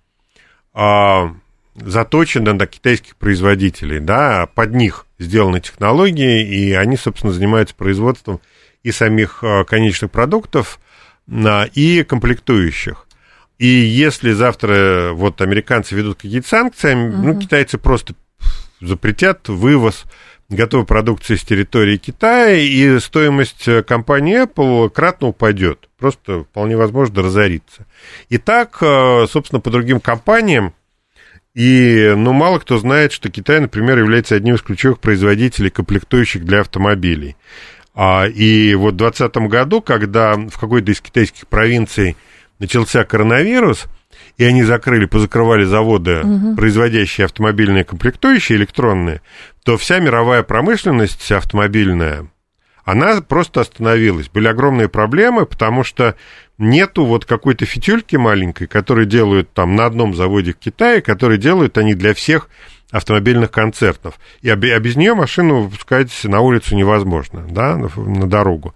а, 0.73 1.33
заточено 1.77 2.53
на 2.53 2.65
китайских 2.67 3.15
производителей, 3.15 3.99
да, 3.99 4.47
под 4.53 4.73
них 4.73 5.05
сделаны 5.19 5.61
технологии, 5.61 6.45
и 6.45 6.73
они, 6.73 6.97
собственно, 6.97 7.33
занимаются 7.33 7.75
производством 7.75 8.41
и 8.83 8.91
самих 8.91 9.43
а, 9.43 9.63
конечных 9.63 10.11
продуктов, 10.11 10.79
и 11.29 12.05
комплектующих. 12.07 13.05
И 13.57 13.67
если 13.67 14.31
завтра 14.31 15.11
вот 15.11 15.41
американцы 15.41 15.93
ведут 15.93 16.17
какие-то 16.21 16.47
санкции, 16.47 16.93
угу. 16.93 17.17
ну, 17.17 17.39
китайцы 17.39 17.77
просто 17.77 18.13
запретят 18.79 19.49
вывоз 19.49 20.05
готовой 20.47 20.85
продукции 20.85 21.35
с 21.35 21.43
территории 21.43 21.97
Китая, 21.97 22.55
и 22.55 22.97
стоимость 22.99 23.67
компании 23.85 24.45
Apple 24.45 24.89
кратно 24.89 25.27
упадет. 25.27 25.89
Просто 25.99 26.45
вполне 26.45 26.77
возможно 26.77 27.21
разориться. 27.21 27.85
И 28.29 28.37
так, 28.37 28.77
собственно, 28.79 29.59
по 29.59 29.69
другим 29.69 29.99
компаниям, 29.99 30.73
и, 31.57 32.13
ну, 32.15 32.33
мало 32.33 32.59
кто 32.59 32.77
знает, 32.77 33.11
что 33.11 33.31
Китай, 33.31 33.59
например, 33.59 33.97
является 33.97 34.35
одним 34.35 34.55
из 34.55 34.61
ключевых 34.61 34.99
производителей 34.99 35.71
комплектующих 35.71 36.45
для 36.45 36.61
автомобилей. 36.61 37.35
А, 37.95 38.27
и 38.27 38.75
вот 38.75 38.93
в 38.93 38.97
2020 38.97 39.49
году, 39.49 39.81
когда 39.81 40.35
в 40.35 40.59
какой-то 40.59 40.91
из 40.91 41.01
китайских 41.01 41.47
провинций 41.47 42.15
начался 42.59 43.03
коронавирус, 43.05 43.85
и 44.37 44.43
они 44.43 44.61
закрыли, 44.61 45.05
позакрывали 45.05 45.63
заводы, 45.63 46.19
угу. 46.19 46.55
производящие 46.57 47.25
автомобильные 47.25 47.85
комплектующие, 47.85 48.59
электронные, 48.59 49.21
то 49.63 49.77
вся 49.77 49.97
мировая 49.97 50.43
промышленность 50.43 51.31
автомобильная, 51.31 52.29
она 52.87 53.21
просто 53.21 53.59
остановилась. 53.59 54.29
Были 54.29 54.47
огромные 54.47 54.87
проблемы, 54.87 55.45
потому 55.45 55.83
что 55.83 56.15
нету 56.57 57.03
вот 57.03 57.25
какой-то 57.25 57.65
фитюльки 57.65 58.15
маленькой, 58.15 58.67
которую 58.67 59.05
делают 59.05 59.51
там 59.51 59.75
на 59.75 59.85
одном 59.85 60.15
заводе 60.15 60.53
в 60.53 60.57
Китае, 60.57 61.01
которые 61.01 61.37
делают 61.37 61.77
они 61.77 61.95
для 61.95 62.13
всех 62.13 62.47
автомобильных 62.89 63.51
концертов. 63.51 64.17
И, 64.41 64.49
а 64.49 64.55
без 64.55 64.95
нее 64.95 65.15
машину 65.15 65.63
выпускать 65.63 66.11
на 66.23 66.39
улицу 66.39 66.77
невозможно, 66.77 67.45
да, 67.49 67.75
на, 67.75 68.25
дорогу. 68.25 68.73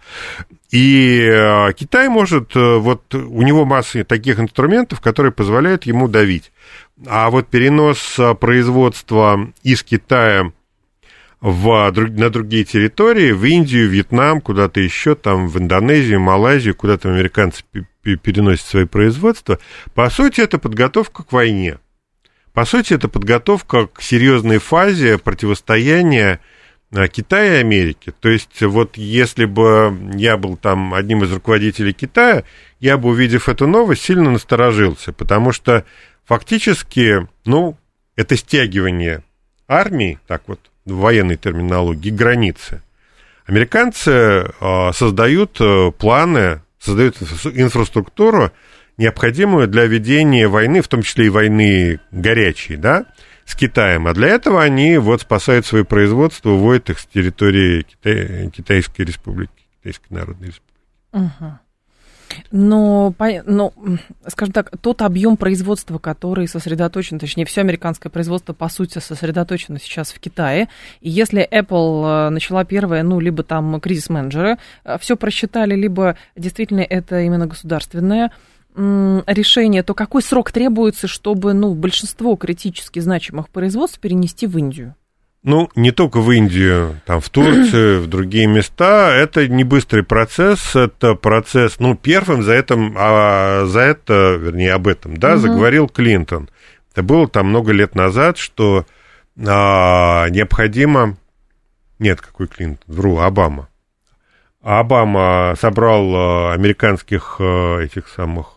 И 0.72 1.22
э, 1.22 1.72
Китай 1.72 2.10
может, 2.10 2.54
э, 2.54 2.76
вот 2.80 3.16
у 3.16 3.42
него 3.42 3.64
масса 3.64 4.04
таких 4.04 4.42
инструментов, 4.42 5.00
которые 5.00 5.32
позволяют 5.32 5.84
ему 5.84 6.10
давить. 6.10 6.52
А 7.08 7.30
вот 7.30 7.48
перенос 7.48 8.20
э, 8.20 8.34
производства 8.36 9.54
из 9.64 9.84
Китая 9.84 10.52
в, 11.42 11.92
на 11.92 12.30
другие 12.30 12.64
территории, 12.64 13.32
в 13.32 13.44
Индию, 13.44 13.90
Вьетнам, 13.90 14.42
куда-то 14.42 14.80
еще, 14.80 15.16
там, 15.16 15.48
в 15.48 15.58
Индонезию, 15.58 16.20
Малайзию, 16.20 16.76
куда 16.76 16.98
там 16.98 17.14
американцы 17.14 17.64
переносят 18.04 18.66
свои 18.66 18.86
производства, 18.86 19.60
по 19.96 20.10
сути, 20.10 20.42
это 20.42 20.60
подготовка 20.60 21.24
к 21.24 21.32
войне. 21.32 21.80
По 22.54 22.66
сути, 22.66 22.94
это 22.94 23.08
подготовка 23.08 23.88
к 23.88 24.02
серьезной 24.02 24.60
фазе 24.60 25.18
противостояния 25.18 26.42
а, 26.94 27.08
Китая 27.08 27.58
и 27.58 27.62
Америки. 27.62 28.14
То 28.20 28.30
есть, 28.30 28.62
вот 28.62 28.98
если 28.98 29.46
бы 29.46 29.98
я 30.14 30.38
был 30.38 30.58
там 30.58 30.94
одним 30.94 31.24
из 31.24 31.32
руководителей 31.32 31.94
Китая, 31.94 32.44
я 32.80 32.98
бы, 32.98 33.10
увидев 33.10 33.50
эту 33.50 33.68
новость, 33.68 34.04
сильно 34.04 34.30
насторожился, 34.30 35.14
потому 35.14 35.54
что 35.54 35.86
фактически, 36.26 37.28
ну, 37.46 37.78
это 38.16 38.36
стягивание 38.36 39.24
армии, 39.68 40.20
так 40.28 40.44
вот 40.48 40.71
в 40.86 40.96
военной 40.96 41.38
терминологии, 41.38 42.10
границы. 42.10 42.82
Американцы 43.46 44.12
э, 44.12 44.92
создают 44.94 45.60
э, 45.60 45.92
планы, 45.92 46.62
создают 46.80 47.18
инфраструктуру, 47.22 48.52
необходимую 48.98 49.68
для 49.68 49.86
ведения 49.86 50.48
войны, 50.48 50.82
в 50.82 50.88
том 50.88 51.02
числе 51.02 51.26
и 51.28 51.30
войны 51.30 52.00
горячей, 52.12 52.76
да, 52.76 53.06
с 53.46 53.56
Китаем. 53.56 54.08
А 54.08 54.14
для 54.14 54.30
этого 54.30 54.62
они 54.62 54.98
вот 54.98 55.22
спасают 55.22 55.66
свои 55.66 55.84
производства, 55.84 56.52
уводят 56.52 56.90
их 56.92 57.00
с 57.00 57.06
территории 57.06 57.84
Китай, 57.84 58.50
Китайской 58.52 59.02
республики, 59.02 59.52
Китайской 59.82 60.14
народной 60.14 60.48
республики. 60.48 60.72
Угу. 61.14 61.60
Но, 62.52 63.14
но, 63.46 63.74
скажем 64.28 64.54
так, 64.54 64.72
тот 64.82 65.02
объем 65.02 65.38
производства, 65.38 65.98
который 65.98 66.48
сосредоточен, 66.48 67.20
точнее, 67.20 67.46
все 67.46 67.62
американское 67.62 68.12
производство, 68.12 68.54
по 68.54 68.70
сути, 68.70 69.00
сосредоточено 69.00 69.80
сейчас 69.80 70.12
в 70.12 70.20
Китае. 70.20 70.68
И 71.02 71.10
если 71.10 71.48
Apple 71.50 72.28
э, 72.28 72.30
начала 72.30 72.66
первое, 72.66 73.04
ну, 73.04 73.20
либо 73.20 73.44
там 73.44 73.80
кризис-менеджеры 73.80 74.58
э, 74.84 74.98
все 75.00 75.16
просчитали, 75.16 75.76
либо 75.76 76.16
действительно 76.36 76.82
это 76.82 77.22
именно 77.22 77.48
государственное 77.48 78.32
решение, 78.74 79.84
то 79.84 79.94
какой 79.94 80.22
срок 80.22 80.52
требуется, 80.54 81.08
чтобы 81.08 81.54
ну, 81.54 81.74
большинство 81.74 82.38
критически 82.38 83.00
значимых 83.00 83.50
производств 83.50 84.00
перенести 84.00 84.48
в 84.48 84.58
Индию? 84.58 84.96
Ну, 85.44 85.72
не 85.76 85.92
только 85.92 86.20
в 86.20 86.30
Индию, 86.32 87.02
там, 87.06 87.20
в 87.20 87.30
Турцию, 87.30 88.04
в 88.04 88.08
другие 88.08 88.46
места. 88.46 89.12
Это 89.12 89.48
не 89.48 89.64
быстрый 89.64 90.04
процесс, 90.04 90.76
это 90.76 91.16
процесс, 91.16 91.80
ну, 91.80 91.96
первым 91.96 92.44
за 92.44 92.54
это, 92.54 92.78
а, 92.96 93.66
за 93.66 93.80
это, 93.80 94.36
вернее, 94.40 94.74
об 94.74 94.88
этом, 94.88 95.18
да, 95.18 95.34
угу. 95.34 95.40
заговорил 95.40 95.88
Клинтон. 95.88 96.50
Это 96.92 97.02
было 97.02 97.28
там 97.28 97.48
много 97.48 97.72
лет 97.72 97.96
назад, 97.96 98.38
что 98.38 98.86
а, 99.44 100.28
необходимо... 100.30 101.18
Нет, 101.98 102.22
какой 102.22 102.48
Клинтон? 102.48 102.84
Вру, 102.94 103.20
Обама. 103.20 103.68
Обама 104.62 105.56
собрал 105.60 106.16
а, 106.16 106.54
американских 106.54 107.38
а, 107.40 107.80
этих 107.80 108.10
самых 108.10 108.54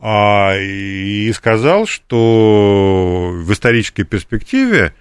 а, 0.00 0.56
и 0.56 1.32
сказал, 1.32 1.86
что 1.86 3.30
в 3.34 3.52
исторической 3.52 4.04
перспективе 4.04 4.94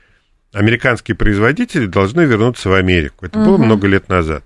американские 0.54 1.16
производители 1.16 1.86
должны 1.86 2.22
вернуться 2.22 2.70
в 2.70 2.74
Америку. 2.74 3.26
Это 3.26 3.40
угу. 3.40 3.46
было 3.46 3.58
много 3.58 3.88
лет 3.88 4.10
назад. 4.10 4.44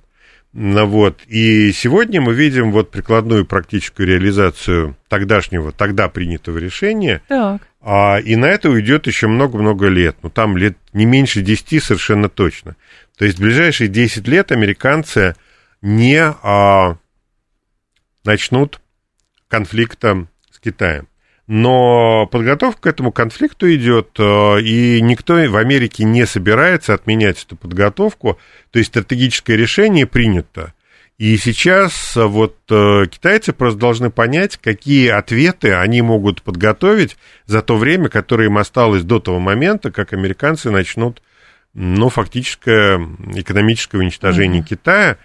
Ну, 0.54 0.86
вот. 0.86 1.22
И 1.28 1.72
сегодня 1.72 2.20
мы 2.20 2.34
видим 2.34 2.72
вот 2.72 2.92
прикладную 2.92 3.46
практическую 3.46 4.08
реализацию 4.08 4.98
тогдашнего, 5.08 5.72
тогда 5.72 6.10
принятого 6.10 6.58
решения. 6.58 7.22
Так. 7.30 7.62
А, 7.80 8.18
и 8.18 8.36
на 8.36 8.46
это 8.46 8.70
уйдет 8.70 9.08
еще 9.08 9.28
много-много 9.28 9.88
лет. 9.88 10.18
Ну, 10.22 10.30
там 10.30 10.58
лет 10.58 10.78
не 10.92 11.06
меньше 11.06 11.42
10 11.42 11.82
совершенно 11.82 12.28
точно. 12.28 12.76
То 13.18 13.24
есть 13.24 13.38
в 13.38 13.42
ближайшие 13.42 13.88
10 13.88 14.28
лет 14.28 14.52
американцы 14.52 15.36
не 15.82 16.22
а, 16.22 16.98
начнут 18.26 18.82
конфликта 19.48 20.28
Китаем. 20.64 21.08
Но 21.54 22.28
подготовка 22.28 22.82
к 22.82 22.88
этому 22.88 23.12
конфликту 23.12 23.70
идет, 23.74 24.12
э, 24.18 24.62
и 24.62 25.02
никто 25.02 25.34
в 25.34 25.58
Америке 25.58 26.06
не 26.06 26.26
собирается 26.26 26.94
отменять 26.94 27.44
эту 27.44 27.58
подготовку. 27.58 28.40
То 28.72 28.80
есть 28.80 28.92
стратегическое 28.92 29.58
решение 29.58 30.08
принято. 30.08 30.74
И 31.18 31.36
сейчас 31.36 32.16
э, 32.16 32.24
вот 32.24 32.56
э, 32.70 33.06
китайцы 33.08 33.52
просто 33.52 33.78
должны 33.78 34.10
понять, 34.10 34.56
какие 34.56 35.10
ответы 35.10 35.74
они 35.74 36.02
могут 36.02 36.42
подготовить 36.42 37.18
за 37.48 37.62
то 37.62 37.76
время, 37.76 38.08
которое 38.08 38.46
им 38.46 38.58
осталось 38.58 39.04
до 39.04 39.20
того 39.20 39.40
момента, 39.40 39.92
как 39.92 40.14
американцы 40.14 40.72
начнут, 40.72 41.22
ну, 41.74 42.08
фактическое 42.08 42.98
экономическое 43.36 43.98
уничтожение 43.98 44.62
mm-hmm. 44.62 44.68
Китая. 44.68 45.18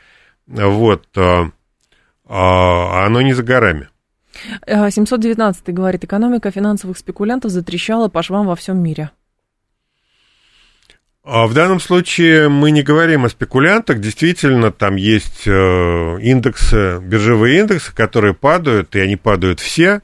Вот, 0.49 1.07
а 1.17 1.51
оно 3.07 3.21
не 3.21 3.33
за 3.33 3.45
горами. 3.45 3.89
719 4.67 5.75
говорит, 5.75 6.05
экономика 6.05 6.51
финансовых 6.51 6.99
спекулянтов 6.99 7.51
затрещала 7.51 8.09
по 8.09 8.23
швам 8.23 8.47
во 8.47 8.57
всем 8.57 8.83
мире. 8.83 9.11
А 11.29 11.49
в 11.49 11.55
данном 11.55 11.81
случае 11.81 12.49
мы 12.49 12.71
не 12.71 12.83
говорим 12.83 13.25
о 13.25 13.29
спекулянтах. 13.29 13.99
Действительно, 13.99 14.71
там 14.71 14.95
есть 14.95 15.43
э, 15.45 15.51
индексы, 16.21 17.01
биржевые 17.01 17.59
индексы, 17.59 17.93
которые 17.93 18.33
падают, 18.33 18.95
и 18.95 19.01
они 19.01 19.17
падают 19.17 19.59
все. 19.59 20.03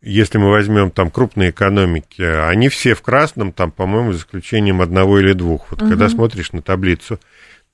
Если 0.00 0.38
мы 0.38 0.50
возьмем 0.50 0.90
там 0.90 1.10
крупные 1.10 1.50
экономики, 1.50 2.22
они 2.22 2.70
все 2.70 2.94
в 2.94 3.02
красном, 3.02 3.52
там, 3.52 3.70
по-моему, 3.70 4.12
за 4.12 4.20
исключением 4.20 4.80
одного 4.80 5.20
или 5.20 5.34
двух. 5.34 5.70
Вот 5.70 5.82
угу. 5.82 5.90
когда 5.90 6.08
смотришь 6.08 6.52
на 6.52 6.62
таблицу 6.62 7.20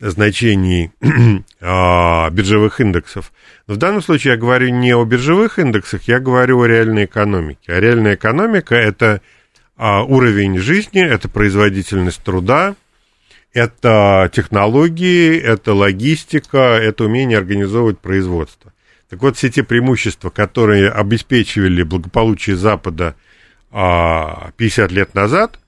значений 0.01 0.93
а, 1.61 2.31
биржевых 2.31 2.81
индексов. 2.81 3.33
Но 3.67 3.75
в 3.75 3.77
данном 3.79 4.03
случае 4.03 4.35
я 4.35 4.39
говорю 4.39 4.69
не 4.69 4.95
о 4.95 5.05
биржевых 5.05 5.59
индексах, 5.59 6.03
я 6.03 6.21
говорю 6.21 6.61
о 6.61 6.69
реальной 6.69 7.07
экономике. 7.07 7.73
А 7.73 7.81
реальная 7.81 8.15
экономика– 8.15 8.75
это 8.77 9.21
а, 9.77 10.03
уровень 10.03 10.59
жизни, 10.59 11.03
это 11.03 11.29
производительность 11.29 12.23
труда, 12.23 12.77
это 13.53 14.31
технологии, 14.33 15.37
это 15.37 15.75
логистика, 15.75 16.79
это 16.81 17.05
умение 17.05 17.39
организовывать 17.39 17.99
производство. 17.99 18.73
Так 19.09 19.23
вот, 19.23 19.37
все 19.37 19.49
те 19.49 19.65
преимущества, 19.65 20.31
которые 20.31 20.91
обеспечивали 20.91 21.83
благополучие 21.83 22.57
Запада 22.57 23.17
50 23.71 23.73
а, 23.73 24.95
лет 24.95 25.15
назад– 25.15 25.59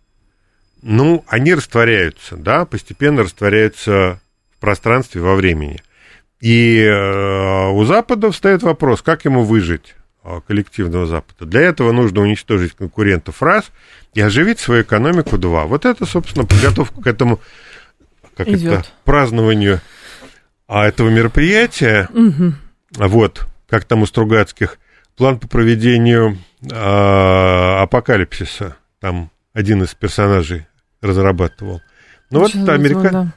ну, 0.83 1.25
они 1.29 1.55
растворяются, 1.55 2.37
да, 2.37 2.65
постепенно 2.65 3.23
растворяются 3.23 4.21
в 4.57 4.61
пространстве, 4.61 5.21
во 5.21 5.35
времени. 5.35 5.81
И 6.41 6.83
э, 6.83 7.69
у 7.71 7.85
Запада 7.85 8.31
встает 8.31 8.63
вопрос, 8.63 9.03
как 9.03 9.25
ему 9.27 9.45
выжить 9.45 9.95
э, 10.25 10.41
коллективного 10.47 11.07
Запада. 11.07 11.45
Для 11.45 11.63
этого 11.63 11.93
нужно 11.93 12.23
уничтожить 12.23 12.75
конкурентов 12.75 13.43
раз 13.43 13.71
и 14.15 14.21
оживить 14.21 14.59
свою 14.59 14.83
экономику 14.83 15.37
два. 15.37 15.67
Вот 15.67 15.85
это, 15.85 16.07
собственно, 16.07 16.47
подготовка 16.47 17.03
к 17.03 17.07
этому 17.07 17.41
как 18.35 18.49
это, 18.49 18.85
празднованию 19.05 19.81
а, 20.67 20.87
этого 20.87 21.11
мероприятия. 21.11 22.09
Угу. 22.13 22.55
Вот, 23.07 23.47
как 23.69 23.85
там 23.85 24.03
у 24.03 24.07
Стругацких, 24.07 24.79
план 25.17 25.39
по 25.39 25.47
проведению 25.47 26.39
а, 26.73 27.83
апокалипсиса. 27.83 28.77
Там 28.99 29.31
один 29.53 29.83
из 29.83 29.95
персонажей 29.95 30.67
разрабатывал. 31.01 31.81
Ну 32.31 32.41
вот 32.41 32.55
это 32.55 32.73
американцы... 32.75 33.33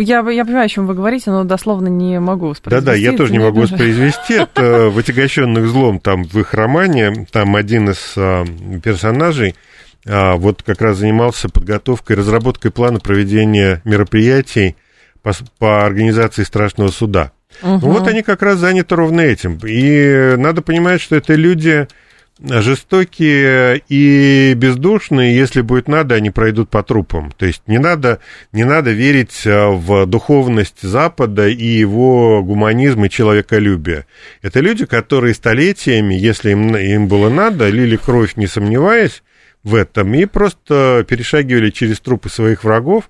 Я, 0.00 0.18
я 0.30 0.44
понимаю, 0.44 0.66
о 0.66 0.68
чем 0.68 0.86
вы 0.86 0.94
говорите, 0.94 1.30
но 1.30 1.44
дословно 1.44 1.88
не 1.88 2.20
могу 2.20 2.48
воспроизвести. 2.48 2.84
Да-да, 2.84 2.96
я 2.96 3.12
тоже 3.12 3.32
не 3.32 3.38
могу 3.38 3.60
воспроизвести. 3.62 4.34
Это 4.34 4.90
в 4.90 4.98
«Отягощенных 4.98 5.66
злом», 5.68 6.00
там 6.00 6.24
в 6.24 6.38
их 6.38 6.52
романе, 6.52 7.26
там 7.32 7.56
один 7.56 7.88
из 7.88 8.12
а, 8.16 8.44
персонажей 8.82 9.54
а, 10.06 10.36
вот 10.36 10.62
как 10.62 10.82
раз 10.82 10.98
занимался 10.98 11.48
подготовкой, 11.48 12.16
разработкой 12.16 12.70
плана 12.70 13.00
проведения 13.00 13.80
мероприятий 13.84 14.76
по, 15.22 15.32
по 15.58 15.84
организации 15.84 16.42
страшного 16.42 16.88
суда. 16.88 17.32
Угу. 17.62 17.78
вот 17.78 18.06
они 18.06 18.22
как 18.22 18.42
раз 18.42 18.58
заняты 18.58 18.94
ровно 18.94 19.22
этим. 19.22 19.58
И 19.66 20.36
надо 20.36 20.60
понимать, 20.62 21.00
что 21.00 21.16
это 21.16 21.34
люди 21.34 21.88
жестокие 22.40 23.82
и 23.88 24.54
бездушные, 24.54 25.36
если 25.36 25.60
будет 25.60 25.88
надо, 25.88 26.14
они 26.14 26.30
пройдут 26.30 26.70
по 26.70 26.82
трупам. 26.82 27.32
То 27.32 27.46
есть 27.46 27.62
не 27.66 27.78
надо, 27.78 28.20
не 28.52 28.64
надо 28.64 28.90
верить 28.92 29.42
э, 29.44 29.68
в 29.68 30.06
духовность 30.06 30.82
Запада 30.82 31.48
и 31.48 31.64
его 31.64 32.42
гуманизм 32.42 33.04
и 33.04 33.10
человеколюбие. 33.10 34.06
Это 34.42 34.60
люди, 34.60 34.86
которые 34.86 35.34
столетиями, 35.34 36.14
если 36.14 36.52
им, 36.52 36.76
им 36.76 37.08
было 37.08 37.28
надо, 37.28 37.68
лили 37.68 37.96
кровь, 37.96 38.36
не 38.36 38.46
сомневаясь 38.46 39.22
в 39.64 39.74
этом, 39.74 40.14
и 40.14 40.24
просто 40.24 41.04
перешагивали 41.08 41.70
через 41.70 42.00
трупы 42.00 42.28
своих 42.28 42.64
врагов 42.64 43.08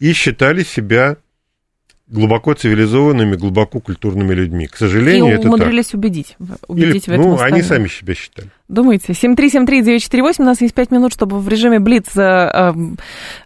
и 0.00 0.12
считали 0.12 0.64
себя 0.64 1.16
глубоко 2.06 2.54
цивилизованными, 2.54 3.36
глубоко 3.36 3.80
культурными 3.80 4.34
людьми. 4.34 4.66
К 4.66 4.76
сожалению, 4.76 5.32
и 5.32 5.38
это 5.38 5.48
умудрились 5.48 5.88
так. 5.88 5.98
убедить, 5.98 6.36
убедить 6.68 7.08
Или, 7.08 7.16
в 7.16 7.20
этом. 7.20 7.30
Ну, 7.32 7.40
они 7.40 7.62
сами 7.62 7.88
себя 7.88 8.14
считали. 8.14 8.48
Думаете? 8.68 9.12
7373948, 9.12 10.34
у 10.38 10.44
нас 10.44 10.60
есть 10.60 10.74
5 10.74 10.90
минут, 10.90 11.12
чтобы 11.12 11.38
в 11.38 11.48
режиме 11.48 11.80
Блиц 11.80 12.16
э, 12.16 12.72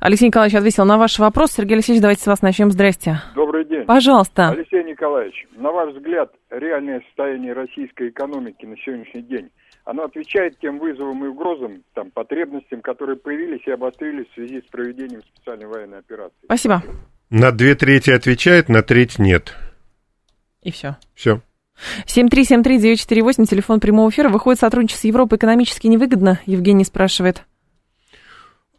Алексей 0.00 0.26
Николаевич 0.26 0.56
ответил 0.56 0.84
на 0.84 0.98
ваш 0.98 1.18
вопрос. 1.18 1.52
Сергей 1.52 1.74
Алексеевич, 1.74 2.02
давайте 2.02 2.22
с 2.22 2.26
вас 2.26 2.42
начнем. 2.42 2.70
Здрасте. 2.70 3.20
Добрый 3.34 3.64
день. 3.64 3.84
Пожалуйста. 3.84 4.50
Алексей 4.50 4.82
Николаевич, 4.84 5.46
на 5.56 5.70
ваш 5.70 5.94
взгляд, 5.94 6.32
реальное 6.50 7.00
состояние 7.06 7.52
российской 7.52 8.08
экономики 8.08 8.66
на 8.66 8.76
сегодняшний 8.76 9.22
день, 9.22 9.50
оно 9.84 10.04
отвечает 10.04 10.58
тем 10.60 10.78
вызовам 10.78 11.24
и 11.24 11.28
угрозам, 11.28 11.82
там, 11.94 12.10
потребностям, 12.10 12.82
которые 12.82 13.16
появились 13.16 13.62
и 13.66 13.70
обострились 13.70 14.26
в 14.28 14.34
связи 14.34 14.60
с 14.60 14.70
проведением 14.70 15.22
специальной 15.22 15.66
военной 15.66 15.98
операции? 15.98 16.36
Спасибо. 16.44 16.82
На 17.30 17.52
две 17.52 17.74
трети 17.74 18.10
отвечает, 18.10 18.68
на 18.68 18.82
треть 18.82 19.18
нет. 19.18 19.54
И 20.62 20.70
все. 20.70 20.96
Все. 21.14 21.42
7373948, 22.06 23.46
телефон 23.46 23.80
прямого 23.80 24.10
эфира. 24.10 24.28
Выходит 24.28 24.60
сотрудничество 24.60 25.02
с 25.02 25.04
Европой 25.04 25.36
экономически 25.36 25.86
невыгодно? 25.86 26.40
Евгений 26.46 26.84
спрашивает. 26.84 27.44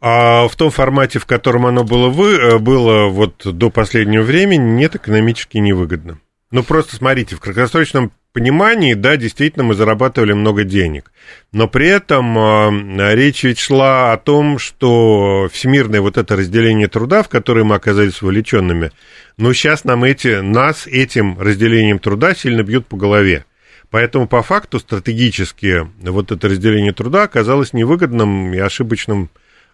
А 0.00 0.48
в 0.48 0.56
том 0.56 0.70
формате, 0.70 1.18
в 1.18 1.26
котором 1.26 1.66
оно 1.66 1.84
было, 1.84 2.08
вы, 2.08 2.32
э, 2.32 2.58
было 2.58 3.08
вот 3.08 3.42
до 3.44 3.70
последнего 3.70 4.22
времени, 4.22 4.70
нет, 4.70 4.96
экономически 4.96 5.58
невыгодно. 5.58 6.18
Ну, 6.50 6.62
просто 6.62 6.96
смотрите, 6.96 7.36
в 7.36 7.40
краткосрочном 7.40 8.10
понимании, 8.32 8.94
да, 8.94 9.16
действительно, 9.16 9.64
мы 9.64 9.74
зарабатывали 9.74 10.32
много 10.32 10.64
денег. 10.64 11.12
Но 11.52 11.68
при 11.68 11.88
этом 11.88 12.38
э, 12.38 13.14
речь 13.14 13.44
ведь 13.44 13.58
шла 13.58 14.12
о 14.12 14.16
том, 14.16 14.58
что 14.58 15.48
всемирное 15.52 16.00
вот 16.00 16.18
это 16.18 16.36
разделение 16.36 16.88
труда, 16.88 17.22
в 17.22 17.28
которое 17.28 17.64
мы 17.64 17.74
оказались 17.74 18.22
вовлеченными, 18.22 18.92
ну, 19.36 19.52
сейчас 19.52 19.84
нам 19.84 20.04
эти, 20.04 20.40
нас 20.40 20.86
этим 20.86 21.38
разделением 21.40 21.98
труда 21.98 22.34
сильно 22.34 22.62
бьют 22.62 22.86
по 22.86 22.96
голове. 22.96 23.44
Поэтому 23.90 24.28
по 24.28 24.42
факту 24.42 24.78
стратегически 24.78 25.86
вот 26.00 26.30
это 26.30 26.48
разделение 26.48 26.92
труда 26.92 27.24
оказалось 27.24 27.72
невыгодным 27.72 28.54
и 28.54 28.58
ошибочным 28.58 29.30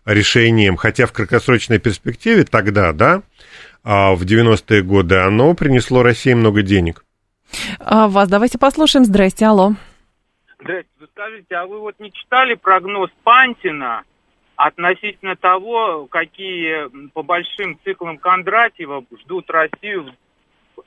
решением, 0.06 0.76
хотя 0.76 1.06
в 1.06 1.12
краткосрочной 1.12 1.78
перспективе 1.78 2.44
тогда, 2.44 2.92
да, 2.92 3.22
а 3.82 4.14
в 4.14 4.22
90-е 4.22 4.82
годы, 4.82 5.16
оно 5.16 5.54
принесло 5.54 6.02
России 6.02 6.32
много 6.32 6.62
денег. 6.62 7.05
А 7.80 8.08
вас 8.08 8.28
давайте 8.28 8.58
послушаем. 8.58 9.04
Здрасте, 9.04 9.46
алло. 9.46 9.72
Здрасте, 10.60 10.90
скажите, 11.12 11.54
а 11.54 11.66
вы 11.66 11.80
вот 11.80 11.98
не 11.98 12.12
читали 12.12 12.54
прогноз 12.54 13.10
Пантина 13.22 14.04
относительно 14.56 15.36
того, 15.36 16.06
какие 16.06 17.08
по 17.10 17.22
большим 17.22 17.78
циклам 17.84 18.18
Кондратьева 18.18 19.04
ждут 19.22 19.50
Россию 19.50 20.12
в 20.76 20.82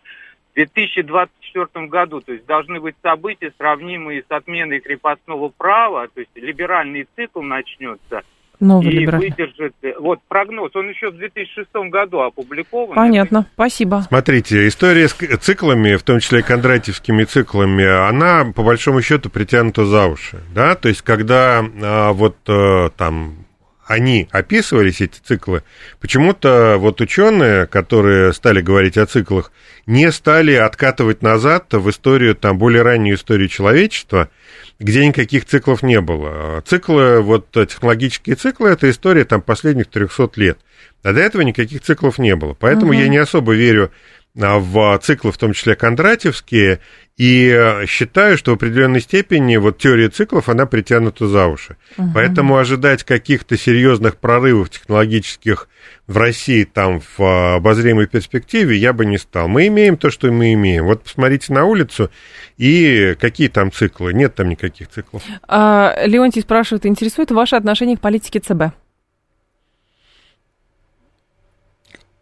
2024 0.56 1.88
году? 1.88 2.22
То 2.22 2.34
есть 2.34 2.46
должны 2.46 2.80
быть 2.80 2.96
события, 3.04 3.54
сравнимые 3.58 4.24
с 4.24 4.32
отменой 4.32 4.80
крепостного 4.80 5.50
права, 5.50 6.08
то 6.08 6.20
есть 6.20 6.36
либеральный 6.36 7.08
цикл 7.16 7.42
начнется– 7.42 8.24
Новый 8.60 8.88
и 8.88 9.00
либеральный. 9.00 9.30
выдержит. 9.30 9.74
Вот 10.00 10.20
прогноз, 10.28 10.76
он 10.76 10.90
еще 10.90 11.10
в 11.10 11.18
2006 11.18 11.70
году 11.90 12.20
опубликован. 12.20 12.96
Понятно, 12.96 13.46
спасибо. 13.54 14.02
Смотрите, 14.08 14.68
история 14.68 15.08
с 15.08 15.14
циклами, 15.14 15.96
в 15.96 16.04
том 16.04 16.20
числе 16.20 16.44
кондратьевскими 16.44 17.24
циклами, 17.24 17.86
она 17.86 18.52
по 18.54 18.64
большому 18.64 19.02
счету 19.02 19.30
притянута 19.30 19.86
за 19.86 20.08
уши, 20.08 20.40
да, 20.54 20.76
то 20.76 20.90
есть 20.90 21.02
когда 21.02 21.64
а, 21.82 22.12
вот 22.14 22.36
а, 22.48 22.90
там 22.90 23.46
они 23.90 24.28
описывались, 24.30 25.02
эти 25.02 25.18
циклы, 25.18 25.64
почему-то 26.00 26.76
вот 26.78 27.02
ученые, 27.02 27.66
которые 27.66 28.34
стали 28.34 28.62
говорить 28.62 29.00
о 29.00 29.08
циклах, 29.08 29.52
не 29.88 30.12
стали 30.12 30.54
откатывать 30.54 31.24
назад 31.24 31.74
в 31.74 31.90
историю, 31.90 32.36
там, 32.36 32.60
более 32.60 32.84
раннюю 32.84 33.16
историю 33.16 33.48
человечества, 33.48 34.30
где 34.78 35.08
никаких 35.08 35.46
циклов 35.46 35.82
не 35.82 36.02
было. 36.02 36.62
Циклы, 36.68 37.22
вот 37.22 37.50
технологические 37.50 38.36
циклы, 38.36 38.70
это 38.70 38.92
история 38.92 39.26
там 39.26 39.42
последних 39.42 39.88
300 39.88 40.30
лет. 40.36 40.60
А 41.02 41.12
до 41.12 41.22
этого 41.22 41.42
никаких 41.42 41.82
циклов 41.82 42.20
не 42.20 42.36
было. 42.36 42.54
Поэтому 42.54 42.92
угу. 42.92 43.00
я 43.00 43.08
не 43.08 43.18
особо 43.18 43.54
верю 43.54 43.92
в 44.36 45.00
циклы, 45.00 45.32
в 45.32 45.38
том 45.38 45.54
числе 45.54 45.76
кондратьевские, 45.76 46.80
и 47.20 47.50
э, 47.50 47.86
считаю, 47.86 48.38
что 48.38 48.52
в 48.52 48.54
определенной 48.54 49.02
степени 49.02 49.58
вот 49.58 49.78
теория 49.78 50.08
циклов, 50.08 50.48
она 50.48 50.66
притянута 50.66 51.28
за 51.28 51.48
уши. 51.48 51.76
Угу. 51.98 52.12
Поэтому 52.14 52.56
ожидать 52.56 53.04
каких-то 53.04 53.58
серьезных 53.58 54.16
прорывов 54.16 54.70
технологических 54.70 55.68
в 56.08 56.18
России 56.18 56.64
там 56.64 57.02
в 57.02 57.20
э, 57.20 57.56
обозримой 57.58 58.08
перспективе 58.08 58.78
я 58.78 58.94
бы 58.94 59.06
не 59.06 59.18
стал. 59.18 59.50
Мы 59.50 59.68
имеем 59.68 59.98
то, 59.98 60.10
что 60.10 60.32
мы 60.32 60.54
имеем. 60.54 60.86
Вот 60.86 61.04
посмотрите 61.04 61.52
на 61.52 61.66
улицу, 61.66 62.10
и 62.56 63.18
какие 63.20 63.50
там 63.50 63.70
циклы. 63.74 64.14
Нет 64.14 64.36
там 64.36 64.48
никаких 64.48 64.88
циклов. 64.88 65.22
А, 65.46 65.96
Леонтий 66.06 66.42
спрашивает, 66.42 66.86
интересует 66.86 67.32
ваше 67.32 67.58
отношение 67.58 67.98
к 67.98 68.00
политике 68.02 68.40
ЦБ? 68.40 68.74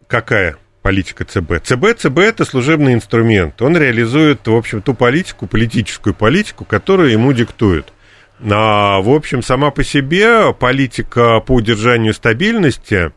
Какая? 0.07 0.57
Политика 0.87 1.25
ЦБ. 1.25 1.61
ЦБ, 1.65 1.97
ЦБ 1.97 2.19
это 2.19 2.45
служебный 2.45 2.93
инструмент. 2.93 3.61
Он 3.61 3.75
реализует, 3.75 4.47
в 4.47 4.55
общем, 4.55 4.81
ту 4.81 4.93
политику, 4.93 5.45
политическую 5.45 6.13
политику, 6.13 6.63
которую 6.63 7.11
ему 7.11 7.33
диктуют. 7.33 7.91
А, 8.39 9.01
в 9.01 9.09
общем, 9.09 9.43
сама 9.43 9.69
по 9.71 9.83
себе 9.83 10.53
политика 10.53 11.41
по 11.41 11.55
удержанию 11.55 12.13
стабильности, 12.13 13.11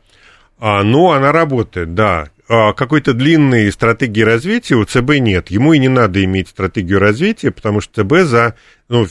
а, 0.59 0.83
ну, 0.83 1.13
она 1.13 1.31
работает, 1.31 1.95
да. 1.95 2.31
А, 2.49 2.73
какой-то 2.73 3.13
длинной 3.13 3.71
стратегии 3.71 4.23
развития 4.23 4.75
у 4.75 4.85
ЦБ 4.85 5.21
нет. 5.21 5.53
Ему 5.53 5.73
и 5.73 5.79
не 5.79 5.89
надо 5.89 6.25
иметь 6.25 6.49
стратегию 6.49 6.99
развития, 6.99 7.53
потому 7.53 7.81
что 7.81 8.03
ЦБ 8.03 8.27
за 8.27 8.57
ну, 8.89 9.07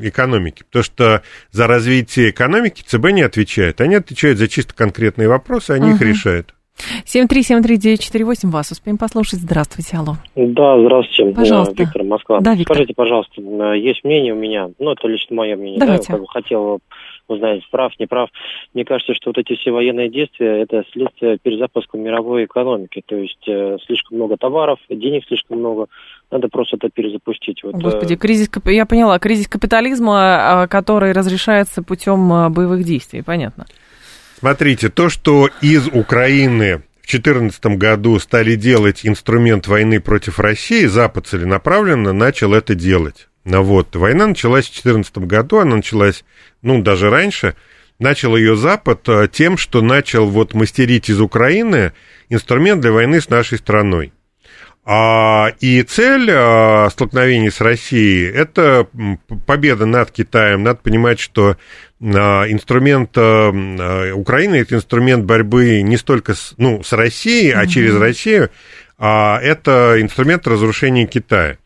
экономики. 0.00 0.62
Потому 0.62 0.84
что 0.84 1.22
за 1.50 1.66
развитие 1.66 2.30
экономики 2.30 2.82
ЦБ 2.82 3.10
не 3.10 3.20
отвечает. 3.20 3.82
Они 3.82 3.96
отвечают 3.96 4.38
за 4.38 4.48
чисто 4.48 4.72
конкретные 4.72 5.28
вопросы, 5.28 5.72
они 5.72 5.90
uh-huh. 5.90 5.96
их 5.96 6.00
решают. 6.00 6.54
7373948, 7.04 8.50
вас 8.50 8.70
успеем 8.70 8.98
послушать. 8.98 9.40
Здравствуйте, 9.40 9.96
алло. 9.96 10.14
Да, 10.36 10.80
здравствуйте. 10.80 11.34
Пожалуйста. 11.34 11.74
Виктор, 11.82 12.04
Москва. 12.04 12.40
Да, 12.40 12.54
Виктор. 12.54 12.76
Скажите, 12.76 12.94
пожалуйста, 12.94 13.40
есть 13.74 14.04
мнение 14.04 14.32
у 14.32 14.36
меня, 14.36 14.70
ну, 14.78 14.92
это 14.92 15.08
лично 15.08 15.36
мое 15.36 15.56
мнение, 15.56 15.80
Давайте. 15.80 16.08
да, 16.08 16.12
я 16.14 16.18
как 16.18 16.26
бы 16.26 16.32
хотел 16.32 16.80
узнать, 17.30 17.62
прав, 17.70 17.92
не 17.98 18.06
прав. 18.06 18.28
Мне 18.74 18.84
кажется, 18.84 19.14
что 19.14 19.30
вот 19.30 19.38
эти 19.38 19.56
все 19.56 19.70
военные 19.70 20.10
действия– 20.10 20.62
это 20.62 20.82
следствие 20.92 21.38
перезапуска 21.38 21.96
мировой 21.96 22.44
экономики. 22.44 23.02
То 23.06 23.16
есть 23.16 23.46
э, 23.46 23.78
слишком 23.86 24.18
много 24.18 24.36
товаров, 24.36 24.78
денег 24.88 25.24
слишком 25.26 25.58
много, 25.58 25.86
надо 26.30 26.48
просто 26.48 26.76
это 26.76 26.90
перезапустить. 26.90 27.62
Вот, 27.62 27.76
Господи, 27.76 28.14
э, 28.14 28.16
кризис, 28.16 28.50
я 28.66 28.84
поняла, 28.84 29.18
кризис 29.18 29.48
капитализма, 29.48 30.62
а, 30.62 30.66
который 30.66 31.12
разрешается 31.12 31.82
путем 31.82 32.52
боевых 32.52 32.84
действий, 32.84 33.22
понятно. 33.22 33.66
Смотрите, 34.40 34.88
то, 34.88 35.10
что 35.10 35.50
из 35.60 35.86
Украины 35.88 36.78
в 37.02 37.10
2014 37.10 37.62
году 37.76 38.18
стали 38.18 38.54
делать 38.54 39.00
инструмент 39.04 39.66
войны 39.66 40.00
против 40.00 40.38
России, 40.38 40.86
Запад 40.86 41.26
целенаправленно 41.26 42.14
начал 42.14 42.54
это 42.54 42.74
делать. 42.74 43.28
Ну 43.44 43.62
вот, 43.62 43.94
война 43.96 44.28
началась 44.28 44.64
в 44.64 44.82
2014 44.82 45.18
году, 45.18 45.58
она 45.58 45.76
началась, 45.76 46.24
ну, 46.62 46.82
даже 46.82 47.10
раньше. 47.10 47.54
Начал 47.98 48.34
ее 48.34 48.56
Запад 48.56 49.06
э, 49.10 49.28
тем, 49.30 49.58
что 49.58 49.82
начал 49.82 50.26
вот 50.26 50.54
мастерить 50.54 51.10
из 51.10 51.20
Украины 51.20 51.92
инструмент 52.30 52.80
для 52.80 52.92
войны 52.92 53.20
с 53.20 53.28
нашей 53.28 53.58
страной. 53.58 54.14
А, 54.84 55.52
и 55.60 55.82
цель 55.82 56.30
а, 56.32 56.88
столкновений 56.90 57.50
с 57.50 57.60
Россией– 57.60 58.30
это 58.34 58.86
победа 59.46 59.84
над 59.84 60.10
Китаем. 60.10 60.62
Надо 60.62 60.80
понимать, 60.82 61.20
что 61.20 61.56
а, 62.02 62.44
инструмент 62.48 63.10
а, 63.16 64.12
Украины– 64.14 64.56
это 64.56 64.76
инструмент 64.76 65.24
борьбы 65.24 65.82
не 65.82 65.96
столько 65.98 66.34
с, 66.34 66.54
ну, 66.56 66.82
с 66.82 66.92
Россией, 66.94 67.52
а 67.52 67.66
через 67.66 67.94
Россию. 67.96 68.50
А, 68.98 69.38
это 69.40 69.96
инструмент 70.00 70.46
разрушения 70.46 71.06
Китая. 71.06 71.58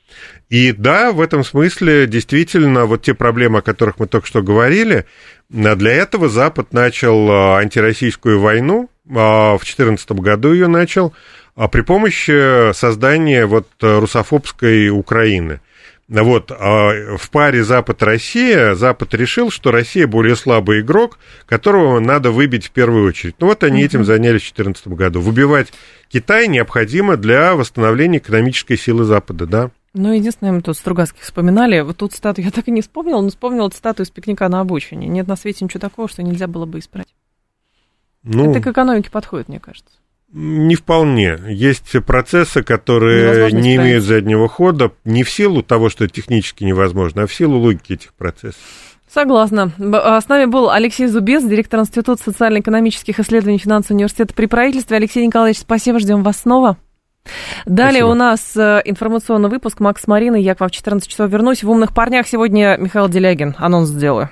И 0.50 0.72
да, 0.72 1.12
в 1.12 1.20
этом 1.20 1.44
смысле 1.44 2.06
действительно 2.06 2.84
вот 2.84 3.02
те 3.02 3.14
проблемы, 3.14 3.60
о 3.60 3.62
которых 3.62 3.98
мы 3.98 4.06
только 4.06 4.26
что 4.26 4.42
говорили, 4.42 5.06
для 5.48 5.92
этого 5.92 6.28
Запад 6.28 6.72
начал 6.72 7.56
антироссийскую 7.56 8.40
войну, 8.40 8.90
в 9.04 9.58
2014 9.58 10.12
году 10.12 10.52
ее 10.52 10.68
начал, 10.68 11.12
а 11.56 11.68
при 11.68 11.82
помощи 11.82 12.72
создания 12.72 13.46
вот 13.46 13.68
русофобской 13.80 14.88
Украины. 14.90 15.60
Вот, 16.06 16.52
а 16.52 17.16
в 17.16 17.30
паре 17.30 17.64
Запад-Россия, 17.64 18.74
Запад 18.74 19.14
решил, 19.14 19.50
что 19.50 19.70
Россия 19.70 20.06
более 20.06 20.36
слабый 20.36 20.80
игрок, 20.80 21.18
которого 21.46 21.98
надо 21.98 22.30
выбить 22.30 22.66
в 22.66 22.70
первую 22.72 23.08
очередь. 23.08 23.36
Ну 23.40 23.46
вот 23.46 23.64
они 23.64 23.82
mm-hmm. 23.82 23.86
этим 23.86 24.04
занялись 24.04 24.42
в 24.42 24.54
2014 24.54 24.88
году. 24.88 25.20
Выбивать 25.20 25.72
Китай 26.08 26.46
необходимо 26.46 27.16
для 27.16 27.54
восстановления 27.54 28.18
экономической 28.18 28.76
силы 28.76 29.04
Запада, 29.04 29.46
да. 29.46 29.70
Ну, 29.94 30.12
единственное, 30.12 30.52
мы 30.52 30.60
тут 30.60 30.76
Стругацких 30.76 31.22
вспоминали. 31.22 31.80
Вот 31.80 31.96
тут 31.98 32.12
стату 32.12 32.40
я 32.42 32.50
так 32.50 32.68
и 32.68 32.72
не 32.72 32.82
вспомнила, 32.82 33.20
но 33.20 33.28
вспомнила 33.28 33.70
цитату 33.70 34.02
из 34.02 34.10
пикника 34.10 34.48
на 34.48 34.60
обочине. 34.60 35.06
Нет 35.06 35.28
на 35.28 35.36
свете 35.36 35.64
ничего 35.64 35.80
такого, 35.80 36.08
что 36.08 36.22
нельзя 36.22 36.48
было 36.48 36.66
бы 36.66 36.80
исправить. 36.80 37.14
Ну, 38.24 38.50
Это 38.50 38.60
к 38.60 38.66
экономике 38.66 39.10
подходит, 39.10 39.48
мне 39.48 39.60
кажется. 39.60 39.94
Не 40.34 40.74
вполне. 40.74 41.38
Есть 41.48 41.92
процессы, 42.04 42.64
которые 42.64 43.52
не 43.52 43.76
имеют 43.76 44.02
заднего 44.02 44.48
хода, 44.48 44.90
не 45.04 45.22
в 45.22 45.30
силу 45.30 45.62
того, 45.62 45.88
что 45.90 46.08
технически 46.08 46.64
невозможно, 46.64 47.22
а 47.22 47.26
в 47.28 47.32
силу 47.32 47.58
логики 47.58 47.92
этих 47.92 48.12
процессов. 48.14 48.60
Согласна. 49.08 49.70
А, 49.78 50.20
с 50.20 50.28
нами 50.28 50.46
был 50.46 50.70
Алексей 50.70 51.06
Зубец, 51.06 51.44
директор 51.44 51.78
Института 51.78 52.20
социально-экономических 52.20 53.20
исследований 53.20 53.58
финансового 53.58 53.98
университета 53.98 54.34
при 54.34 54.46
правительстве. 54.46 54.96
Алексей 54.96 55.24
Николаевич, 55.24 55.60
спасибо, 55.60 56.00
ждем 56.00 56.24
вас 56.24 56.38
снова. 56.38 56.78
Далее 57.64 58.00
Спасибо. 58.00 58.06
у 58.06 58.14
нас 58.14 58.56
э, 58.56 58.82
информационный 58.84 59.48
выпуск. 59.48 59.78
Макс 59.78 60.06
Марина, 60.08 60.34
я 60.34 60.56
к 60.56 60.60
вам 60.60 60.68
в 60.68 60.72
14 60.72 61.08
часов 61.08 61.30
вернусь. 61.30 61.62
В 61.62 61.70
«Умных 61.70 61.94
парнях» 61.94 62.26
сегодня 62.26 62.76
Михаил 62.76 63.08
Делягин. 63.08 63.54
Анонс 63.56 63.88
сделаю. 63.88 64.30